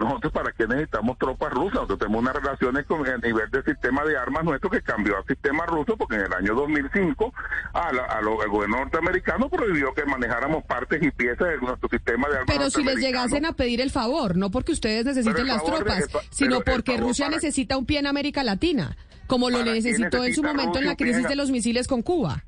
[0.00, 1.74] Nosotros, ¿para qué necesitamos tropas rusas?
[1.74, 5.24] Nosotros tenemos unas relaciones con el nivel del sistema de armas nuestro que cambió al
[5.26, 7.32] sistema ruso porque en el año 2005
[7.74, 11.88] a la- a lo- el gobierno norteamericano prohibió que manejáramos partes y piezas de nuestro
[11.90, 15.46] sistema de armas Pero si les llegasen a pedir el favor, no porque ustedes necesiten
[15.46, 19.72] las de- tropas, sino porque Rusia necesita un pie en América Latina, como lo ¿Para
[19.72, 22.44] qué necesitó en su momento en la crisis de los misiles con Cuba.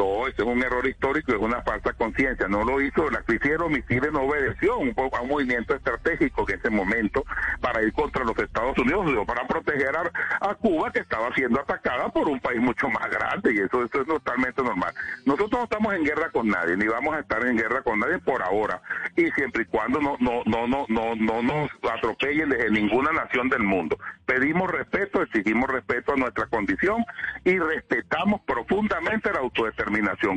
[0.00, 2.48] No, ese es un error histórico, es una falsa conciencia.
[2.48, 4.94] No lo hizo, la crisis de los misiles no obedeció a un
[5.28, 7.22] movimiento estratégico en ese momento
[7.60, 12.08] para ir contra los Estados Unidos, para proteger a, a Cuba que estaba siendo atacada
[12.08, 14.94] por un país mucho más grande y eso, eso es totalmente normal.
[15.26, 18.20] Nosotros no estamos en guerra con nadie, ni vamos a estar en guerra con nadie
[18.20, 18.80] por ahora
[19.16, 23.50] y siempre y cuando no no no no no no nos atropellen desde ninguna nación
[23.50, 23.98] del mundo.
[24.24, 27.04] Pedimos respeto, exigimos respeto a nuestra condición
[27.44, 29.89] y respetamos profundamente la autodeterminación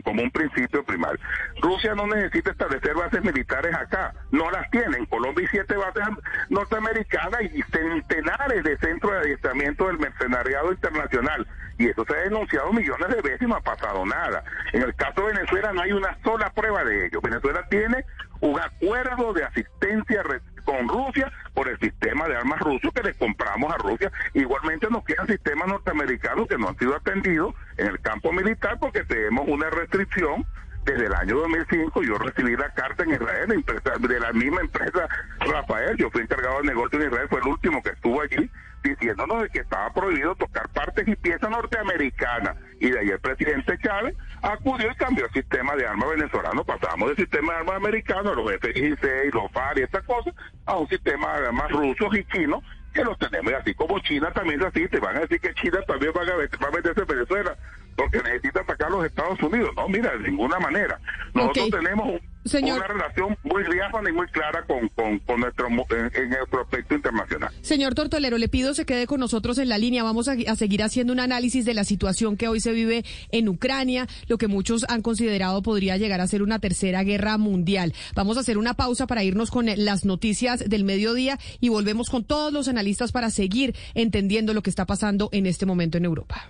[0.04, 1.20] como un principio primario.
[1.62, 4.98] Rusia no necesita establecer bases militares acá, no las tiene.
[4.98, 6.04] En Colombia hay siete bases
[6.50, 11.48] norteamericanas y centenares de centros de adiestramiento del mercenariado internacional.
[11.78, 14.44] Y eso se ha denunciado millones de veces y no ha pasado nada.
[14.74, 17.20] En el caso de Venezuela no hay una sola prueba de ello.
[17.22, 18.06] Venezuela tiene
[18.42, 20.24] un acuerdo de asistencia
[20.64, 24.12] con Rusia por el sistema de armas ruso que le compramos a Rusia.
[24.34, 29.04] Igualmente nos quedan sistemas norteamericanos que no han sido atendidos en el campo militar porque
[29.04, 30.46] tenemos una restricción
[30.86, 33.64] desde el año 2005 yo recibí la carta en Israel
[34.00, 35.08] de, la misma empresa
[35.40, 38.50] Rafael, yo fui encargado de negocio en Israel, fue el último que estuvo allí,
[38.84, 42.58] diciéndonos de que estaba prohibido tocar partes y piezas norteamericanas.
[42.80, 46.64] Y de ahí el presidente Chávez acudió y cambió el sistema de armas venezolano.
[46.64, 50.34] Pasamos del sistema de armas americano, los F-16, los FAR y estas cosas,
[50.66, 52.64] a un sistema de armas rusos y chinos
[52.94, 53.52] que los tenemos.
[53.52, 56.22] Y así como China también es así, te van a decir que China también va
[56.22, 57.58] a, met- va a meterse en Venezuela
[57.96, 59.72] porque necesita atacar a los Estados Unidos.
[59.76, 61.00] No, mira, de ninguna manera.
[61.34, 65.68] Nosotros tenemos un- Señor- una relación muy diáfana y muy clara con, con, con nuestro
[65.68, 65.76] en,
[66.24, 67.52] en nuestro aspecto internacional.
[67.62, 70.04] Señor Tortolero, le pido se quede con nosotros en la línea.
[70.04, 73.48] Vamos a, a seguir haciendo un análisis de la situación que hoy se vive en
[73.50, 77.94] Ucrania, lo que muchos han considerado podría llegar a ser una tercera guerra mundial.
[78.16, 82.10] Vamos a hacer una pausa para irnos con eh, las noticias del mediodía y volvemos
[82.10, 86.06] con todos los analistas para seguir entendiendo lo que está pasando en este momento en
[86.06, 86.50] Europa.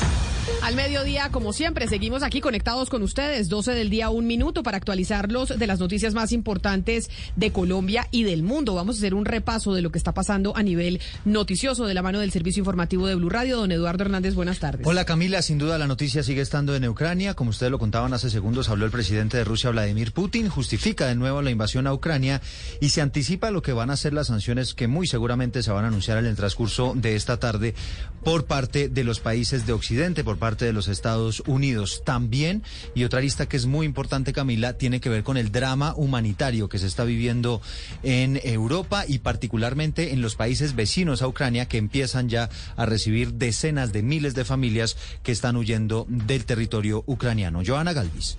[0.61, 4.77] Al mediodía, como siempre, seguimos aquí conectados con ustedes, 12 del día, un minuto para
[4.77, 8.75] actualizarlos de las noticias más importantes de Colombia y del mundo.
[8.75, 12.01] Vamos a hacer un repaso de lo que está pasando a nivel noticioso de la
[12.01, 13.57] mano del Servicio Informativo de Blue Radio.
[13.57, 14.85] Don Eduardo Hernández, buenas tardes.
[14.85, 17.33] Hola Camila, sin duda la noticia sigue estando en Ucrania.
[17.33, 21.15] Como ustedes lo contaban hace segundos, habló el presidente de Rusia, Vladimir Putin, justifica de
[21.15, 22.41] nuevo la invasión a Ucrania
[22.79, 25.85] y se anticipa lo que van a ser las sanciones que muy seguramente se van
[25.85, 27.75] a anunciar en el transcurso de esta tarde
[28.23, 32.03] por parte de los países de Occidente, por parte de los Estados Unidos.
[32.05, 32.63] También,
[32.95, 36.69] y otra lista que es muy importante, Camila, tiene que ver con el drama humanitario
[36.69, 37.61] que se está viviendo
[38.03, 43.33] en Europa y particularmente en los países vecinos a Ucrania que empiezan ya a recibir
[43.33, 47.61] decenas de miles de familias que están huyendo del territorio ucraniano.
[47.65, 48.37] Joana Galvis.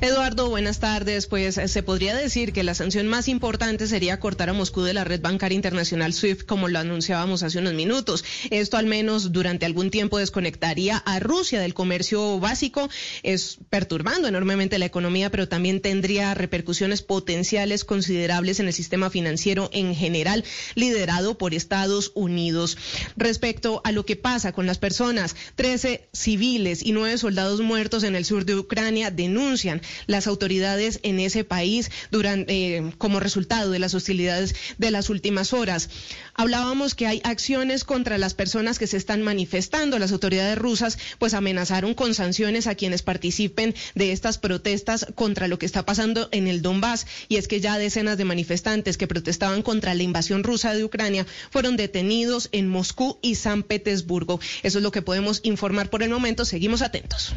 [0.00, 1.26] Eduardo, buenas tardes.
[1.26, 4.94] Pues eh, se podría decir que la sanción más importante sería cortar a Moscú de
[4.94, 8.24] la red bancaria internacional SWIFT, como lo anunciábamos hace unos minutos.
[8.50, 12.88] Esto al menos durante algún tiempo desconectaría a Rusia del comercio básico,
[13.22, 19.70] es perturbando enormemente la economía, pero también tendría repercusiones potenciales considerables en el sistema financiero
[19.72, 22.76] en general, liderado por Estados Unidos.
[23.16, 28.16] Respecto a lo que pasa con las personas, 13 civiles y 9 soldados muertos en
[28.16, 33.78] el sur de Ucrania de denuncian las autoridades en ese país eh, como resultado de
[33.78, 35.88] las hostilidades de las últimas horas.
[36.34, 40.00] Hablábamos que hay acciones contra las personas que se están manifestando.
[40.00, 45.60] Las autoridades rusas pues amenazaron con sanciones a quienes participen de estas protestas contra lo
[45.60, 49.62] que está pasando en el Donbass y es que ya decenas de manifestantes que protestaban
[49.62, 54.40] contra la invasión rusa de Ucrania fueron detenidos en Moscú y San Petersburgo.
[54.64, 56.44] Eso es lo que podemos informar por el momento.
[56.44, 57.32] Seguimos atentos.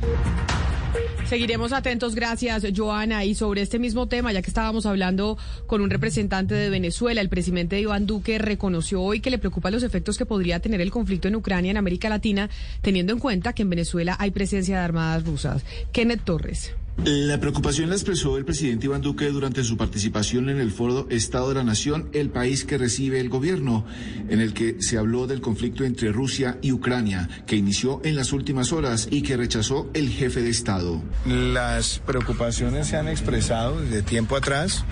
[1.30, 3.26] Seguiremos gracias Joana.
[3.26, 7.30] Y sobre este mismo tema, ya que estábamos hablando con un representante de Venezuela, el
[7.30, 11.28] presidente Iván Duque reconoció hoy que le preocupan los efectos que podría tener el conflicto
[11.28, 12.50] en Ucrania, en América Latina,
[12.82, 15.64] teniendo en cuenta que en Venezuela hay presencia de armadas rusas.
[15.92, 16.74] Kenneth Torres.
[17.06, 21.50] La preocupación la expresó el presidente Iván Duque durante su participación en el foro Estado
[21.50, 23.86] de la Nación, el país que recibe el gobierno,
[24.28, 28.34] en el que se habló del conflicto entre Rusia y Ucrania, que inició en las
[28.34, 31.02] últimas horas y que rechazó el jefe de Estado.
[31.26, 34.84] Las preocupaciones se han expresado desde tiempo atrás,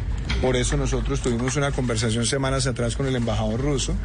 [0.42, 3.96] por eso nosotros tuvimos una conversación semanas atrás con el embajador ruso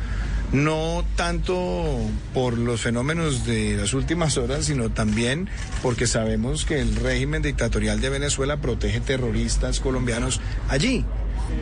[0.53, 1.97] no tanto
[2.35, 5.49] por los fenómenos de las últimas horas, sino también
[5.83, 11.05] porque sabemos que el régimen dictatorial de Venezuela protege terroristas colombianos allí.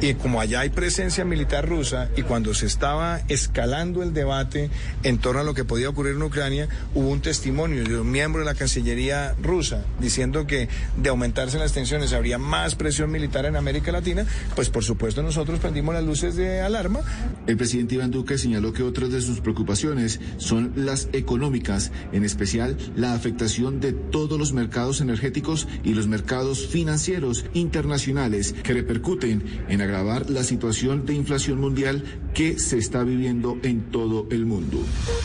[0.00, 4.70] Y como allá hay presencia militar rusa y cuando se estaba escalando el debate
[5.02, 8.40] en torno a lo que podía ocurrir en Ucrania, hubo un testimonio de un miembro
[8.40, 13.56] de la Cancillería rusa diciendo que de aumentarse las tensiones habría más presión militar en
[13.56, 14.24] América Latina,
[14.54, 17.00] pues por supuesto nosotros prendimos las luces de alarma.
[17.46, 22.76] El presidente Iván Duque señaló que otras de sus preocupaciones son las económicas, en especial
[22.96, 29.80] la afectación de todos los mercados energéticos y los mercados financieros internacionales que repercuten en
[29.80, 34.78] agravar la situación de inflación mundial que se está viviendo en todo el mundo.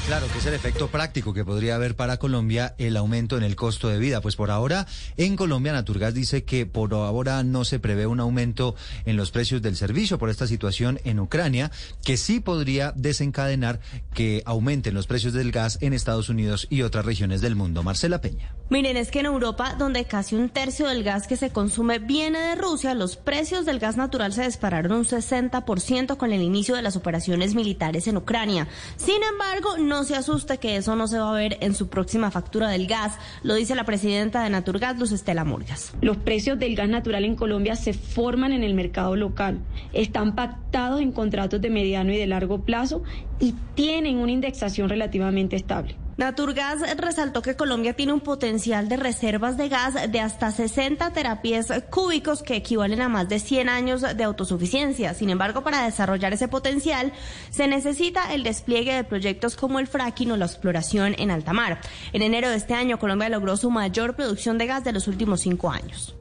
[0.07, 3.55] Claro, que es el efecto práctico que podría haber para Colombia el aumento en el
[3.55, 4.21] costo de vida.
[4.21, 8.75] Pues por ahora, en Colombia, Naturgas dice que por ahora no se prevé un aumento
[9.05, 11.71] en los precios del servicio por esta situación en Ucrania,
[12.03, 13.79] que sí podría desencadenar
[14.13, 17.81] que aumenten los precios del gas en Estados Unidos y otras regiones del mundo.
[17.81, 18.53] Marcela Peña.
[18.69, 22.39] Miren, es que en Europa, donde casi un tercio del gas que se consume viene
[22.39, 26.81] de Rusia, los precios del gas natural se dispararon un 60% con el inicio de
[26.81, 28.67] las operaciones militares en Ucrania.
[28.97, 32.31] Sin embargo, no se asuste que eso no se va a ver en su próxima
[32.31, 35.93] factura del gas, lo dice la presidenta de Naturgas, Luz Estela Murgas.
[36.01, 39.59] Los precios del gas natural en Colombia se forman en el mercado local,
[39.93, 43.03] están pactados en contratos de mediano y de largo plazo
[43.39, 45.95] y tienen una indexación relativamente estable.
[46.17, 51.67] Naturgas resaltó que Colombia tiene un potencial de reservas de gas de hasta 60 terapias
[51.89, 55.13] cúbicos que equivalen a más de 100 años de autosuficiencia.
[55.13, 57.11] Sin embargo, para desarrollar ese potencial
[57.49, 61.81] se necesita el despliegue de proyectos como el fracking o la exploración en alta mar.
[62.13, 65.41] En enero de este año, Colombia logró su mayor producción de gas de los últimos
[65.41, 66.15] cinco años.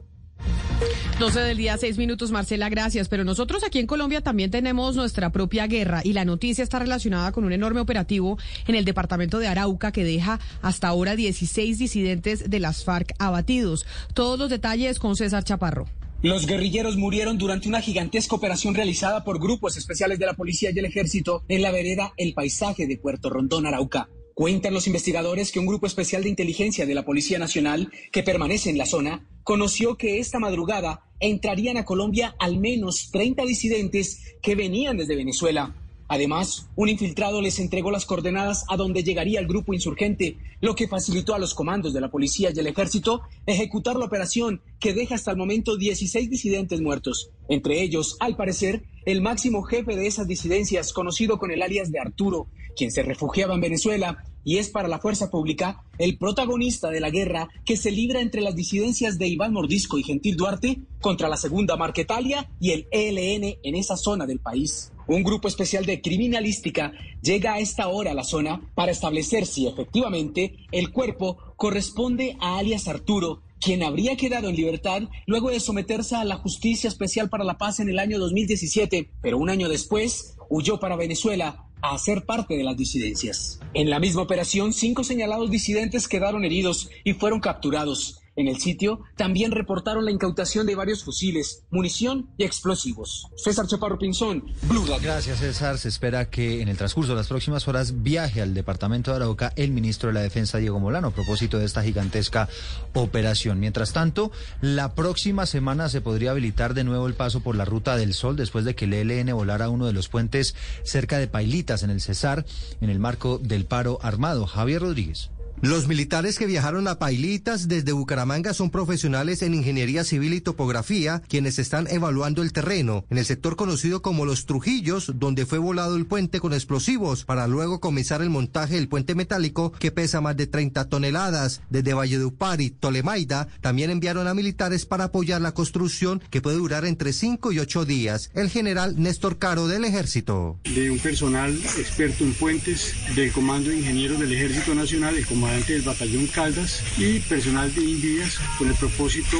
[1.19, 3.07] 12 del día, 6 minutos, Marcela, gracias.
[3.07, 7.31] Pero nosotros aquí en Colombia también tenemos nuestra propia guerra y la noticia está relacionada
[7.31, 12.49] con un enorme operativo en el departamento de Arauca que deja hasta ahora 16 disidentes
[12.49, 13.85] de las FARC abatidos.
[14.13, 15.87] Todos los detalles con César Chaparro.
[16.21, 20.79] Los guerrilleros murieron durante una gigantesca operación realizada por grupos especiales de la policía y
[20.79, 24.09] el ejército en la vereda El Paisaje de Puerto Rondón, Arauca.
[24.35, 28.69] Cuentan los investigadores que un grupo especial de inteligencia de la Policía Nacional, que permanece
[28.69, 34.55] en la zona, conoció que esta madrugada entrarían a Colombia al menos 30 disidentes que
[34.55, 35.73] venían desde Venezuela.
[36.09, 40.89] Además, un infiltrado les entregó las coordenadas a donde llegaría el grupo insurgente, lo que
[40.89, 45.15] facilitó a los comandos de la policía y el ejército ejecutar la operación que deja
[45.15, 47.31] hasta el momento 16 disidentes muertos.
[47.47, 51.99] Entre ellos, al parecer, el máximo jefe de esas disidencias, conocido con el alias de
[51.99, 56.99] Arturo, quien se refugiaba en Venezuela y es para la fuerza pública el protagonista de
[56.99, 61.27] la guerra que se libra entre las disidencias de Iván Mordisco y Gentil Duarte contra
[61.27, 64.91] la segunda Marquetalia y el ELN en esa zona del país.
[65.07, 69.67] Un grupo especial de criminalística llega a esta hora a la zona para establecer si
[69.67, 76.15] efectivamente el cuerpo corresponde a alias Arturo, quien habría quedado en libertad luego de someterse
[76.15, 80.37] a la Justicia Especial para la Paz en el año 2017, pero un año después
[80.49, 83.59] huyó para Venezuela a ser parte de las disidencias.
[83.73, 88.21] En la misma operación, cinco señalados disidentes quedaron heridos y fueron capturados.
[88.35, 93.27] En el sitio también reportaron la incautación de varios fusiles, munición y explosivos.
[93.37, 95.03] César Chaparro Pinzón, Blue Radio.
[95.03, 95.77] Gracias, César.
[95.77, 99.53] Se espera que en el transcurso de las próximas horas viaje al departamento de Arauca
[99.55, 102.49] el ministro de la Defensa, Diego Molano, a propósito de esta gigantesca
[102.93, 103.59] operación.
[103.59, 104.31] Mientras tanto,
[104.61, 108.35] la próxima semana se podría habilitar de nuevo el paso por la Ruta del Sol
[108.35, 112.01] después de que el ELN volara uno de los puentes cerca de Pailitas, en el
[112.01, 112.45] Cesar,
[112.81, 114.45] en el marco del paro armado.
[114.45, 115.29] Javier Rodríguez.
[115.61, 121.21] Los militares que viajaron a Pailitas desde Bucaramanga son profesionales en ingeniería civil y topografía,
[121.27, 125.95] quienes están evaluando el terreno en el sector conocido como Los Trujillos, donde fue volado
[125.95, 130.35] el puente con explosivos para luego comenzar el montaje del puente metálico que pesa más
[130.35, 131.61] de 30 toneladas.
[131.69, 136.85] Desde Valledupar y Tolemaida también enviaron a militares para apoyar la construcción que puede durar
[136.85, 138.29] entre 5 y 8 días.
[138.33, 140.59] El general Néstor Caro del Ejército.
[140.75, 145.81] De un personal experto en puentes del Comando de Ingenieros del Ejército Nacional, comandante del
[145.83, 149.37] Batallón Caldas y personal de Invidias con el propósito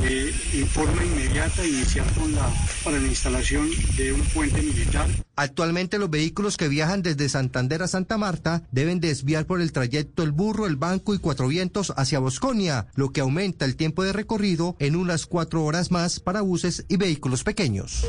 [0.00, 2.50] de en forma inmediata iniciar con la,
[2.82, 5.06] para la instalación de un puente militar.
[5.36, 10.24] Actualmente los vehículos que viajan desde Santander a Santa Marta deben desviar por el trayecto
[10.24, 14.12] El Burro, El Banco y Cuatro Vientos hacia Bosconia, lo que aumenta el tiempo de
[14.12, 18.04] recorrido en unas cuatro horas más para buses y vehículos pequeños.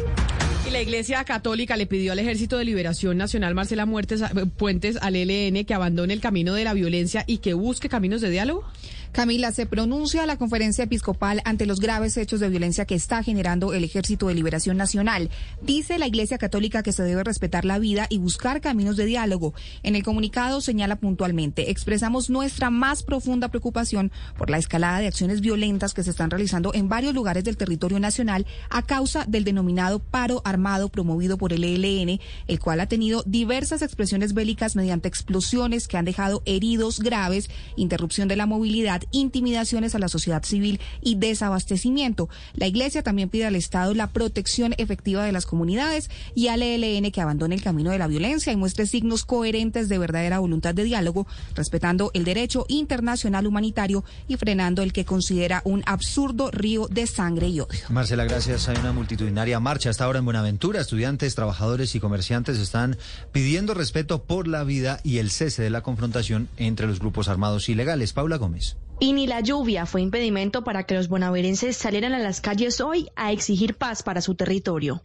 [0.68, 4.22] Y la Iglesia Católica le pidió al Ejército de Liberación Nacional Marcela Muertes,
[4.58, 8.30] Puentes al ELN que abandone el camino de la violencia y que busque caminos de
[8.30, 8.66] diálogo.
[9.12, 13.74] Camila, se pronuncia la conferencia episcopal ante los graves hechos de violencia que está generando
[13.74, 15.30] el Ejército de Liberación Nacional.
[15.62, 19.54] Dice la Iglesia Católica que se debe respetar la vida y buscar caminos de diálogo.
[19.84, 25.42] En el comunicado señala puntualmente, expresamos nuestra más profunda preocupación por la escalada de acciones
[25.42, 30.00] violentas que se están realizando en varios lugares del territorio nacional a causa del denominado
[30.00, 35.88] paro armado promovido por el ELN, el cual ha tenido diversas expresiones bélicas mediante explosiones
[35.88, 41.16] que han dejado heridos graves, interrupción de la movilidad intimidaciones a la sociedad civil y
[41.16, 42.30] desabastecimiento.
[42.54, 47.12] La Iglesia también pide al Estado la protección efectiva de las comunidades y al ELN
[47.12, 50.84] que abandone el camino de la violencia y muestre signos coherentes de verdadera voluntad de
[50.84, 57.08] diálogo, respetando el derecho internacional humanitario y frenando el que considera un absurdo río de
[57.08, 57.80] sangre y odio.
[57.90, 58.68] Marcela, gracias.
[58.70, 60.82] Hay una multitudinaria marcha hasta ahora en Buenaventura.
[60.82, 62.98] Estudiantes, trabajadores y comerciantes están
[63.32, 67.70] pidiendo respeto por la vida y el cese de la confrontación entre los grupos armados
[67.70, 68.14] ilegales.
[68.14, 68.78] Paula Gómez.
[69.00, 73.10] Y ni la lluvia fue impedimento para que los bonaverenses salieran a las calles hoy
[73.16, 75.02] a exigir paz para su territorio.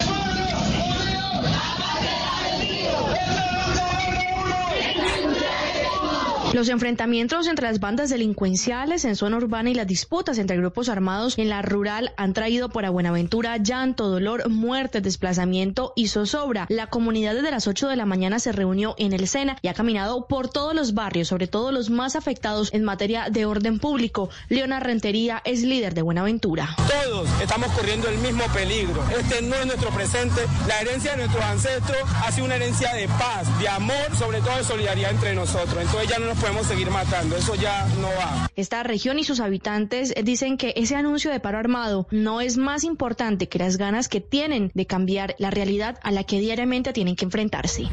[6.53, 11.39] Los enfrentamientos entre las bandas delincuenciales en zona urbana y las disputas entre grupos armados
[11.39, 16.67] en la rural han traído para Buenaventura llanto, dolor, muerte, desplazamiento y zozobra.
[16.69, 19.75] La comunidad desde las 8 de la mañana se reunió en el Sena y ha
[19.75, 24.29] caminado por todos los barrios, sobre todo los más afectados en materia de orden público.
[24.51, 26.77] Leona Rentería es líder de Buenaventura.
[26.77, 29.03] Todos estamos corriendo el mismo peligro.
[29.19, 30.43] Este no es nuestro presente.
[30.69, 34.55] La herencia de nuestros ancestros ha sido una herencia de paz, de amor, sobre todo
[34.59, 35.79] de solidaridad entre nosotros.
[35.81, 38.51] Entonces ya no nos podemos seguir matando, eso ya no va.
[38.57, 42.83] Esta región y sus habitantes dicen que ese anuncio de paro armado no es más
[42.83, 47.15] importante que las ganas que tienen de cambiar la realidad a la que diariamente tienen
[47.15, 47.89] que enfrentarse.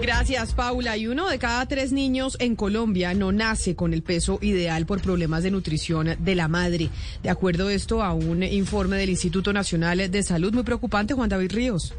[0.00, 0.96] Gracias, Paula.
[0.96, 5.00] Y uno de cada tres niños en Colombia no nace con el peso ideal por
[5.00, 6.90] problemas de nutrición de la madre.
[7.24, 11.28] De acuerdo a esto, a un informe del Instituto Nacional de Salud muy preocupante, Juan
[11.28, 11.92] David Ríos.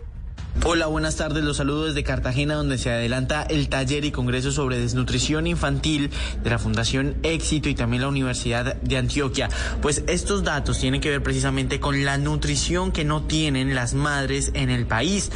[0.64, 1.44] Hola, buenas tardes.
[1.44, 6.10] Los saludos desde Cartagena, donde se adelanta el taller y congreso sobre desnutrición infantil
[6.44, 9.49] de la Fundación Éxito y también la Universidad de Antioquia.
[9.82, 14.52] Pues estos datos tienen que ver precisamente con la nutrición que no tienen las madres
[14.56, 15.30] en el país.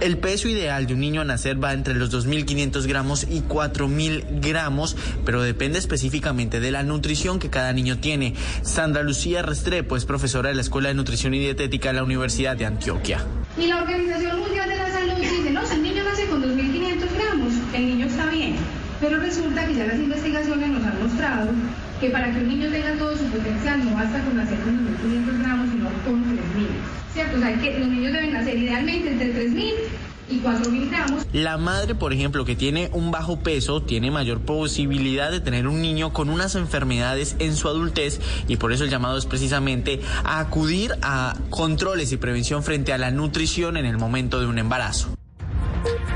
[0.00, 4.40] El peso ideal de un niño a nacer va entre los 2.500 gramos y 4.000
[4.40, 8.34] gramos, pero depende específicamente de la nutrición que cada niño tiene.
[8.62, 12.56] Sandra Lucía Restrepo es profesora de la Escuela de Nutrición y Dietética de la Universidad
[12.56, 13.24] de Antioquia.
[13.58, 17.52] Y la Organización Mundial de la Salud dice, no, el niño nace con 2.500 gramos,
[17.74, 18.56] el niño está bien.
[19.00, 21.50] Pero resulta que ya las investigaciones nos han mostrado
[22.00, 25.38] que para que un niño tenga todo su potencial no basta con nacer con 2.500
[25.42, 26.36] gramos, sino con 3.000.
[27.12, 27.36] ¿Cierto?
[27.36, 29.72] O sea, que los niños deben nacer idealmente entre 3.000
[30.28, 31.26] y 4.000 gramos.
[31.32, 35.80] La madre, por ejemplo, que tiene un bajo peso, tiene mayor posibilidad de tener un
[35.80, 40.40] niño con unas enfermedades en su adultez y por eso el llamado es precisamente a
[40.40, 45.16] acudir a controles y prevención frente a la nutrición en el momento de un embarazo.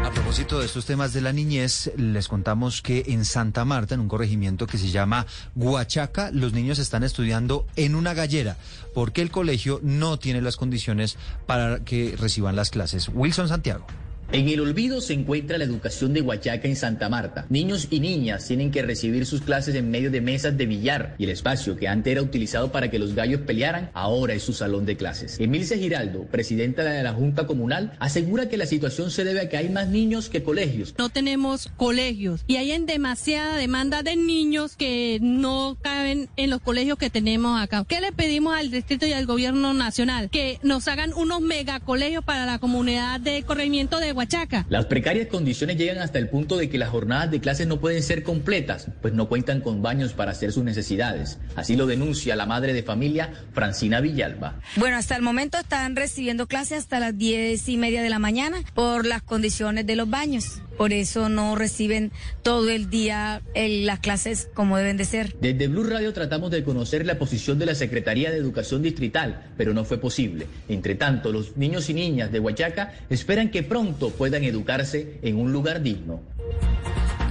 [0.05, 4.01] A propósito de estos temas de la niñez, les contamos que en Santa Marta, en
[4.01, 8.57] un corregimiento que se llama Huachaca, los niños están estudiando en una gallera
[8.95, 11.17] porque el colegio no tiene las condiciones
[11.47, 13.09] para que reciban las clases.
[13.13, 13.87] Wilson Santiago.
[14.33, 17.47] En el olvido se encuentra la educación de Huachaca en Santa Marta.
[17.49, 21.25] Niños y niñas tienen que recibir sus clases en medio de mesas de billar y
[21.25, 24.87] el espacio que antes era utilizado para que los gallos pelearan, ahora es su salón
[24.87, 25.41] de clases.
[25.41, 29.57] Emilce Giraldo, presidenta de la Junta Comunal, asegura que la situación se debe a que
[29.57, 30.95] hay más niños que colegios.
[30.97, 36.61] No tenemos colegios y hay en demasiada demanda de niños que no caben en los
[36.61, 37.85] colegios que tenemos acá.
[37.89, 40.31] ¿Qué le pedimos al distrito y al gobierno nacional?
[40.31, 44.20] Que nos hagan unos megacolegios para la comunidad de corregimiento de Huachaca.
[44.69, 48.03] Las precarias condiciones llegan hasta el punto de que las jornadas de clases no pueden
[48.03, 51.39] ser completas, pues no cuentan con baños para hacer sus necesidades.
[51.57, 54.61] Así lo denuncia la madre de familia, Francina Villalba.
[54.77, 58.59] Bueno, hasta el momento están recibiendo clases hasta las diez y media de la mañana
[58.75, 60.61] por las condiciones de los baños.
[60.81, 62.11] Por eso no reciben
[62.43, 65.37] todo el día las clases como deben de ser.
[65.39, 69.75] Desde Blue Radio tratamos de conocer la posición de la Secretaría de Educación Distrital, pero
[69.75, 70.47] no fue posible.
[70.71, 75.53] Entre tanto, los niños y niñas de Huachaca esperan que pronto puedan educarse en un
[75.53, 76.23] lugar digno.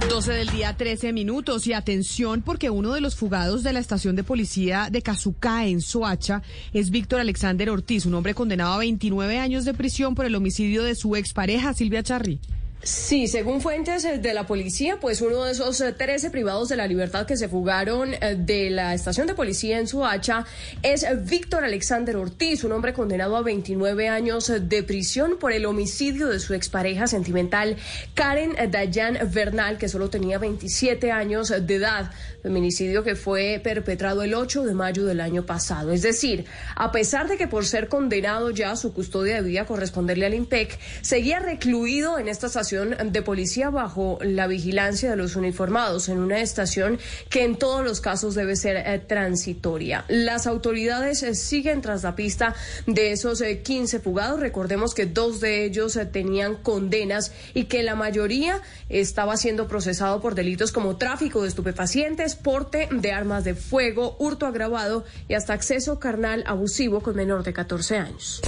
[0.08, 1.66] 12 del día, 13 minutos.
[1.66, 5.80] Y atención, porque uno de los fugados de la estación de policía de Cazucá, en
[5.80, 10.36] Soacha, es Víctor Alexander Ortiz, un hombre condenado a 29 años de prisión por el
[10.36, 12.38] homicidio de su expareja, Silvia Charri.
[12.82, 16.76] Sí, según fuentes eh, de la policía, pues uno de esos 13 eh, privados de
[16.76, 20.46] la libertad que se fugaron eh, de la estación de policía en Suacha
[20.82, 26.28] es Víctor Alexander Ortiz, un hombre condenado a 29 años de prisión por el homicidio
[26.28, 27.76] de su expareja sentimental
[28.14, 32.10] Karen Dayan Bernal, que solo tenía 27 años de edad,
[32.42, 35.92] feminicidio que fue perpetrado el 8 de mayo del año pasado.
[35.92, 36.46] Es decir,
[36.76, 41.40] a pesar de que por ser condenado ya su custodia debía corresponderle al IMPEC, seguía
[41.40, 46.98] recluido en esta estación de policía bajo la vigilancia de los uniformados en una estación
[47.28, 50.04] que en todos los casos debe ser eh, transitoria.
[50.08, 52.54] Las autoridades eh, siguen tras la pista
[52.86, 54.40] de esos 15 eh, fugados.
[54.40, 60.34] Recordemos que dos de ellos tenían condenas y que la mayoría estaba siendo procesado por
[60.34, 65.98] delitos como tráfico de estupefacientes, porte de armas de fuego, hurto agravado y hasta acceso
[65.98, 68.40] carnal abusivo con menor de 14 años.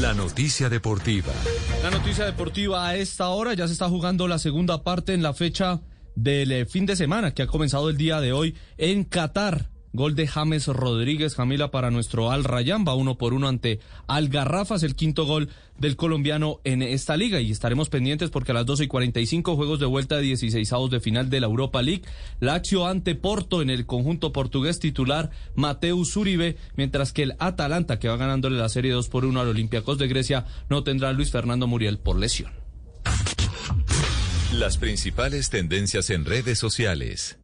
[0.00, 1.30] La noticia deportiva.
[1.82, 5.34] La noticia deportiva a esta hora ya se está jugando la segunda parte en la
[5.34, 5.82] fecha
[6.14, 9.69] del eh, fin de semana que ha comenzado el día de hoy en Qatar.
[9.92, 14.28] Gol de James Rodríguez, Camila, para nuestro Al Rayán, va uno por uno ante Al
[14.28, 15.48] Garrafas, el quinto gol
[15.78, 17.40] del colombiano en esta liga.
[17.40, 21.00] Y estaremos pendientes porque a las 12 y 45 juegos de vuelta de 16 de
[21.00, 22.02] final de la Europa League.
[22.38, 28.08] Lazio ante Porto en el conjunto portugués titular Mateus Uribe, mientras que el Atalanta, que
[28.08, 31.32] va ganándole la serie 2 por 1 al Olympiacos de Grecia, no tendrá a Luis
[31.32, 32.52] Fernando Muriel por lesión.
[34.52, 37.40] Las principales tendencias en redes sociales.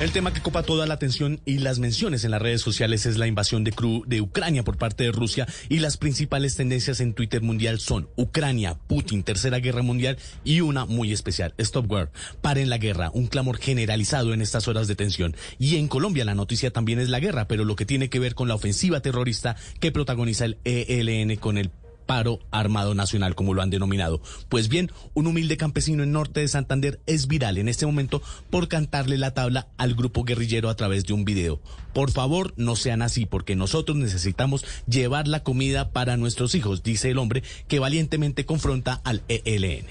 [0.00, 3.18] El tema que copa toda la atención y las menciones en las redes sociales es
[3.18, 3.74] la invasión de,
[4.06, 8.78] de Ucrania por parte de Rusia y las principales tendencias en Twitter mundial son Ucrania,
[8.86, 13.58] Putin, Tercera Guerra Mundial y una muy especial, Stop War, paren la guerra, un clamor
[13.58, 15.34] generalizado en estas horas de tensión.
[15.58, 18.36] Y en Colombia la noticia también es la guerra, pero lo que tiene que ver
[18.36, 21.72] con la ofensiva terrorista que protagoniza el ELN con el
[22.08, 24.22] paro armado nacional, como lo han denominado.
[24.48, 28.66] Pues bien, un humilde campesino en norte de Santander es viral en este momento por
[28.66, 31.60] cantarle la tabla al grupo guerrillero a través de un video.
[31.92, 37.10] Por favor, no sean así, porque nosotros necesitamos llevar la comida para nuestros hijos, dice
[37.10, 39.84] el hombre que valientemente confronta al ELN.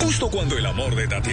[0.00, 1.32] Justo cuando el amor de Tati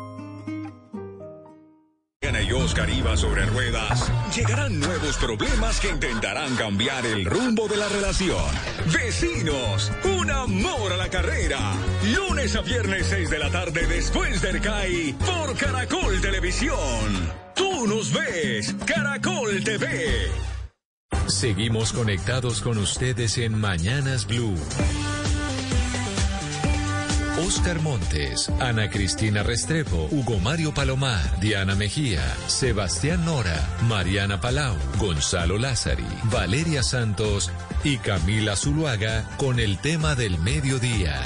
[2.23, 4.11] Ana y Oscar iba sobre ruedas.
[4.35, 8.45] Llegarán nuevos problemas que intentarán cambiar el rumbo de la relación.
[8.93, 11.73] Vecinos, un amor a la carrera.
[12.15, 16.77] Lunes a viernes 6 de la tarde después del CAI por Caracol Televisión.
[17.55, 20.29] Tú nos ves, Caracol TV.
[21.25, 24.55] Seguimos conectados con ustedes en Mañanas Blue.
[27.45, 35.57] Oscar Montes, Ana Cristina Restrepo, Hugo Mario Palomar, Diana Mejía, Sebastián Nora, Mariana Palau, Gonzalo
[35.57, 37.51] Lázari, Valeria Santos
[37.83, 41.19] y Camila Zuluaga con el tema del mediodía.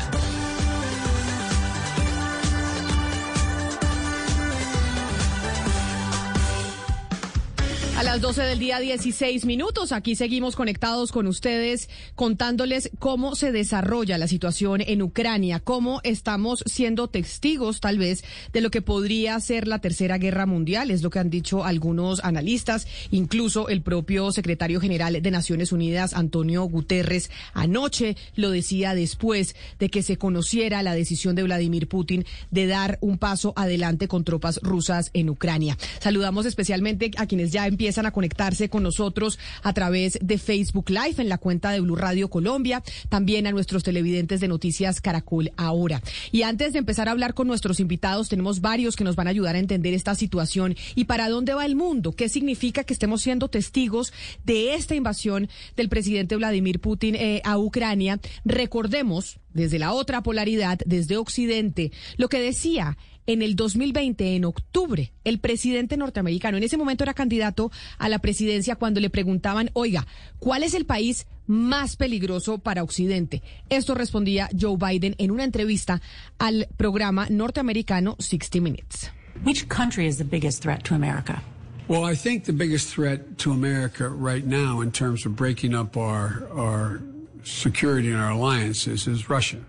[8.05, 14.19] Las 12 del día 16 minutos, aquí seguimos conectados con ustedes contándoles cómo se desarrolla
[14.19, 18.23] la situación en Ucrania, cómo estamos siendo testigos tal vez
[18.53, 22.23] de lo que podría ser la tercera guerra mundial, es lo que han dicho algunos
[22.23, 29.55] analistas, incluso el propio secretario general de Naciones Unidas, Antonio Guterres, anoche lo decía después
[29.79, 34.23] de que se conociera la decisión de Vladimir Putin de dar un paso adelante con
[34.23, 35.75] tropas rusas en Ucrania.
[35.99, 41.15] Saludamos especialmente a quienes ya empiezan a conectarse con nosotros a través de Facebook Live
[41.21, 46.01] en la cuenta de Blue Radio Colombia, también a nuestros televidentes de Noticias Caracol ahora.
[46.31, 49.29] Y antes de empezar a hablar con nuestros invitados, tenemos varios que nos van a
[49.29, 53.21] ayudar a entender esta situación y para dónde va el mundo, qué significa que estemos
[53.21, 54.11] siendo testigos
[54.43, 55.47] de esta invasión
[55.77, 58.19] del presidente Vladimir Putin eh, a Ucrania.
[58.43, 62.97] Recordemos, desde la otra polaridad, desde Occidente, lo que decía
[63.27, 68.19] en el 2020, en octubre, el presidente norteamericano, en ese momento era candidato a la
[68.19, 70.05] presidencia cuando le preguntaban, oiga,
[70.39, 73.41] ¿cuál es el país más peligroso para Occidente?
[73.69, 76.01] Esto respondía Joe Biden en una entrevista
[76.37, 79.11] al programa norteamericano 60 Minutes.
[79.43, 81.41] Which country is the biggest threat to America?
[81.87, 85.97] Well, I think the biggest threat to America right now in terms of breaking up
[85.97, 87.01] our, our
[87.43, 89.59] security and our alliances is Russia.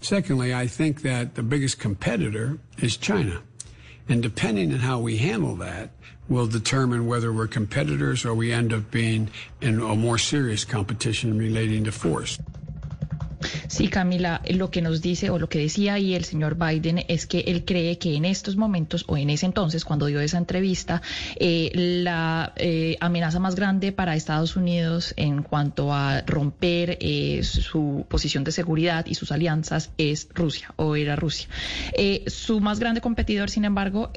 [0.00, 3.42] Secondly, I think that the biggest competitor is China.
[4.08, 5.90] And depending on how we handle that
[6.28, 9.30] will determine whether we're competitors or we end up being
[9.60, 12.38] in a more serious competition relating to force.
[13.68, 17.26] Sí, Camila, lo que nos dice o lo que decía ahí el señor Biden es
[17.26, 21.02] que él cree que en estos momentos o en ese entonces, cuando dio esa entrevista,
[21.36, 28.06] eh, la eh, amenaza más grande para Estados Unidos en cuanto a romper eh, su
[28.08, 31.48] posición de seguridad y sus alianzas es Rusia o era Rusia.
[32.26, 34.12] su más grande competidor, sin embargo,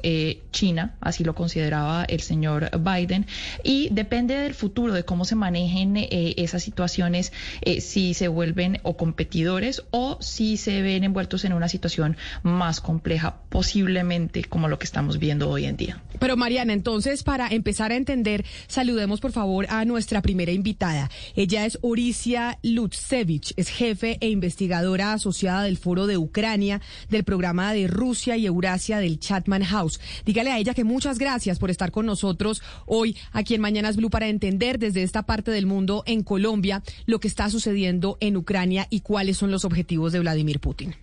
[0.50, 3.26] China, así lo consideraba el señor Biden,
[3.62, 7.32] y depende del futuro, de cómo se manejen esas situaciones,
[7.80, 13.42] si se vuelven o competidores o si se ven envueltos en una situación más compleja,
[13.50, 16.02] posiblemente como lo que estamos viendo hoy en día.
[16.18, 21.10] Pero Mariana, entonces para empezar a entender, saludemos por favor a nuestra primera invitada.
[21.36, 26.80] Ella es Orisia Lutsevich, es jefe e investigadora asociada del Foro de Ucrania,
[27.10, 30.00] del programa de Rusia y Eurasia del Chatman House.
[30.24, 34.08] Dígale a ella que muchas gracias por estar con nosotros hoy aquí en Mañanas Blue
[34.08, 38.86] para entender desde esta parte del mundo en Colombia lo que está sucediendo en Ucrania
[38.88, 40.94] y cuáles son los objetivos de Vladimir Putin.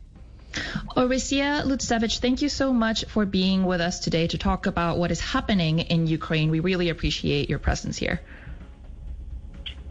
[0.95, 5.11] Oresia Lutsevich, thank you so much for being with us today to talk about what
[5.11, 6.49] is happening in Ukraine.
[6.49, 8.21] We really appreciate your presence here.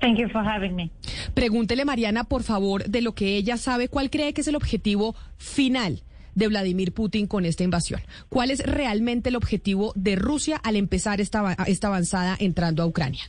[0.01, 0.91] Thank you for having me.
[1.35, 5.15] Pregúntele, Mariana, por favor, de lo que ella sabe, ¿cuál cree que es el objetivo
[5.37, 6.03] final
[6.35, 8.01] de Vladimir Putin con esta invasión?
[8.29, 13.25] ¿Cuál es realmente el objetivo de Rusia al empezar esta, esta avanzada entrando a Ucrania?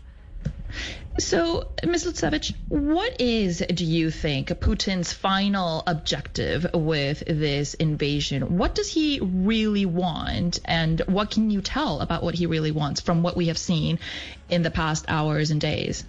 [1.19, 2.05] So, Ms.
[2.05, 8.57] Lutsevich, what is, do you think, Putin's final objective with this invasion?
[8.57, 10.59] What does he really want?
[10.63, 13.99] And what can you tell about what he really wants from what we have seen
[14.49, 16.05] in the past hours and days?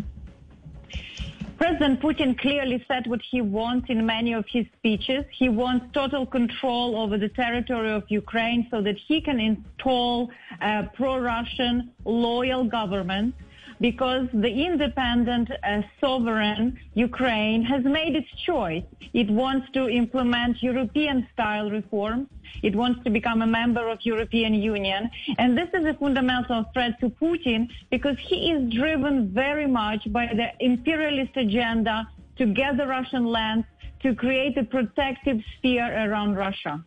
[1.61, 5.27] President Putin clearly said what he wants in many of his speeches.
[5.31, 10.31] He wants total control over the territory of Ukraine so that he can install
[10.61, 13.35] a pro-Russian loyal government
[13.81, 18.85] because the independent uh, sovereign Ukraine has made its choice.
[19.15, 22.28] It wants to implement European style reforms.
[22.62, 25.11] It wants to become a member of European Union.
[25.39, 30.27] And this is a fundamental threat to Putin because he is driven very much by
[30.27, 33.66] the imperialist agenda to gather Russian lands
[34.02, 36.82] to create a protective sphere around Russia.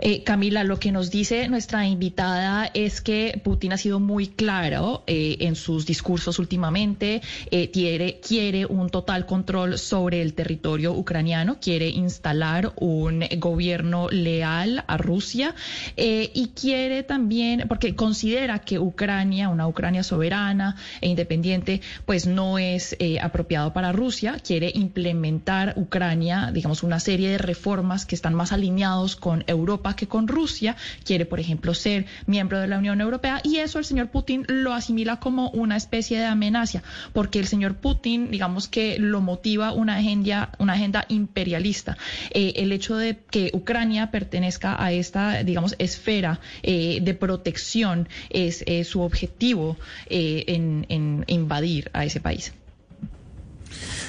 [0.00, 5.02] Eh, Camila, lo que nos dice nuestra invitada es que Putin ha sido muy claro
[5.06, 11.58] eh, en sus discursos últimamente, eh, quiere, quiere un total control sobre el territorio ucraniano,
[11.60, 15.54] quiere instalar un gobierno leal a Rusia
[15.96, 22.96] y quiere también, porque considera que Ucrania, una Ucrania soberana e independiente, pues no es
[23.22, 29.16] apropiado para Rusia, quiere implementar Ucrania, digamos, una serie de reformas que están más alineados
[29.16, 33.58] con Europa que con Rusia quiere, por ejemplo, ser miembro de la Unión Europea y
[33.58, 36.82] eso el señor Putin lo asimila como una especie de amenaza,
[37.12, 41.96] porque el señor Putin, digamos que lo motiva una agenda, una agenda imperialista.
[42.30, 48.64] Eh, el hecho de que Ucrania pertenezca a esta, digamos, esfera eh, de protección es
[48.86, 49.76] su objetivo
[50.08, 52.52] eh, en, en invadir a ese país.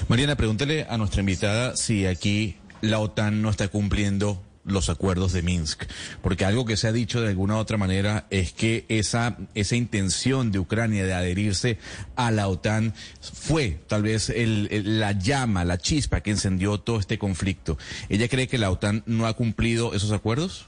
[0.08, 5.41] Mariana, pregúntele a nuestra invitada si aquí la OTAN no está cumpliendo los acuerdos de
[5.41, 5.84] Minsk,
[6.22, 9.76] porque algo que se ha dicho de alguna u otra manera es que esa, esa
[9.76, 11.80] intención de Ucrania de adherirse
[12.15, 17.18] a la OTAN fue tal vez el, la llama, la chispa que encendió todo este
[17.18, 17.77] conflicto.
[18.10, 20.68] ¿Ella cree que la OTAN no ha cumplido esos acuerdos?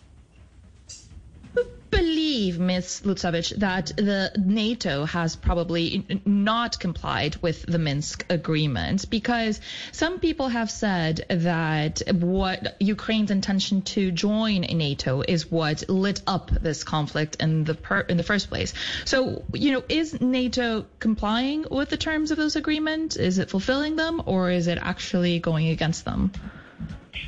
[1.91, 3.01] Believe, Ms.
[3.05, 9.59] Lutsevich, that the NATO has probably not complied with the Minsk agreement because
[9.91, 16.51] some people have said that what Ukraine's intention to join NATO is what lit up
[16.51, 18.73] this conflict in the per- in the first place.
[19.05, 23.17] So, you know, is NATO complying with the terms of this agreement?
[23.17, 26.31] Is it fulfilling them, or is it actually going against them?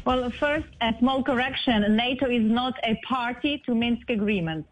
[0.05, 1.95] Well, first, a small correction.
[1.95, 4.65] NATO is not a party to Minsk agreement.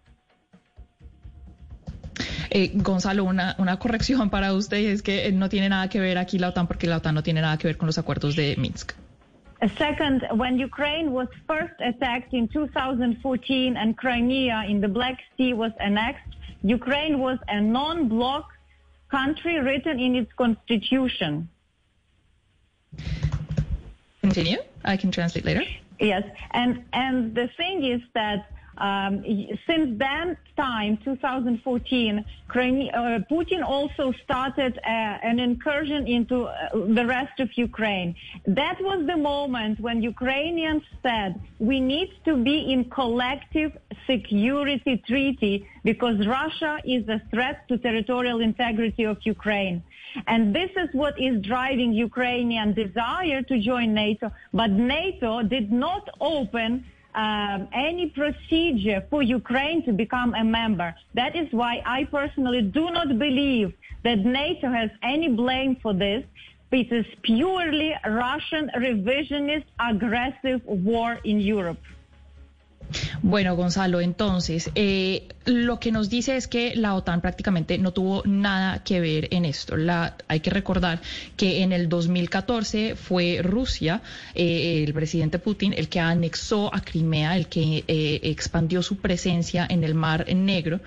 [2.51, 6.39] Eh, Gonzalo, una, una corrección para usted es que no tiene nada que ver aquí
[6.39, 8.93] la OTAN porque la OTAN no tiene nada que ver con los acuerdos de Minsk.
[9.77, 15.73] Second, when Ukraine was first attacked in 2014 and Crimea in the Black Sea was
[15.79, 16.33] annexed,
[16.63, 18.45] Ukraine was a non-bloc
[19.11, 21.49] country written in its constitution.
[24.21, 24.59] Continue.
[24.83, 25.63] I can translate later.
[25.99, 28.45] Yes, and and the thing is that
[28.79, 29.23] um,
[29.67, 37.05] since that time, 2014, Crimea, uh, Putin also started uh, an incursion into uh, the
[37.05, 38.15] rest of Ukraine.
[38.47, 43.77] That was the moment when Ukrainians said we need to be in collective
[44.07, 49.83] security treaty because Russia is a threat to territorial integrity of Ukraine.
[50.27, 54.31] And this is what is driving Ukrainian desire to join NATO.
[54.53, 56.85] But NATO did not open
[57.15, 60.95] um, any procedure for Ukraine to become a member.
[61.15, 63.73] That is why I personally do not believe
[64.03, 66.23] that NATO has any blame for this.
[66.71, 71.79] It is purely Russian revisionist aggressive war in Europe.
[73.21, 78.23] Bueno, Gonzalo, entonces, eh, lo que nos dice es que la OTAN prácticamente no tuvo
[78.25, 79.77] nada que ver en esto.
[79.77, 81.01] La, hay que recordar
[81.35, 84.01] que en el 2014 fue Rusia,
[84.35, 89.65] eh, el presidente Putin, el que anexó a Crimea, el que eh, expandió su presencia
[89.69, 90.79] en el Mar Negro.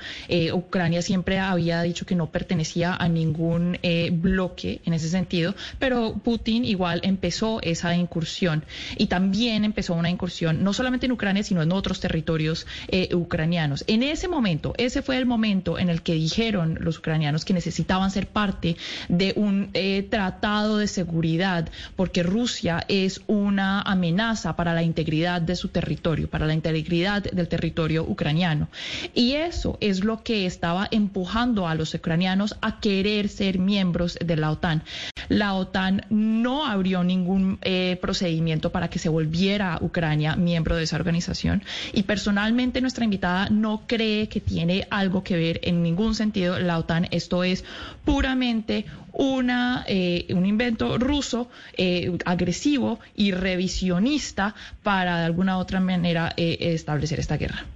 [0.52, 3.78] Ucrania siempre había dicho que no pertenecía a ningún
[4.12, 8.64] bloque en ese sentido, pero Putin igual empezó esa incursión
[8.96, 13.85] y también empezó una incursión no solamente en Ucrania, sino en otros territorios eh, ucranianos.
[13.86, 18.10] En ese momento, ese fue el momento en el que dijeron los ucranianos que necesitaban
[18.10, 18.77] ser parte
[19.09, 25.56] de un eh, tratado de seguridad porque Rusia es una amenaza para la integridad de
[25.56, 28.69] su territorio, para la integridad del territorio ucraniano.
[29.14, 34.36] Y eso es lo que estaba empujando a los ucranianos a querer ser miembros de
[34.36, 34.82] la OTAN.
[35.28, 40.97] La OTAN no abrió ningún eh, procedimiento para que se volviera Ucrania miembro de esa
[40.97, 46.59] organización y personalmente nuestra invitada no cree que tiene algo que ver en ningún sentido
[46.59, 47.09] la OTAN.
[47.10, 47.64] Esto es
[48.04, 56.32] puramente una, eh, un invento ruso eh, agresivo y revisionista para de alguna otra manera
[56.36, 57.66] eh, establecer esta guerra.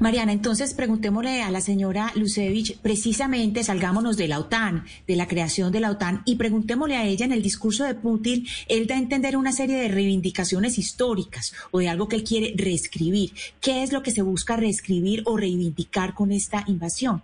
[0.00, 5.72] Mariana, entonces preguntémosle a la señora Lucevich, precisamente salgámonos de la OTAN, de la creación
[5.72, 8.98] de la OTAN, y preguntémosle a ella en el discurso de Putin, él da a
[8.98, 13.32] entender una serie de reivindicaciones históricas o de algo que él quiere reescribir.
[13.60, 17.22] ¿Qué es lo que se busca reescribir o reivindicar con esta invasión?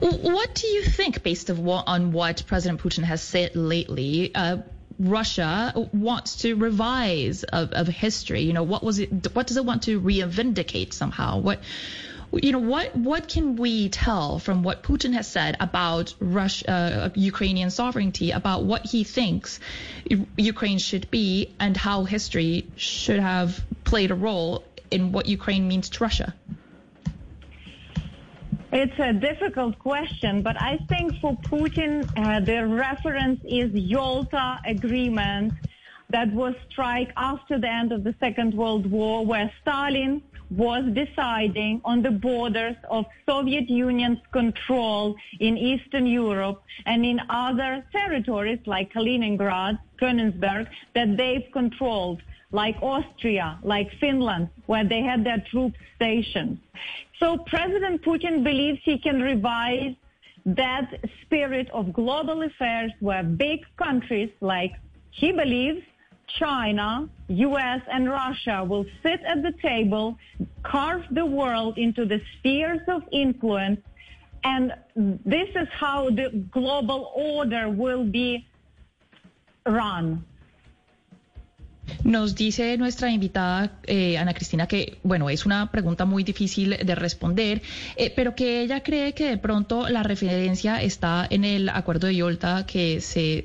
[0.00, 4.32] What do you think, based on what President Putin has said lately?
[4.34, 4.58] Uh,
[4.98, 8.42] Russia wants to revise of, of history.
[8.42, 9.34] You know, what was it?
[9.34, 11.38] What does it want to reivindicate somehow?
[11.38, 11.60] What,
[12.32, 17.08] you know, what what can we tell from what Putin has said about Russia, uh,
[17.14, 19.60] Ukrainian sovereignty, about what he thinks
[20.36, 25.90] Ukraine should be, and how history should have played a role in what Ukraine means
[25.90, 26.34] to Russia?
[28.74, 35.52] It's a difficult question, but I think for Putin, uh, the reference is Yalta Agreement
[36.08, 41.82] that was struck after the end of the Second World War, where Stalin was deciding
[41.84, 48.90] on the borders of Soviet Union's control in Eastern Europe and in other territories like
[48.94, 52.22] Kaliningrad, Königsberg, that they've controlled
[52.52, 56.58] like Austria, like Finland, where they had their troops stationed.
[57.22, 59.94] So President Putin believes he can revise
[60.44, 60.90] that
[61.20, 64.72] spirit of global affairs where big countries like
[65.12, 65.82] he believes
[66.26, 70.18] China, US and Russia will sit at the table,
[70.64, 73.80] carve the world into the spheres of influence,
[74.42, 78.44] and this is how the global order will be
[79.64, 80.24] run.
[82.04, 86.94] Nos dice nuestra invitada eh, Ana Cristina que, bueno, es una pregunta muy difícil de
[86.94, 87.62] responder,
[87.96, 92.16] eh, pero que ella cree que de pronto la referencia está en el acuerdo de
[92.16, 93.42] Yolta que se,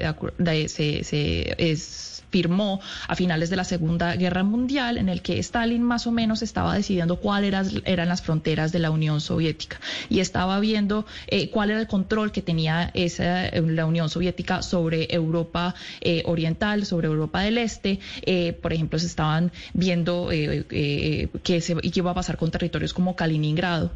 [0.67, 5.83] se, se es firmó a finales de la Segunda Guerra Mundial, en el que Stalin
[5.83, 7.47] más o menos estaba decidiendo cuáles
[7.85, 9.79] eran las fronteras de la Unión Soviética
[10.09, 15.13] y estaba viendo eh, cuál era el control que tenía esa, la Unión Soviética sobre
[15.13, 17.99] Europa eh, Oriental, sobre Europa del Este.
[18.23, 23.91] Eh, por ejemplo, se estaban viendo qué, se, iba a pasar con territorios como Kaliningrado.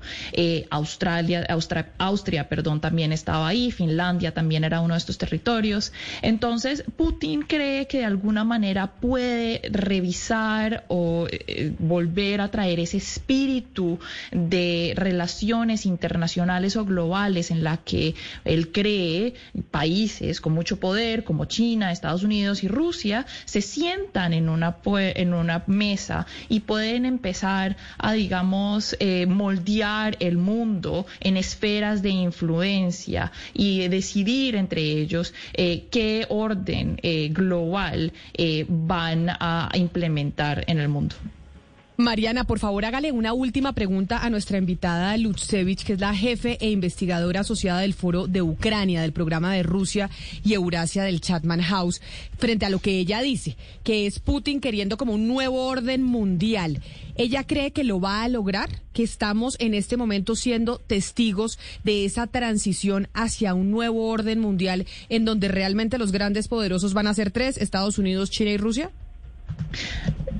[0.69, 5.91] Australia, Austria, Austria, perdón, también estaba ahí, Finlandia también era uno de estos territorios.
[6.21, 12.97] Entonces, Putin cree que de alguna manera puede revisar o eh, volver a traer ese
[12.97, 13.97] espíritu
[14.31, 18.13] de relaciones internacionales o globales en la que
[18.45, 19.33] él cree
[19.71, 25.33] países con mucho poder como China, Estados Unidos y Rusia se sientan en una, en
[25.33, 33.31] una mesa y pueden empezar a, digamos, eh, moldear el mundo en esferas de influencia
[33.55, 36.99] y decidir entre ellos eh, qué orden
[37.31, 38.10] global
[38.67, 41.15] van a implementar en el mundo.
[42.01, 46.57] Mariana, por favor, hágale una última pregunta a nuestra invitada Lutsevich, que es la jefe
[46.59, 50.09] e investigadora asociada del Foro de Ucrania, del programa de Rusia
[50.43, 52.01] y Eurasia del Chatman House,
[52.37, 56.81] frente a lo que ella dice, que es Putin queriendo como un nuevo orden mundial.
[57.15, 58.69] ¿Ella cree que lo va a lograr?
[58.93, 64.87] ¿Que estamos en este momento siendo testigos de esa transición hacia un nuevo orden mundial
[65.09, 68.91] en donde realmente los grandes poderosos van a ser tres, Estados Unidos, China y Rusia?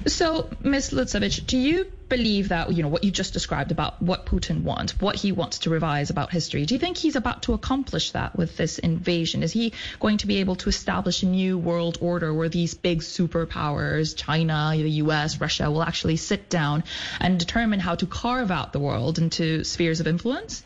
[0.08, 0.92] So, Ms.
[0.92, 5.00] Lutsevich, do you believe that, you know, what you just described about what Putin wants,
[5.00, 8.36] what he wants to revise about history, do you think he's about to accomplish that
[8.36, 9.44] with this invasion?
[9.44, 13.00] Is he going to be able to establish a new world order where these big
[13.00, 16.84] superpowers, China, the US, Russia, will actually sit down
[17.20, 20.66] and determine how to carve out the world into spheres of influence?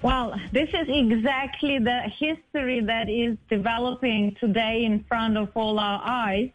[0.00, 6.00] Well, this is exactly the history that is developing today in front of all our
[6.04, 6.50] eyes.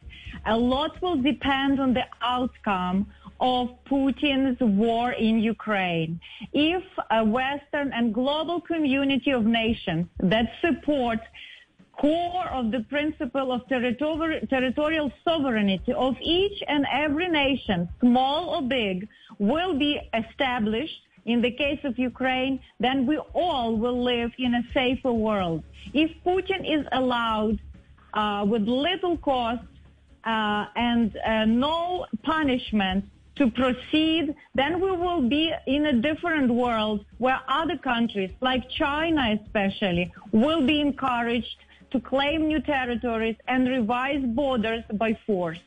[0.46, 3.08] A lot will depend on the outcome
[3.40, 6.20] of Putin's war in Ukraine.
[6.54, 11.20] If a Western and global community of nations that support
[12.00, 18.62] core of the principle of territorial, territorial sovereignty of each and every nation, small or
[18.62, 19.08] big,
[19.38, 24.64] will be established in the case of Ukraine, then we all will live in a
[24.74, 25.64] safer world.
[25.94, 27.60] If Putin is allowed
[28.14, 29.62] uh, with little cost
[30.26, 33.06] uh, and uh, no punishment
[33.36, 39.40] to proceed, then we will be in a different world where other countries, like China
[39.42, 41.58] especially, will be encouraged
[41.92, 45.60] to claim new territories and revise borders by force.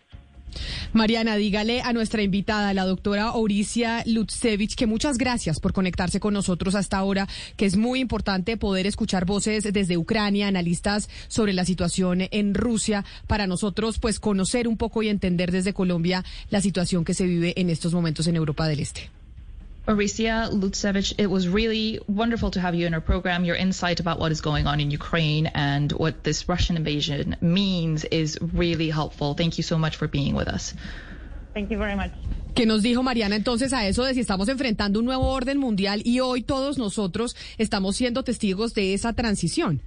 [0.94, 6.34] Mariana, dígale a nuestra invitada, la doctora Auricia Lutsevich, que muchas gracias por conectarse con
[6.34, 11.64] nosotros hasta ahora, que es muy importante poder escuchar voces desde Ucrania, analistas sobre la
[11.64, 17.06] situación en Rusia, para nosotros pues conocer un poco y entender desde Colombia la situación
[17.06, 19.21] que se vive en estos momentos en Europa del Este.
[19.86, 23.44] Oricia Lutsevich, it was really wonderful to have you in our program.
[23.44, 28.04] Your insight about what is going on in Ukraine and what this Russian invasion means
[28.04, 29.34] is really helpful.
[29.34, 30.74] Thank you so much for being with us.
[31.52, 32.12] Thank you very much.
[32.54, 36.02] ¿Qué nos dijo Mariana entonces a eso de si estamos enfrentando un nuevo orden mundial
[36.04, 39.82] y hoy todos nosotros estamos siendo testigos de esa transición?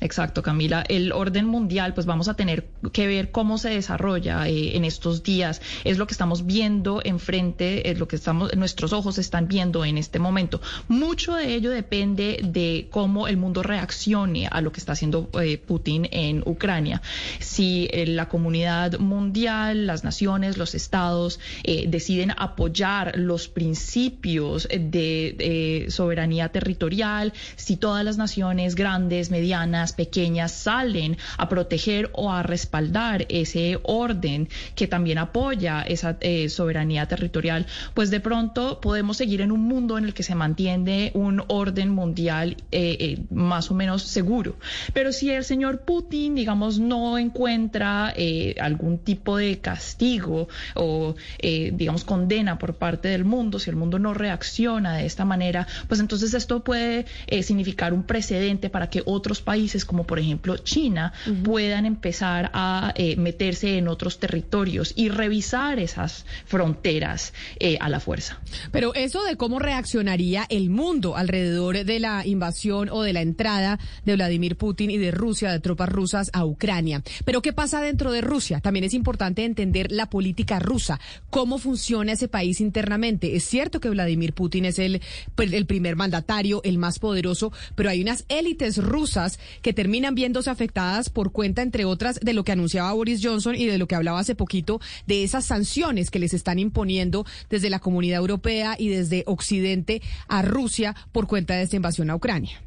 [0.00, 0.82] Exacto, Camila.
[0.88, 5.22] El orden mundial, pues vamos a tener que ver cómo se desarrolla eh, en estos
[5.22, 5.60] días.
[5.84, 9.98] Es lo que estamos viendo enfrente, es lo que estamos, nuestros ojos están viendo en
[9.98, 10.62] este momento.
[10.88, 15.58] Mucho de ello depende de cómo el mundo reaccione a lo que está haciendo eh,
[15.58, 17.02] Putin en Ucrania.
[17.38, 26.48] Si eh, la comunidad mundial, las naciones, los estados deciden apoyar los principios de soberanía
[26.48, 33.78] territorial, si todas las naciones grandes, medianas, pequeñas salen a proteger o a respaldar ese
[33.82, 39.62] orden que también apoya esa eh, soberanía territorial, pues de pronto podemos seguir en un
[39.62, 44.56] mundo en el que se mantiene un orden mundial eh, eh, más o menos seguro.
[44.92, 48.14] Pero si el señor Putin, digamos, no encuentra
[48.60, 54.14] algún tipo de castigo o, digamos, condena por parte del mundo, si el mundo no
[54.14, 57.06] reacciona de esta manera, pues entonces esto puede
[57.42, 61.12] significar un precedente para que otros países como por ejemplo China
[61.44, 68.00] puedan empezar a eh, meterse en otros territorios y revisar esas fronteras eh, a la
[68.00, 68.40] fuerza.
[68.72, 73.78] Pero eso de cómo reaccionaría el mundo alrededor de la invasión o de la entrada
[74.04, 77.02] de Vladimir Putin y de Rusia, de tropas rusas a Ucrania.
[77.24, 78.60] Pero ¿qué pasa dentro de Rusia?
[78.60, 81.00] También es importante entender la política rusa,
[81.30, 83.36] cómo funciona ese país internamente.
[83.36, 85.00] Es cierto que Vladimir Putin es el,
[85.36, 90.50] el primer mandatario, el más poderoso, pero hay unas élites rusas que que terminan viéndose
[90.50, 93.94] afectadas por cuenta, entre otras, de lo que anunciaba Boris Johnson y de lo que
[93.94, 98.88] hablaba hace poquito, de esas sanciones que les están imponiendo desde la comunidad europea y
[98.88, 102.60] desde Occidente a Rusia por cuenta de esta invasión a Ucrania.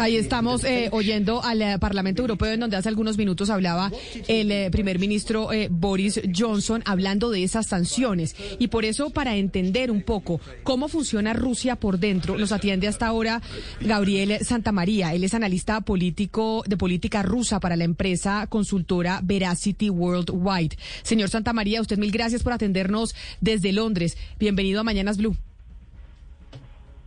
[0.00, 3.90] Ahí estamos eh, oyendo al eh, Parlamento Europeo, en donde hace algunos minutos hablaba
[4.28, 8.36] el eh, primer ministro Boris Johnson, hablando de esas sanciones.
[8.58, 13.06] Y por eso, para entender un poco cómo funciona Rusia por dentro, nos atiende hasta
[13.06, 13.40] ahora
[13.80, 15.14] Gabriel Santamaría.
[15.14, 20.76] Él es analista político de política rusa para la empresa consultora Veracity Worldwide.
[21.02, 24.18] Señor Santamaría, usted mil gracias por atendernos desde Londres.
[24.38, 25.36] Bienvenido a Mañanas Blue.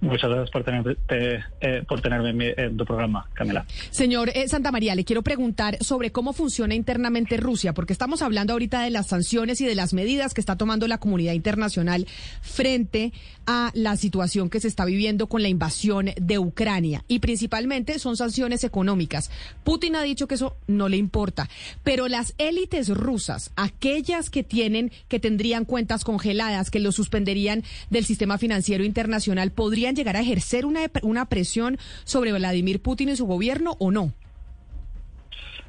[0.03, 0.65] Muchas gracias por,
[1.09, 3.65] eh, por tenerme en, tu programa, Camila.
[3.89, 8.53] Señor eh, Santa María, le quiero preguntar sobre cómo funciona internamente Rusia, porque estamos hablando
[8.53, 12.05] ahorita de las sanciones y de las medidas que está tomando la comunidad internacional
[12.41, 13.13] frente
[13.45, 17.03] a la situación que se está viviendo con la invasión de Ucrania.
[17.07, 19.31] Y principalmente son sanciones económicas.
[19.63, 21.49] Putin ha dicho que eso no le importa,
[21.84, 28.05] pero las élites rusas, aquellas que tienen, que tendrían cuentas congeladas, que lo suspenderían del
[28.05, 33.26] sistema financiero internacional, podrían llegar a ejercer una, una presión sobre Vladimir Putin y su
[33.26, 34.14] gobierno o no?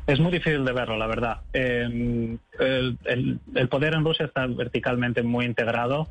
[0.07, 1.41] Es muy difícil de verlo, la verdad.
[1.53, 6.09] Em, el, poder en Rusia está verticalmente muy integrado.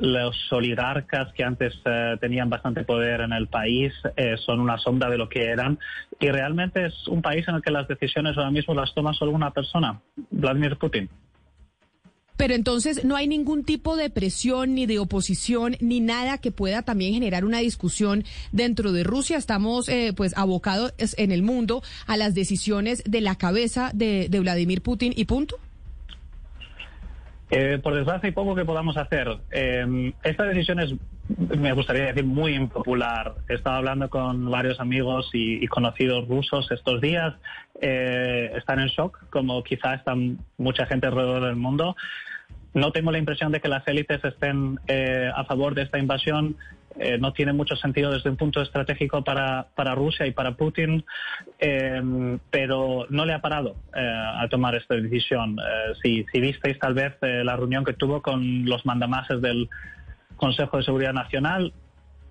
[0.00, 5.08] Los oligarcas que antes eh, tenían bastante poder en el país eh, son una sombra
[5.08, 5.78] de lo que eran.
[6.18, 9.30] Y realmente es un país en el que las decisiones ahora mismo las toma solo
[9.30, 10.00] una persona,
[10.32, 11.08] Vladimir Putin.
[12.36, 16.82] Pero entonces no hay ningún tipo de presión ni de oposición ni nada que pueda
[16.82, 19.36] también generar una discusión dentro de Rusia.
[19.36, 24.82] Estamos eh, pues abocados en el mundo a las decisiones de la cabeza de, Vladimir
[24.82, 25.58] Putin y punto.
[27.50, 29.28] Eh, por desgracia hay poco que podamos hacer.
[29.50, 30.94] Eh, esta decisión es,
[31.38, 33.34] me gustaría decir, muy impopular.
[33.48, 37.34] He estado hablando con varios amigos y, conocidos rusos estos días.
[37.80, 41.96] están en shock, como quizá están mucha gente alrededor del mundo.
[42.74, 46.56] No tengo la impresión de que las élites estén eh, a favor de esta invasión.
[46.98, 51.04] Eh, no tiene mucho sentido desde un punto estratégico para, para Rusia y para Putin,
[51.58, 55.56] em, pero no le ha parado eh, a tomar esta decisión.
[56.02, 59.68] Si, si, visteis tal vez la reunión que tuvo con los mandamases del
[60.36, 61.72] Consejo de Seguridad Nacional,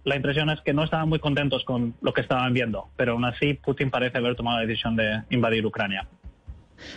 [0.03, 3.26] la impresión es que no estaban muy contentos con lo que estaban viendo, pero aún
[3.26, 6.07] así Putin parece haber tomado la decisión de invadir Ucrania.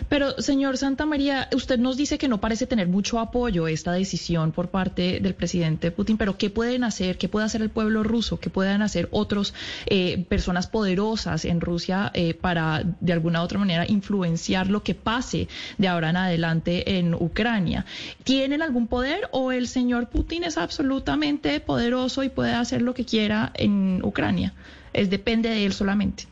[0.09, 4.51] Pero, señor Santa María, usted nos dice que no parece tener mucho apoyo esta decisión
[4.51, 7.17] por parte del presidente Putin, pero ¿qué pueden hacer?
[7.17, 8.39] ¿Qué puede hacer el pueblo ruso?
[8.39, 9.53] ¿Qué pueden hacer otras
[9.85, 14.95] eh, personas poderosas en Rusia eh, para, de alguna u otra manera, influenciar lo que
[14.95, 15.47] pase
[15.77, 17.85] de ahora en adelante en Ucrania?
[18.23, 23.05] ¿Tienen algún poder o el señor Putin es absolutamente poderoso y puede hacer lo que
[23.05, 24.53] quiera en Ucrania?
[24.93, 26.25] Es depende de él solamente.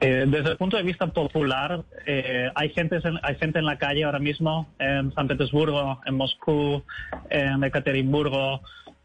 [0.00, 4.04] Eh, desde el punto de vista popular, eh, hay, gente, hay gente en la calle
[4.04, 6.82] ahora mismo, en San Petersburgo, en Moscú,
[7.30, 8.60] en Ekaterimburgo,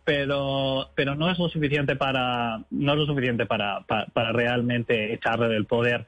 [0.09, 5.49] pero, pero no es lo suficiente para, no es lo suficiente para, para, realmente echarle
[5.49, 6.07] del poder.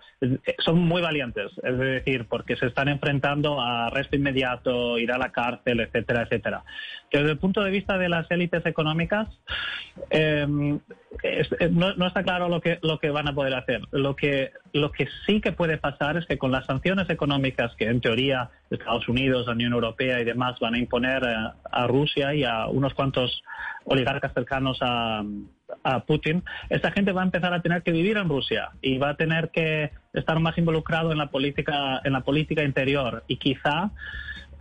[0.66, 5.32] Son muy valientes, es decir, porque se están enfrentando a arresto inmediato, ir a la
[5.32, 6.64] cárcel, etcétera, etcétera.
[7.12, 9.28] Desde el punto de vista de las élites económicas,
[10.10, 13.82] eh, no, está claro lo que, lo que van a poder hacer.
[13.92, 17.86] Lo que, lo que sí que puede pasar es que con las sanciones económicas que
[17.86, 21.36] en teoría Estados Unidos, la Unión Europea y demás van a imponer eh,
[21.72, 23.44] a Rusia y a unos cuantos
[23.86, 25.24] oligarcas cercanos a,
[25.84, 29.10] a Putin, esta gente va a empezar a tener que vivir en Rusia y va
[29.10, 33.24] a tener que estar más involucrado en la política, en la política interior.
[33.28, 33.92] Y quizá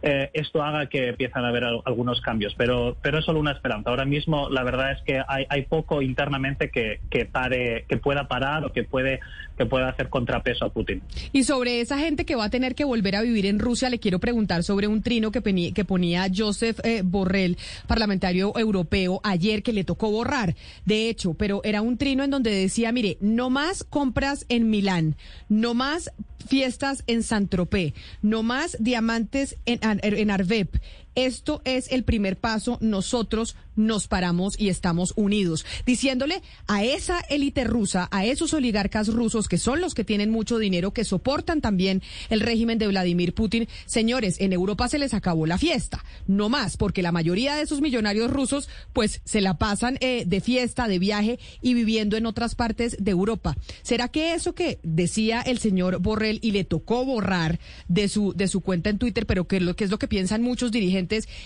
[0.02, 3.90] eh, esto haga que empiezan a haber algunos cambios, pero, pero es solo una esperanza.
[3.90, 8.28] Ahora mismo la verdad es que hay, hay poco internamente que, que, pare, que pueda
[8.28, 9.20] parar o que puede
[9.60, 11.02] que pueda hacer contrapeso a Putin.
[11.32, 13.98] Y sobre esa gente que va a tener que volver a vivir en Rusia, le
[13.98, 15.43] quiero preguntar sobre un trino que,
[15.74, 20.55] que ponía Joseph eh, Borrell, parlamentario europeo, ayer que le tocó borrar.
[20.86, 25.16] De hecho, pero era un trino en donde decía, mire, no más compras en Milán,
[25.51, 26.10] no más
[26.48, 30.77] fiestas en Saint-Tropez, no más diamantes en, en Arvep.
[31.15, 32.78] Esto es el primer paso.
[32.81, 39.49] Nosotros nos paramos y estamos unidos, diciéndole a esa élite rusa, a esos oligarcas rusos
[39.49, 43.69] que son los que tienen mucho dinero, que soportan también el régimen de Vladimir Putin,
[43.87, 47.81] señores, en Europa se les acabó la fiesta, no más, porque la mayoría de esos
[47.81, 52.55] millonarios rusos pues se la pasan eh, de fiesta, de viaje y viviendo en otras
[52.55, 53.57] partes de Europa.
[53.82, 57.59] ¿Será que eso que decía el señor Borrell y le tocó borrar
[57.89, 60.43] de su de su cuenta en Twitter, pero que lo que es lo que piensan
[60.43, 60.99] muchos dirigentes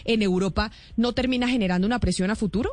[0.04, 2.70] en Europa, ¿no termina generando una presión a futuro?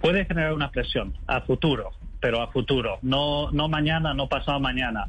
[0.00, 5.06] Puede generar una presión a futuro, pero a futuro, no, no mañana, no pasado mañana.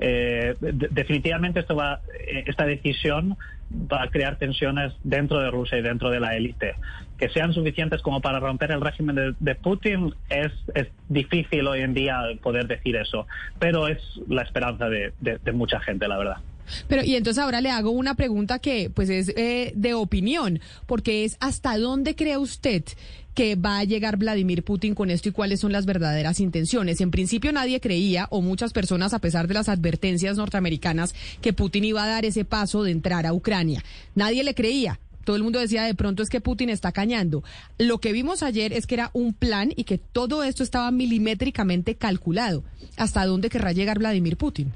[0.00, 3.36] Eh, definitivamente esto va, eh, esta decisión
[3.72, 6.74] va a crear tensiones dentro de Rusia y dentro de la élite.
[7.18, 10.52] Que sean suficientes como para romper el régimen de, Putin es,
[11.08, 13.26] difícil hoy en día poder decir eso,
[13.58, 13.98] pero es
[14.28, 16.36] la esperanza de mucha gente, la verdad.
[16.88, 21.24] Pero y entonces ahora le hago una pregunta que pues es eh, de opinión, porque
[21.24, 22.84] es hasta dónde cree usted
[23.36, 27.02] que va a llegar Vladimir Putin con esto y cuáles son las verdaderas intenciones.
[27.02, 31.84] En principio nadie creía, o muchas personas, a pesar de las advertencias norteamericanas, que Putin
[31.84, 33.84] iba a dar ese paso de entrar a Ucrania.
[34.14, 34.98] Nadie le creía.
[35.24, 37.44] Todo el mundo decía de pronto es que Putin está cañando.
[37.78, 41.96] Lo que vimos ayer es que era un plan y que todo esto estaba milimétricamente
[41.96, 42.64] calculado.
[42.96, 44.72] ¿Hasta dónde querrá llegar Vladimir Putin?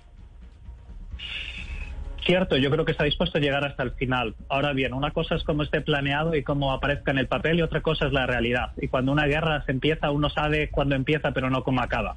[2.24, 4.34] Cierto, yo creo que está dispuesto a llegar hasta el final.
[4.48, 7.62] Ahora bien, una cosa es cómo esté planeado y cómo aparezca en el papel y
[7.62, 8.72] otra cosa es la realidad.
[8.76, 12.16] Y cuando una guerra se empieza, uno sabe cuándo empieza, pero no cómo acaba.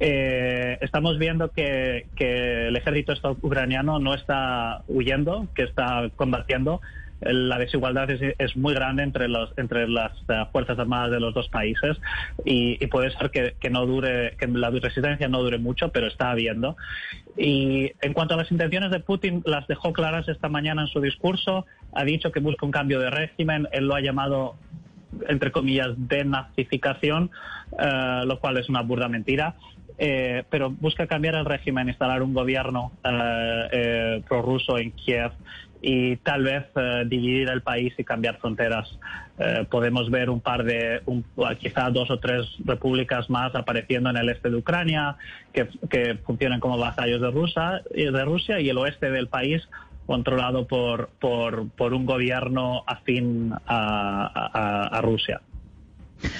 [0.00, 6.80] Eh, estamos viendo que, que, el ejército ucraniano no está huyendo, que está combatiendo,
[7.20, 11.48] la desigualdad es, muy grande entre los entre las eh, fuerzas armadas de los dos
[11.48, 11.96] países
[12.44, 16.76] y, puede ser que, no dure que la resistencia no dure mucho pero está habiendo.
[17.36, 21.00] Y en cuanto a las intenciones de Putin las dejó claras esta mañana en su
[21.00, 21.66] discurso.
[21.92, 23.68] Ha dicho que busca un cambio de régimen.
[23.72, 24.56] Él lo ha llamado
[25.28, 27.30] entre comillas denazificación
[27.78, 29.56] eh, lo cual es una burda mentira.
[30.00, 35.32] Eh, pero busca cambiar el régimen, instalar un gobierno eh, prorruso en Kiev
[35.80, 38.88] y tal vez eh, dividir el país y cambiar fronteras.
[39.38, 41.24] Eh, podemos ver un par de, un,
[41.58, 45.16] quizá dos o tres repúblicas más apareciendo en el este de Ucrania,
[45.52, 49.68] que, que funcionan como vasallos de Rusia, de Rusia y el oeste del país
[50.06, 55.42] controlado por, por, por un gobierno afín a, a Rusia.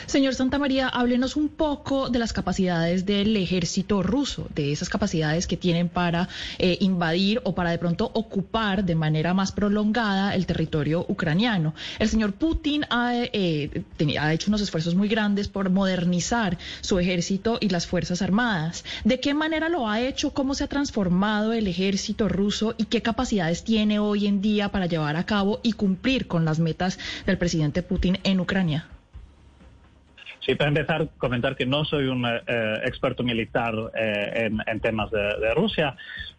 [0.07, 5.47] Señor Santa María, háblenos un poco de las capacidades del ejército ruso, de esas capacidades
[5.47, 6.29] que tienen para
[6.59, 11.75] eh, invadir o para de pronto ocupar de manera más prolongada el territorio ucraniano.
[11.99, 13.85] El señor Putin eh,
[14.19, 18.85] ha hecho unos esfuerzos muy grandes por modernizar su ejército y las Fuerzas Armadas.
[19.05, 20.33] ¿De qué manera lo ha hecho?
[20.33, 24.87] ¿Cómo se ha transformado el ejército ruso y qué capacidades tiene hoy en día para
[24.87, 28.89] llevar a cabo y cumplir con las metas del presidente Putin en Ucrania?
[30.49, 32.41] Sí, para empezar, comentar que no soy un eh,
[32.87, 35.95] experto militar eh, en, temas de, Rusia,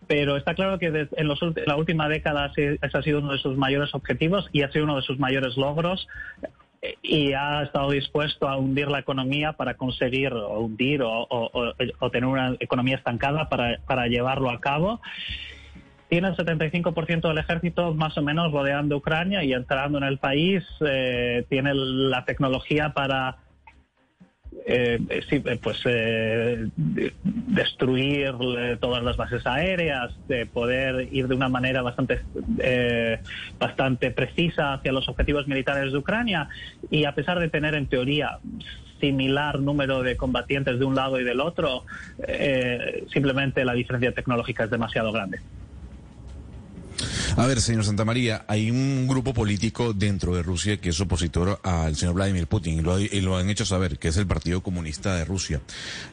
[0.07, 1.27] pero está claro que en,
[1.67, 4.95] la última década ese ha sido uno de sus mayores objetivos y ha sido uno
[4.95, 6.07] de sus mayores logros
[6.81, 12.55] eh, y ha estado dispuesto a hundir la economía para conseguir hundir o, tener una
[12.59, 15.01] economía estancada para, para llevarlo a cabo
[16.07, 20.63] tiene el 75% del ejército más o menos rodeando Ucrania y entrando en el país.
[20.79, 23.37] tiene la tecnología para
[24.65, 24.99] eh,
[25.29, 26.67] sí, eh, pues eh,
[27.23, 28.35] destruir
[28.79, 32.21] todas las bases aéreas, de poder ir de una manera bastante
[33.59, 36.49] bastante precisa hacia los objetivos militares de Ucrania
[36.89, 38.39] y a pesar de tener en teoría
[38.99, 41.85] similar número de combatientes de un lado y del otro,
[43.11, 45.39] simplemente la diferencia tecnológica es demasiado grande.
[47.37, 51.95] A ver, señor Santamaría, hay un grupo político dentro de Rusia que es opositor al
[51.95, 55.61] señor Vladimir Putin y lo, han hecho saber, que es el Partido Comunista de Rusia.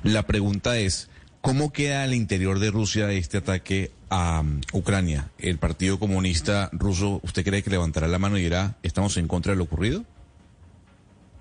[0.03, 1.09] La pregunta es,
[1.41, 5.31] ¿cómo queda al interior de Rusia este ataque a um, Ucrania?
[5.39, 9.53] ¿El Partido Comunista ruso, usted cree que levantará la mano y dirá, estamos en contra
[9.53, 10.05] de lo ocurrido?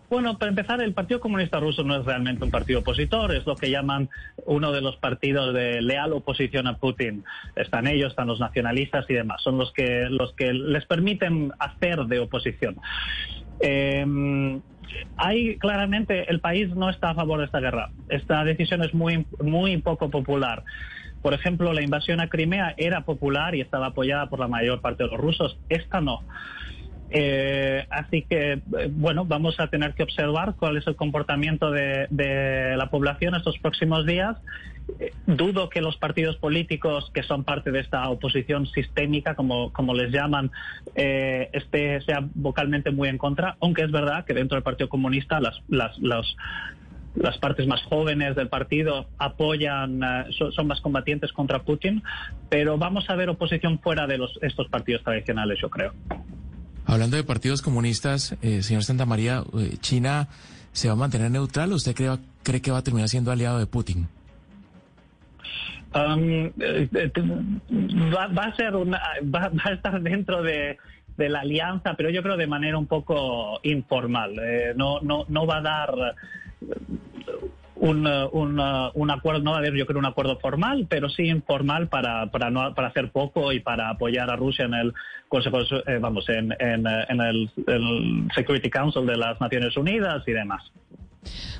[0.09, 3.55] Bueno, para empezar, el Partido Comunista Ruso no es realmente un partido opositor, es lo
[3.55, 4.09] que llaman
[4.45, 7.23] uno de los partidos de leal oposición a Putin.
[7.55, 12.05] Están ellos, están los nacionalistas y demás, son los que, los que les permiten hacer
[12.05, 12.77] de oposición.
[13.61, 14.05] Eh,
[15.17, 17.89] hay claramente, el país no está a favor de esta guerra.
[18.09, 20.63] Esta decisión es muy, muy poco popular.
[21.21, 25.03] Por ejemplo, la invasión a Crimea era popular y estaba apoyada por la mayor parte
[25.03, 25.57] de los rusos.
[25.69, 26.21] Esta no.
[27.11, 28.61] Eh, así que, eh,
[28.91, 32.07] bueno, vamos a tener que observar cuál es el comportamiento de,
[32.77, 34.37] la población estos próximos días.
[34.99, 39.93] Eh, dudo que los partidos políticos que son parte de esta oposición sistémica, como, como
[39.93, 40.51] les llaman,
[40.95, 45.39] eh, este, sea vocalmente muy en contra, aunque es verdad que dentro del Partido Comunista
[45.39, 45.97] las, las,
[47.15, 50.01] las partes más jóvenes del partido apoyan,
[50.31, 52.03] son, más combatientes contra Putin,
[52.49, 55.93] pero vamos a ver oposición fuera de los, estos partidos tradicionales, yo creo.
[56.95, 60.29] Hablando de partidos comunistas, eh, señor Santa María, eh, ¿China
[60.71, 62.09] se va a mantener neutral o usted cree,
[62.41, 64.07] cree que va a terminar siendo aliado de Putin?
[65.93, 66.89] Um, eh,
[68.15, 70.77] va, a ser una, va, a estar dentro de,
[71.17, 74.39] de la alianza, pero yo creo de manera un poco informal.
[74.41, 76.15] Eh, no, no, no va a dar
[77.85, 78.59] un, un,
[78.93, 82.31] un, acuerdo, no va a haber yo creo un acuerdo formal, pero sí informal para,
[82.31, 84.93] para, no, para hacer poco y para apoyar a Rusia en el
[85.27, 86.85] Consejo, eh, vamos, en, en,
[87.21, 87.49] el
[88.33, 90.63] Security Council de las Naciones Unidas y demás.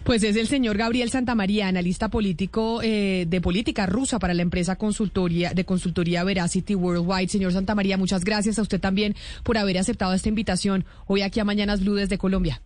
[0.04, 4.76] Pues es el señor Gabriel Santamaría, analista político eh, de política rusa para la empresa
[4.78, 7.30] consultoría de consultoría Veracity Worldwide.
[7.30, 11.46] Señor Santamaría, muchas gracias a usted también por haber aceptado esta invitación hoy aquí a
[11.46, 12.62] Mañanas Blue desde Colombia.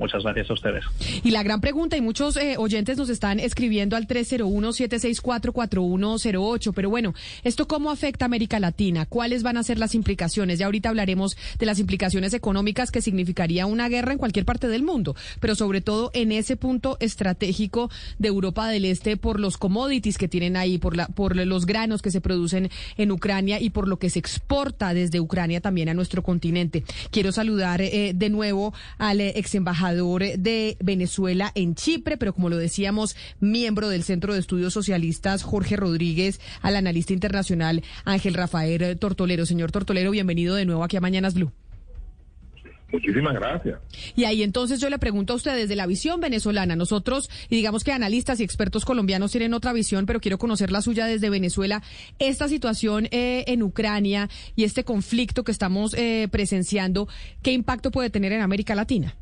[0.00, 0.82] Muchas gracias a ustedes.
[1.22, 7.12] Y la gran pregunta, y muchos eh, oyentes nos están escribiendo al 301-764-4108, pero bueno,
[7.44, 9.04] ¿esto cómo afecta a América Latina?
[9.04, 10.58] ¿Cuáles van a ser las implicaciones?
[10.58, 14.82] Ya ahorita hablaremos de las implicaciones económicas que significaría una guerra en cualquier parte del
[14.82, 20.16] mundo, pero sobre todo en ese punto estratégico de Europa del Este por los commodities
[20.16, 23.86] que tienen ahí, por, la, por los granos que se producen en Ucrania y por
[23.86, 26.84] lo que se exporta desde Ucrania también a nuestro continente.
[27.10, 32.48] Quiero saludar eh, de nuevo al eh, ex embajador de Venezuela en Chipre, pero como
[32.48, 38.98] lo decíamos, miembro del Centro de Estudios Socialistas Jorge Rodríguez, al analista internacional Ángel Rafael
[38.98, 39.46] Tortolero.
[39.46, 41.52] Señor Tortolero, bienvenido de nuevo aquí a Mañanas Blue.
[42.92, 43.78] Muchísimas gracias.
[44.16, 47.84] Y ahí entonces yo le pregunto a usted desde la visión venezolana, nosotros, y digamos
[47.84, 51.82] que analistas y expertos colombianos tienen otra visión, pero quiero conocer la suya desde Venezuela,
[52.18, 57.08] esta situación eh, en Ucrania y este conflicto que estamos eh, presenciando,
[57.42, 59.14] ¿qué impacto puede tener en América Latina?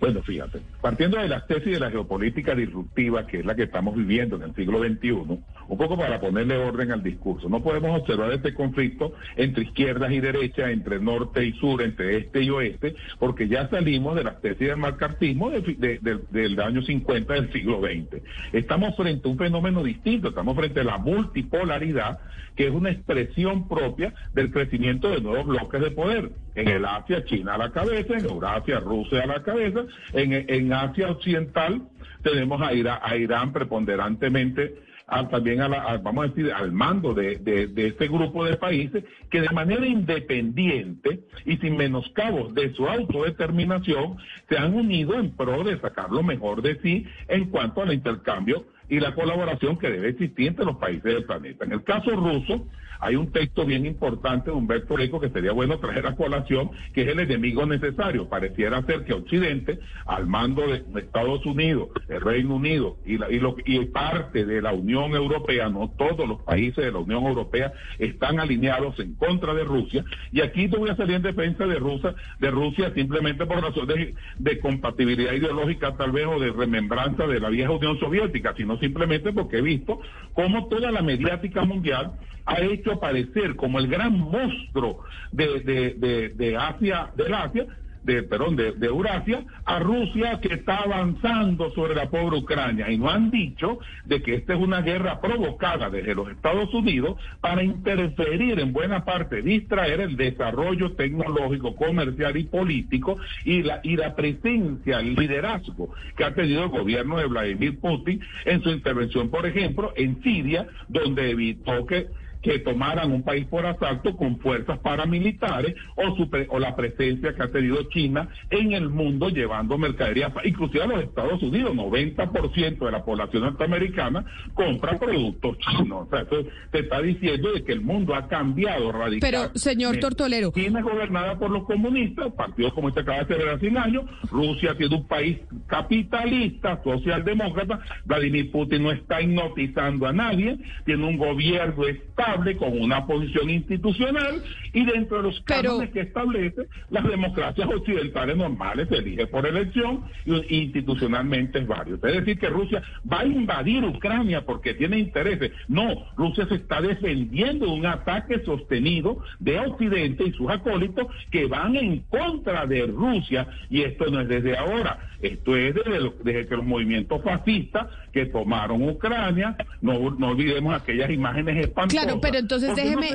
[0.00, 3.94] Bueno, fíjate, partiendo de las tesis de la geopolítica disruptiva, que es la que estamos
[3.94, 8.32] viviendo en el siglo XXI, un poco para ponerle orden al discurso, no podemos observar
[8.32, 13.46] este conflicto entre izquierdas y derechas, entre norte y sur, entre este y oeste, porque
[13.46, 18.20] ya salimos de las tesis del marcartismo del año 50 del siglo XX.
[18.52, 22.18] Estamos frente a un fenómeno distinto, estamos frente a la multipolaridad,
[22.56, 26.30] que es una expresión propia del crecimiento de nuevos bloques de poder.
[26.56, 29.84] En el Asia, China a la cabeza, en Eurasia, Rusia a la cabeza,
[30.14, 31.82] en, Asia Occidental
[32.24, 34.89] tenemos a Irán preponderantemente
[35.30, 39.40] también a la, vamos a decir, al mando de, de, este grupo de países que
[39.40, 44.16] de manera independiente y sin menoscabos de su autodeterminación
[44.48, 48.64] se han unido en pro de sacar lo mejor de sí en cuanto al intercambio
[48.88, 51.64] y la colaboración que debe existir entre los países del planeta.
[51.64, 52.66] En el caso ruso,
[53.00, 57.02] hay un texto bien importante de Humberto Eco que sería bueno traer a colación, que
[57.02, 58.28] es el enemigo necesario.
[58.28, 63.38] Pareciera ser que Occidente, al mando de Estados Unidos, el Reino Unido y, la, y,
[63.38, 67.72] lo, y parte de la Unión Europea, no todos los países de la Unión Europea
[67.98, 70.04] están alineados en contra de Rusia.
[70.32, 73.96] Y aquí te voy a salir en defensa de Rusia, de Rusia simplemente por razones
[73.96, 78.78] de, de compatibilidad ideológica tal vez o de remembranza de la vieja Unión Soviética, sino
[78.78, 80.00] simplemente porque he visto
[80.34, 82.12] cómo toda la mediática mundial
[82.46, 87.66] ha hecho aparecer como el gran monstruo de, de, de, Asia, del Asia,
[88.02, 92.90] de, perdón, de, de, Eurasia, a Rusia que está avanzando sobre la pobre Ucrania.
[92.90, 97.20] Y no han dicho de que esta es una guerra provocada desde los Estados Unidos
[97.40, 103.96] para interferir en buena parte, distraer el desarrollo tecnológico, comercial y político y la, y
[103.96, 109.30] la presencia, el liderazgo que ha tenido el gobierno de Vladimir Putin en su intervención,
[109.30, 112.08] por ejemplo, en Siria, donde evitó que
[112.42, 117.42] que tomaran un país por asalto con fuerzas paramilitares o, su o la presencia que
[117.42, 122.90] ha tenido China en el mundo llevando mercadería, inclusive a los Estados Unidos, 90% de
[122.90, 126.06] la población norteamericana compra productos chinos.
[126.06, 129.20] O sea, eso te está diciendo de que el mundo ha cambiado radicalmente.
[129.20, 130.52] Pero, señor Tortolero.
[130.52, 134.74] China es gobernada por los comunistas, el Partido Comunista acaba de celebrar 100 años, Rusia
[134.76, 141.86] tiene un país capitalista, socialdemócrata, Vladimir Putin no está hipnotizando a nadie, tiene un gobierno
[141.86, 144.42] estable con una posición institucional
[144.72, 150.04] y dentro de los cánones que establece las democracias occidentales normales se elige por elección
[150.24, 151.96] y institucionalmente es válido.
[152.06, 155.52] Es decir, que Rusia va a invadir Ucrania porque tiene intereses.
[155.68, 161.46] No, Rusia se está defendiendo de un ataque sostenido de Occidente y sus acólitos que
[161.46, 166.46] van en contra de Rusia y esto no es desde ahora, esto es desde, desde
[166.46, 172.04] que los movimientos fascistas que tomaron Ucrania, no, no olvidemos aquellas imágenes espantosas.
[172.04, 173.10] Claro, pero entonces déjeme,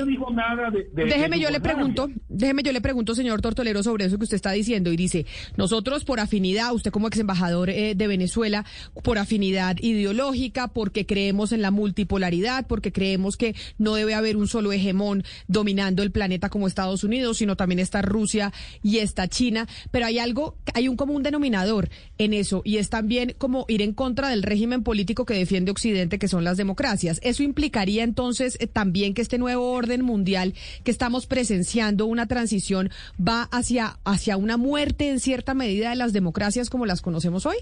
[0.94, 4.52] déjeme yo le pregunto, déjeme yo le pregunto, señor Tortolero, sobre eso que usted está
[4.52, 5.26] diciendo y dice,
[5.56, 8.64] nosotros por afinidad, usted como ex embajador eh, de Venezuela,
[9.02, 14.48] por afinidad ideológica, porque creemos en la multipolaridad, porque creemos que no debe haber un
[14.48, 18.52] solo hegemón dominando el planeta como Estados Unidos, sino también está Rusia
[18.82, 21.88] y está China, pero hay algo, hay un común denominador
[22.18, 26.18] en eso y es también como ir en contra del régimen político que defiende Occidente,
[26.18, 27.20] que son las democracias.
[27.22, 30.54] Eso implicaría entonces eh, también que este nuevo orden mundial
[30.84, 32.90] que estamos presenciando, una transición,
[33.20, 37.56] va hacia, hacia una muerte en cierta medida de las democracias como las conocemos hoy?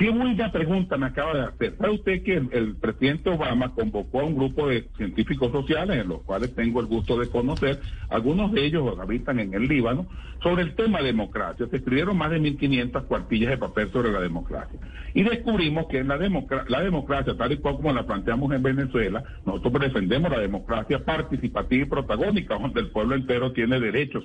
[0.00, 1.76] Qué buena pregunta me acaba de hacer.
[1.76, 6.22] ¿Sabe usted que el, presidente Obama convocó a un grupo de científicos sociales, en los
[6.22, 10.06] cuales tengo el gusto de conocer, algunos de ellos habitan en el Líbano,
[10.42, 11.66] sobre el tema democracia?
[11.68, 14.80] Se escribieron más de 1.500 cuartillas de papel sobre la democracia.
[15.12, 19.82] Y descubrimos que la, la democracia, tal y cual como la planteamos en Venezuela, nosotros
[19.82, 24.24] defendemos la democracia participativa y protagónica, donde el pueblo entero tiene derechos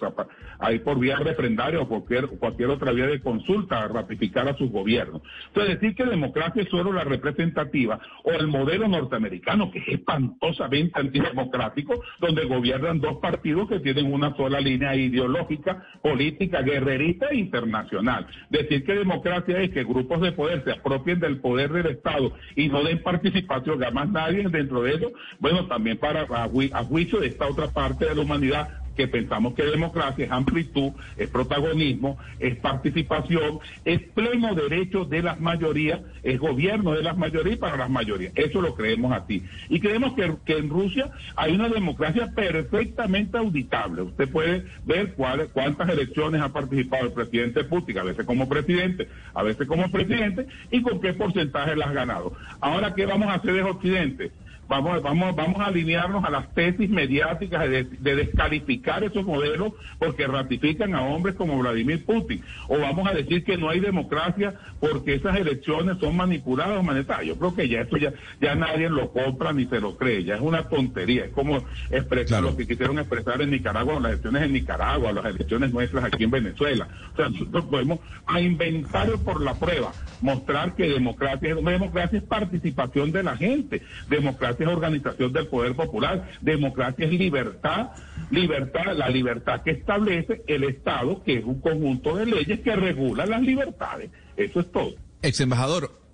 [0.60, 4.56] a, ir por vía refrendaria o cualquier, cualquier otra vía de consulta a ratificar a
[4.56, 5.22] sus gobiernos.
[5.68, 12.02] Decir que democracia es solo la representativa o el modelo norteamericano, que es espantosamente antidemocrático,
[12.20, 18.28] donde gobiernan dos partidos que tienen una sola línea ideológica, política, guerrerista e internacional.
[18.50, 22.68] Decir que democracia es que grupos de poder se apropien del poder del Estado y
[22.68, 27.28] no den participación a más nadie dentro de eso, bueno, también para a juicio de
[27.28, 32.56] esta otra parte de la humanidad que pensamos que democracia es amplitud, es protagonismo, es
[32.58, 38.32] participación, es pleno derecho de las mayorías, es gobierno de las mayorías para las mayorías.
[38.36, 39.44] Eso lo creemos así.
[39.70, 44.04] Y creemos que, que en Rusia hay una democracia perfectamente auditable.
[44.04, 49.44] Usted puede ver cuántas elecciones ha participado el presidente Putin, a veces como presidente, a
[49.44, 52.34] veces como presidente, y con qué porcentaje las ha ganado.
[52.60, 54.32] Ahora, ¿qué vamos a hacer de Occidente?
[54.68, 57.84] Vamos, vamos, vamos a alinearnos a las tesis mediáticas de,
[58.16, 62.44] descalificar esos modelos porque ratifican a hombres como Vladimir Putin.
[62.68, 67.26] O vamos a decir que no hay democracia porque esas elecciones son manipuladas o manetadas.
[67.26, 70.24] Yo creo que ya eso ya, ya nadie lo compra ni se lo cree.
[70.24, 71.26] Ya es una tontería.
[71.26, 71.58] Es como
[71.92, 76.24] expresar lo que quisieron expresar en Nicaragua, las elecciones en Nicaragua, las elecciones nuestras aquí
[76.24, 76.88] en Venezuela.
[77.14, 83.12] O sea, nosotros podemos a inventar por la prueba, mostrar que democracia, democracia es participación
[83.12, 83.84] de la gente.
[84.10, 87.92] Democracia es organización del poder popular, democracia es libertad,
[88.32, 93.26] libertad, la libertad que establece el Estado, que es un conjunto de leyes que regula
[93.26, 94.12] las libertades.
[94.36, 94.94] Eso es todo.
[95.22, 96.05] Ex embajador,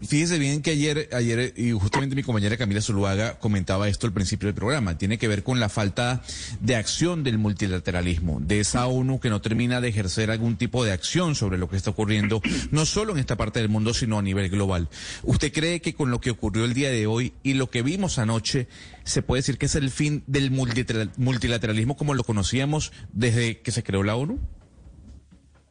[0.00, 4.46] Fíjese bien que ayer, ayer, y justamente mi compañera Camila Zuluaga comentaba esto al principio
[4.46, 6.22] del programa, tiene que ver con la falta
[6.60, 10.92] de acción del multilateralismo, de esa ONU que no termina de ejercer algún tipo de
[10.92, 14.22] acción sobre lo que está ocurriendo, no solo en esta parte del mundo, sino a
[14.22, 14.88] nivel global.
[15.22, 18.18] ¿Usted cree que con lo que ocurrió el día de hoy y lo que vimos
[18.18, 18.68] anoche,
[19.04, 23.82] se puede decir que es el fin del multilateralismo como lo conocíamos desde que se
[23.82, 24.38] creó la ONU?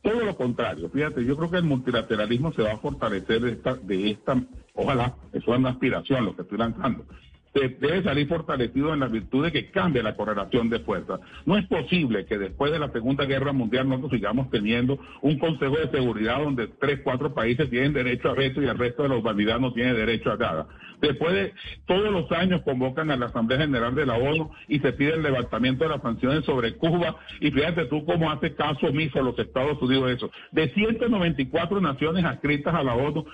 [0.04, 3.76] Todo lo contrario, fíjate, yo creo que el multilateralismo se va a fortalecer de esta,
[3.76, 4.36] de esta
[4.76, 7.06] ojalá, eso es una aspiración lo que estoy lanzando,
[7.54, 11.20] debe salir fortalecido en la virtud de que cambie la correlación de fuerzas.
[11.46, 15.78] No es posible que después de la Segunda Guerra Mundial nosotros sigamos teniendo un Consejo
[15.78, 19.18] de Seguridad donde tres, cuatro países tienen derecho a veto y el resto de la
[19.18, 20.68] humanidad no tiene derecho a nada.
[21.04, 21.54] Después de
[21.86, 25.22] todos los años convocan a la Asamblea General de la ONU y se pide el
[25.22, 29.38] levantamiento de las sanciones sobre Cuba y fíjate tú cómo hace caso omiso a los
[29.38, 30.32] Estados Unidos eso.
[30.54, 33.26] De 194 naciones adscritas a la ONU,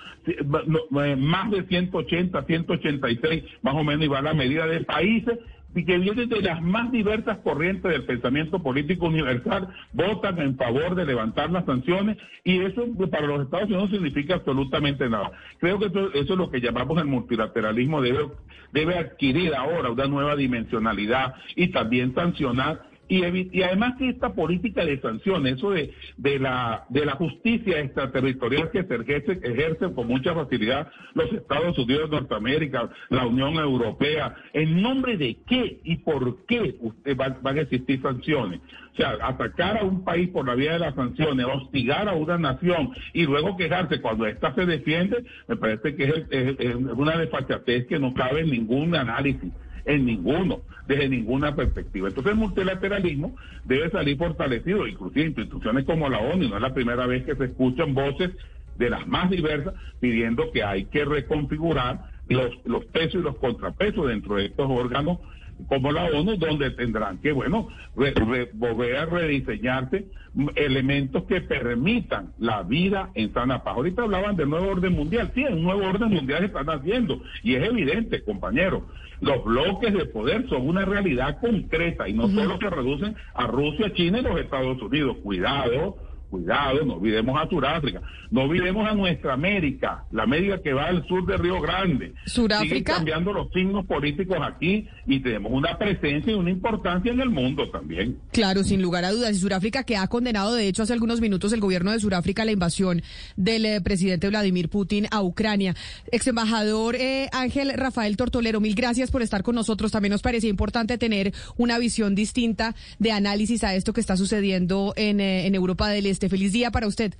[1.16, 5.38] más de 180, 186 más o menos va la medida de países
[5.74, 11.06] que vienen de las más diversas corrientes del pensamiento político universal, votan en favor de
[11.06, 15.30] levantar las sanciones y eso para los Estados Unidos no significa absolutamente nada.
[15.58, 18.26] Creo que eso, eso es lo que llamamos el multilateralismo, debe,
[18.72, 25.00] debe adquirir ahora una nueva dimensionalidad y también sancionar y, además que esta política de
[25.00, 30.88] sanciones, eso de, la, de la justicia extraterritorial que se ejerce, ejerce con mucha facilidad
[31.14, 36.76] los Estados Unidos de Norteamérica, la Unión Europea, ¿en nombre de qué y por qué
[36.78, 38.60] usted van a existir sanciones?
[38.92, 42.38] O sea, atacar a un país por la vía de las sanciones, hostigar a una
[42.38, 47.88] nación y luego quejarse cuando ésta se defiende, me parece que es, es una desfachatez
[47.88, 49.50] que no cabe en ningún análisis
[49.84, 50.60] en ninguno,
[50.90, 52.08] desde ninguna perspectiva.
[52.08, 57.06] Entonces el multilateralismo debe salir fortalecido, inclusive instituciones como la ONU, no es la primera
[57.06, 58.32] vez que se escuchan voces
[58.76, 64.08] de las más diversas pidiendo que hay que reconfigurar los, los pesos y los contrapesos
[64.08, 65.18] dentro de estos órganos
[65.68, 70.06] como la ONU, donde tendrán que, bueno, volver a rediseñarse
[70.54, 73.76] elementos que permitan la vida en sana paz.
[73.76, 75.30] Ahorita hablaban del nuevo orden mundial.
[75.34, 77.20] Sí, un nuevo orden mundial están haciendo.
[77.42, 78.84] Y es evidente, compañeros,
[79.20, 83.92] los bloques de poder son una realidad concreta y no solo se reducen a Rusia,
[83.92, 85.18] China y los Estados Unidos.
[85.22, 85.96] Cuidado,
[86.30, 88.00] cuidado, no olvidemos a Sudáfrica,
[88.30, 92.14] no olvidemos a nuestra América, la América que va al sur de Río Grande.
[92.26, 92.68] Sudáfrica.
[92.68, 97.30] Siguen cambiando los signos políticos aquí y tenemos una presencia y una importancia en el
[97.30, 98.18] mundo también.
[98.32, 99.36] Claro, sin lugar a dudas.
[99.36, 102.52] Y Sudáfrica que ha condenado, de hecho, hace algunos minutos el gobierno de Sudáfrica la
[102.52, 103.02] invasión
[103.36, 105.74] del eh, presidente Vladimir Putin a Ucrania.
[106.12, 109.90] Ex embajador eh, Ángel Rafael Tortolero, mil gracias por estar con nosotros.
[109.90, 114.92] También nos parecía importante tener una visión distinta de análisis a esto que está sucediendo
[114.96, 116.19] en, eh, en Europa del Este.
[116.28, 117.14] Feliz día para usted.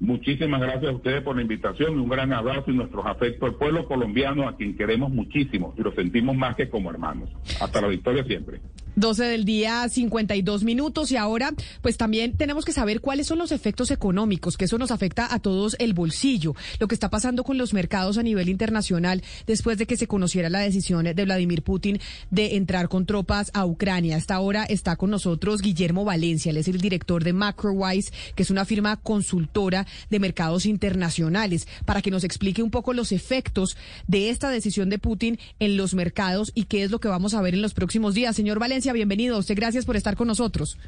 [0.00, 3.54] Muchísimas gracias a ustedes por la invitación y un gran abrazo y nuestros afectos al
[3.56, 7.30] pueblo colombiano a quien queremos muchísimo y lo sentimos más que como hermanos.
[7.60, 8.60] Hasta la victoria siempre.
[8.96, 11.10] 12 del día, 52 minutos.
[11.10, 14.90] Y ahora, pues también tenemos que saber cuáles son los efectos económicos, que eso nos
[14.90, 16.54] afecta a todos el bolsillo.
[16.78, 20.48] Lo que está pasando con los mercados a nivel internacional después de que se conociera
[20.48, 21.98] la decisión de Vladimir Putin
[22.30, 24.16] de entrar con tropas a Ucrania.
[24.16, 26.50] Hasta ahora está con nosotros Guillermo Valencia.
[26.50, 32.02] Él es el director de MacroWise, que es una firma consultora de mercados internacionales, para
[32.02, 36.52] que nos explique un poco los efectos de esta decisión de Putin en los mercados
[36.54, 38.36] y qué es lo que vamos a ver en los próximos días.
[38.36, 39.38] Señor Valencia, bienvenido.
[39.38, 40.78] Usted gracias por estar con nosotros.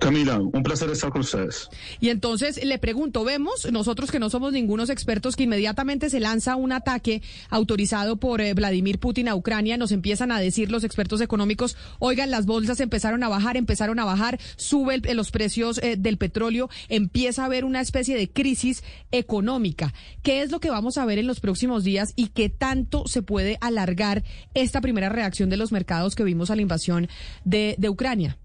[0.00, 1.68] Camila, un placer estar con ustedes.
[2.00, 6.56] Y entonces le pregunto, vemos nosotros que no somos ningunos expertos que inmediatamente se lanza
[6.56, 11.20] un ataque autorizado por eh, Vladimir Putin a Ucrania, nos empiezan a decir los expertos
[11.20, 15.94] económicos, oigan, las bolsas empezaron a bajar, empezaron a bajar, sube el- los precios eh,
[15.96, 18.82] del petróleo, empieza a haber una especie de crisis
[19.12, 19.94] económica.
[20.22, 23.22] ¿Qué es lo que vamos a ver en los próximos días y qué tanto se
[23.22, 24.24] puede alargar
[24.54, 27.08] esta primera reacción de los mercados que vimos a la invasión
[27.44, 28.38] de Ucrania?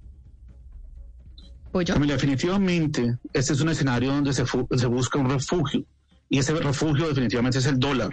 [2.16, 5.86] Definitivamente, este es un escenario donde se, se busca un refugio
[6.30, 8.12] y ese refugio definitivamente es el dólar.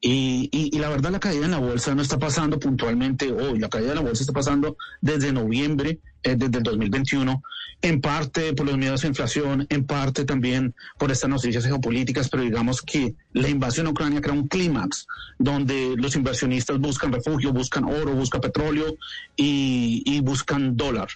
[0.00, 3.58] Y, y- y la verdad la caída en la bolsa no está pasando puntualmente hoy,
[3.58, 7.42] la caída de la bolsa está pasando desde noviembre, eh, desde el 2021,
[7.82, 12.42] en parte por los miedos a inflación, en parte también por estas noticias geopolíticas, pero
[12.42, 15.06] digamos que la invasión a Ucrania crea un clímax
[15.38, 18.96] donde los inversionistas buscan refugio, buscan oro, buscan petróleo
[19.36, 21.08] y buscan dólar.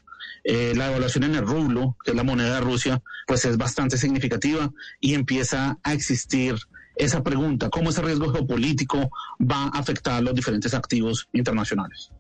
[0.45, 3.99] Eh, la devaluación en el rublo, que es la moneda de Rusia, pues es bastante
[3.99, 4.71] significativa
[5.01, 6.57] y empieza a existir
[6.97, 9.11] esa pregunta, ¿cómo ese riesgo geopolítico
[9.41, 12.11] va a afectar los diferentes activos internacionales?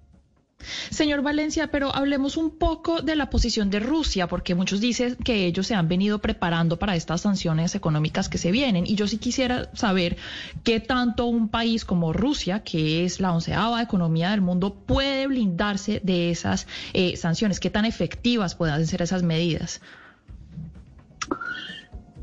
[0.90, 5.46] Señor Valencia, pero hablemos un poco de la posición de Rusia, porque muchos dicen que
[5.46, 8.86] ellos se han venido preparando para estas sanciones económicas que se vienen.
[8.86, 10.16] Y yo sí quisiera saber
[10.64, 16.00] qué tanto un país como Rusia, que es la onceava economía del mundo, puede blindarse
[16.04, 19.80] de esas eh, sanciones, qué tan efectivas puedan ser esas medidas.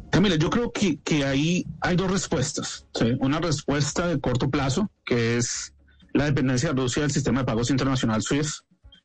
[0.10, 2.86] Camila, yo creo que, ahí hay dos respuestas.
[3.20, 5.74] Una respuesta de corto plazo, que es
[6.18, 8.50] la dependencia de Rusia del sistema de pagos internacional SWIFT,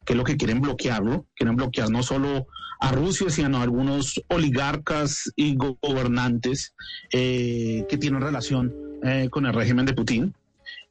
[0.05, 1.27] que es lo que quieren bloquearlo.
[1.37, 2.47] Quieren bloquear no solo
[2.81, 6.75] a Rusia, sino a algunos oligarcas y go- gobernantes
[7.13, 8.73] eh, que tienen relación
[9.05, 10.35] eh, con el régimen de Putin.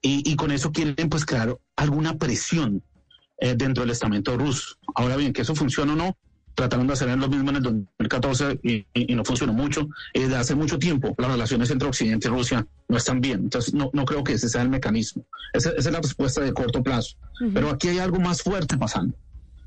[0.02, 2.84] Y, y con eso quieren, pues, crear alguna presión
[3.40, 4.76] eh, dentro del estamento ruso.
[4.96, 6.18] Ahora bien, que eso funcione o no,
[6.56, 9.88] trataron de hacer lo mismo en el 2014 y, y- no funcionó mucho.
[10.14, 13.42] Eh, Desde hace mucho tiempo las relaciones entre Occidente y Rusia no están bien.
[13.42, 15.26] Entonces no, no creo que ese sea el mecanismo.
[15.54, 17.16] Esa, esa es la respuesta de corto plazo.
[17.54, 19.18] Pero aquí hay algo más fuerte pasando.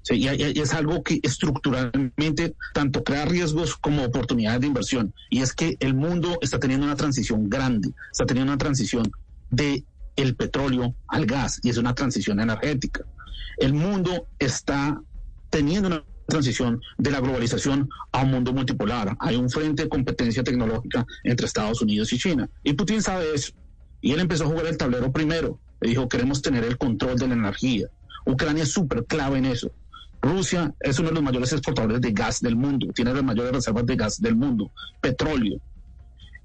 [0.03, 5.15] Sí, y, y- y es algo que estructuralmente tanto crea riesgos como oportunidades de inversión.
[5.31, 9.11] Y es que el mundo está teniendo una transición grande, está teniendo una transición
[9.51, 9.85] de
[10.17, 13.05] el petróleo al gas y es una transición energética.
[13.57, 15.01] El mundo está
[15.51, 19.17] teniendo una transición de la globalización a un mundo multipolar.
[19.21, 22.49] Hay un frente de competencia tecnológica entre Estados Unidos y China.
[22.63, 23.53] Y Putin sabe eso.
[24.01, 25.59] Y él empezó a jugar el tablero primero.
[25.81, 27.89] Le dijo, queremos tener el control de la energía.
[28.27, 29.71] Ucrania es súper clave en eso.
[30.25, 33.85] Rusia es uno de los mayores exportadores de gas del mundo, tiene las mayores reservas
[33.85, 34.73] de gas del mundo,
[35.03, 35.61] petróleo,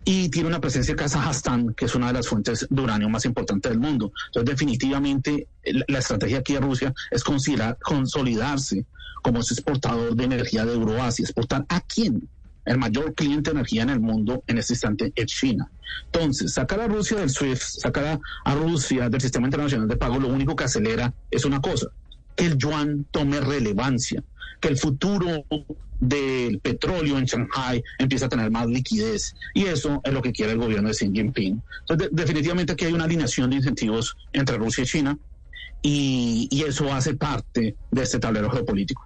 [0.06, 3.26] y tiene una presencia en Kazajstán, que es una de las fuentes de uranio más
[3.26, 4.12] importantes del mundo.
[4.28, 5.48] Entonces, definitivamente,
[5.88, 8.86] la, estrategia aquí de Rusia es considerar, consolidarse
[9.22, 11.24] como ese exportador de energía de Euroasia.
[11.24, 12.28] ¿Exportar a quién?
[12.66, 15.70] El mayor cliente de energía en el mundo en este instante es China.
[16.06, 20.28] Entonces, sacar a Rusia del SWIFT, sacar a Rusia del sistema internacional de pago, lo
[20.28, 21.88] único que acelera es una cosa,
[22.36, 24.24] que el yuan tome relevancia,
[24.60, 25.46] que el futuro
[26.00, 29.36] del petróleo en Shanghai empiece a tener más liquidez.
[29.54, 31.62] Y eso es lo que quiere el gobierno de Xi Jinping.
[31.82, 35.18] Entonces, de- definitivamente aquí hay una alineación de incentivos entre Rusia y China
[35.82, 39.06] y, y eso hace parte de este tablero geopolítico.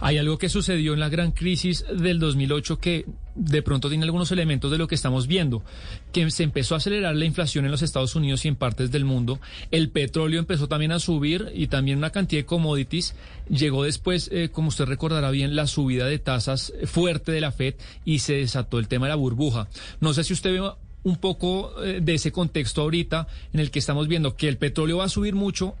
[0.00, 3.04] Hay algo que sucedió en la gran crisis del 2008 que
[3.38, 5.62] de pronto tiene algunos elementos de lo que estamos viendo,
[6.12, 9.04] que se empezó a acelerar la inflación en los Estados Unidos y en partes del
[9.04, 13.14] mundo, el petróleo empezó también a subir y también una cantidad de commodities,
[13.48, 17.74] llegó después, eh, como usted recordará bien, la subida de tasas fuerte de la Fed
[18.04, 19.68] y se desató el tema de la burbuja.
[20.00, 20.70] No sé si usted ve
[21.04, 24.98] un poco eh, de ese contexto ahorita en el que estamos viendo que el petróleo
[24.98, 25.76] va a subir mucho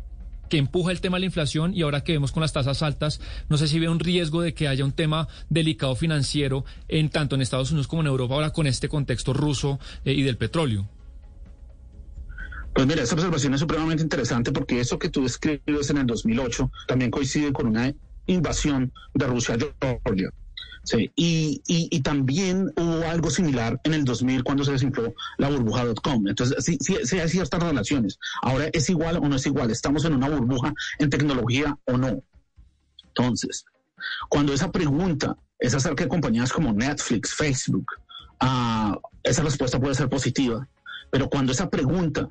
[0.48, 3.20] que empuja el tema de la inflación y ahora que vemos con las tasas altas,
[3.48, 7.34] no sé si ve un riesgo de que haya un tema delicado financiero en tanto
[7.34, 10.88] en Estados Unidos como en Europa ahora con este contexto ruso eh, y del petróleo.
[12.74, 16.70] Pues mira, esa observación es supremamente interesante porque eso que tú escribes en el 2008
[16.86, 17.92] también coincide con una
[18.26, 20.30] invasión de Rusia a Georgia.
[20.88, 26.28] Sí, y, y, también hubo algo similar en el 2000 cuando se desinfló la burbuja.com.
[26.28, 28.18] Entonces, sí, sí, sí, hay ciertas relaciones.
[28.40, 29.70] Ahora, ¿es igual o no es igual?
[29.70, 32.22] ¿Estamos en una burbuja en tecnología o no?
[33.08, 33.66] Entonces,
[34.30, 37.84] cuando esa pregunta es acerca de compañías como Netflix, Facebook,
[38.42, 40.66] uh, esa respuesta puede ser positiva.
[41.10, 42.28] Pero cuando esa pregunta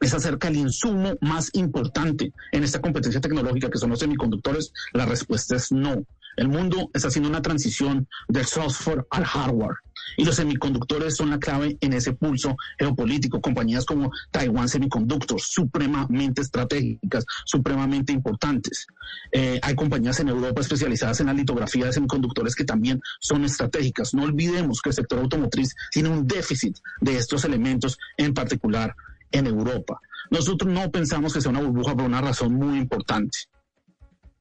[0.00, 5.04] es acerca del insumo más importante en esta competencia tecnológica que son los semiconductores, la
[5.04, 6.06] respuesta es no.
[6.36, 9.76] El mundo está haciendo una transición del software al hardware
[10.16, 13.40] y los semiconductores son la clave en ese pulso geopolítico.
[13.40, 18.86] Compañías como Taiwan Semiconductors, supremamente estratégicas, supremamente importantes.
[19.32, 24.14] Eh, hay compañías en Europa especializadas en la litografía de semiconductores que también son estratégicas.
[24.14, 28.94] No olvidemos que el sector automotriz tiene un déficit de estos elementos, en particular
[29.32, 30.00] en Europa.
[30.30, 33.38] Nosotros no pensamos que sea una burbuja por una razón muy importante.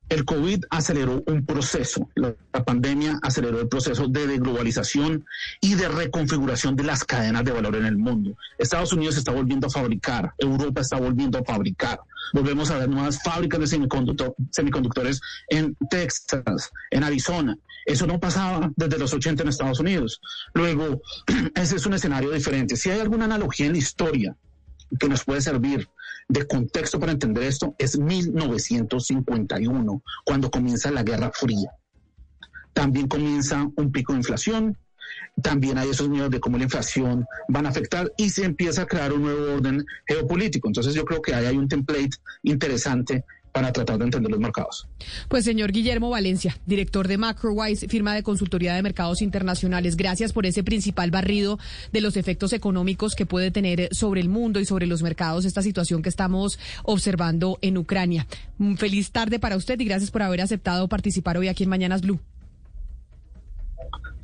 [0.07, 5.25] El COVID aceleró un proceso, la, pandemia aceleró el proceso de deglobalización
[5.61, 8.37] y de reconfiguración de las cadenas de valor en el mundo.
[8.59, 11.99] Estados Unidos está volviendo a fabricar, Europa está volviendo a fabricar.
[12.33, 13.67] Volvemos a ver nuevas fábricas de
[14.51, 17.57] semiconductores en Texas, en Arizona.
[17.85, 20.21] Eso no pasaba desde los 80 en Estados Unidos.
[20.53, 21.01] Luego,
[21.55, 22.75] ese es un escenario diferente.
[22.75, 24.35] Si hay alguna analogía en la historia
[24.99, 25.87] que nos puede servir
[26.27, 31.71] de contexto para entender esto es 1951, cuando comienza la Guerra Fría.
[32.73, 34.77] También comienza un pico de inflación,
[35.41, 38.87] también hay esos miedos de cómo la inflación van a afectar y se empieza a
[38.87, 40.67] crear un nuevo orden geopolítico.
[40.67, 43.23] Entonces yo creo que ahí hay un template interesante
[43.55, 44.85] para tratar de entender los mercados.
[45.29, 50.45] Pues señor Guillermo Valencia, director de MacroWise, firma de consultoría de mercados internacionales, gracias por
[50.45, 51.57] ese principal barrido
[51.93, 55.61] de los efectos económicos que puede tener sobre el mundo y sobre los mercados esta
[55.61, 58.27] situación que estamos observando en Ucrania.
[58.75, 62.19] Feliz tarde para usted y gracias por haber aceptado participar hoy aquí en Mañanas Blue.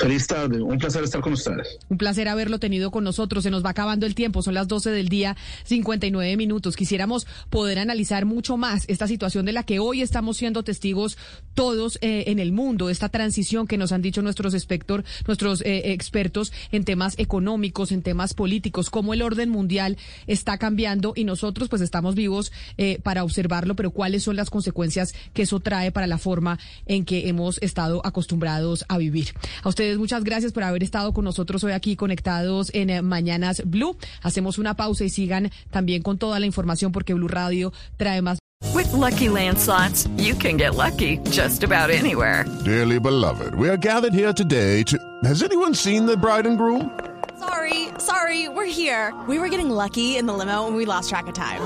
[0.02, 1.78] Feliz tarde, un placer estar con ustedes.
[1.88, 3.44] Un placer haberlo tenido con nosotros.
[3.44, 6.76] Se nos va acabando el tiempo, son las 12 del día, 59 minutos.
[6.76, 11.20] Quisiéramos poder analizar mucho más esta situación de la que hoy estamos siendo testigos
[11.54, 15.92] todos eh, en el mundo, esta transición que nos han dicho nuestros, espector, nuestros eh,
[15.92, 21.70] expertos en temas económicos, en temas políticos, cómo el orden mundial está cambiando y nosotros
[21.70, 26.08] pues estamos vivos eh, para observarlo, pero cuáles son las consecuencias que eso trae para
[26.08, 29.34] la forma en que hemos estado acostumbrados a vivir.
[29.62, 33.64] A ustedes muchas gracias por haber estado con nosotros hoy aquí conectados en eh, Mañanas
[33.66, 33.98] Blue.
[34.22, 38.40] Hacemos una pausa y sigan también con toda la información porque Blue Radio trae más.
[38.74, 42.45] With lucky landslots, you can get lucky just about anywhere.
[42.64, 44.98] Dearly beloved, we are gathered here today to.
[45.24, 46.92] Has anyone seen the bride and groom?
[47.40, 49.14] Sorry, sorry, we're here.
[49.28, 51.61] We were getting lucky in the limo and we lost track of time.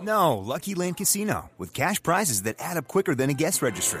[0.00, 4.00] No, Lucky Land Casino, with cash prizes that add up quicker than a guest registry.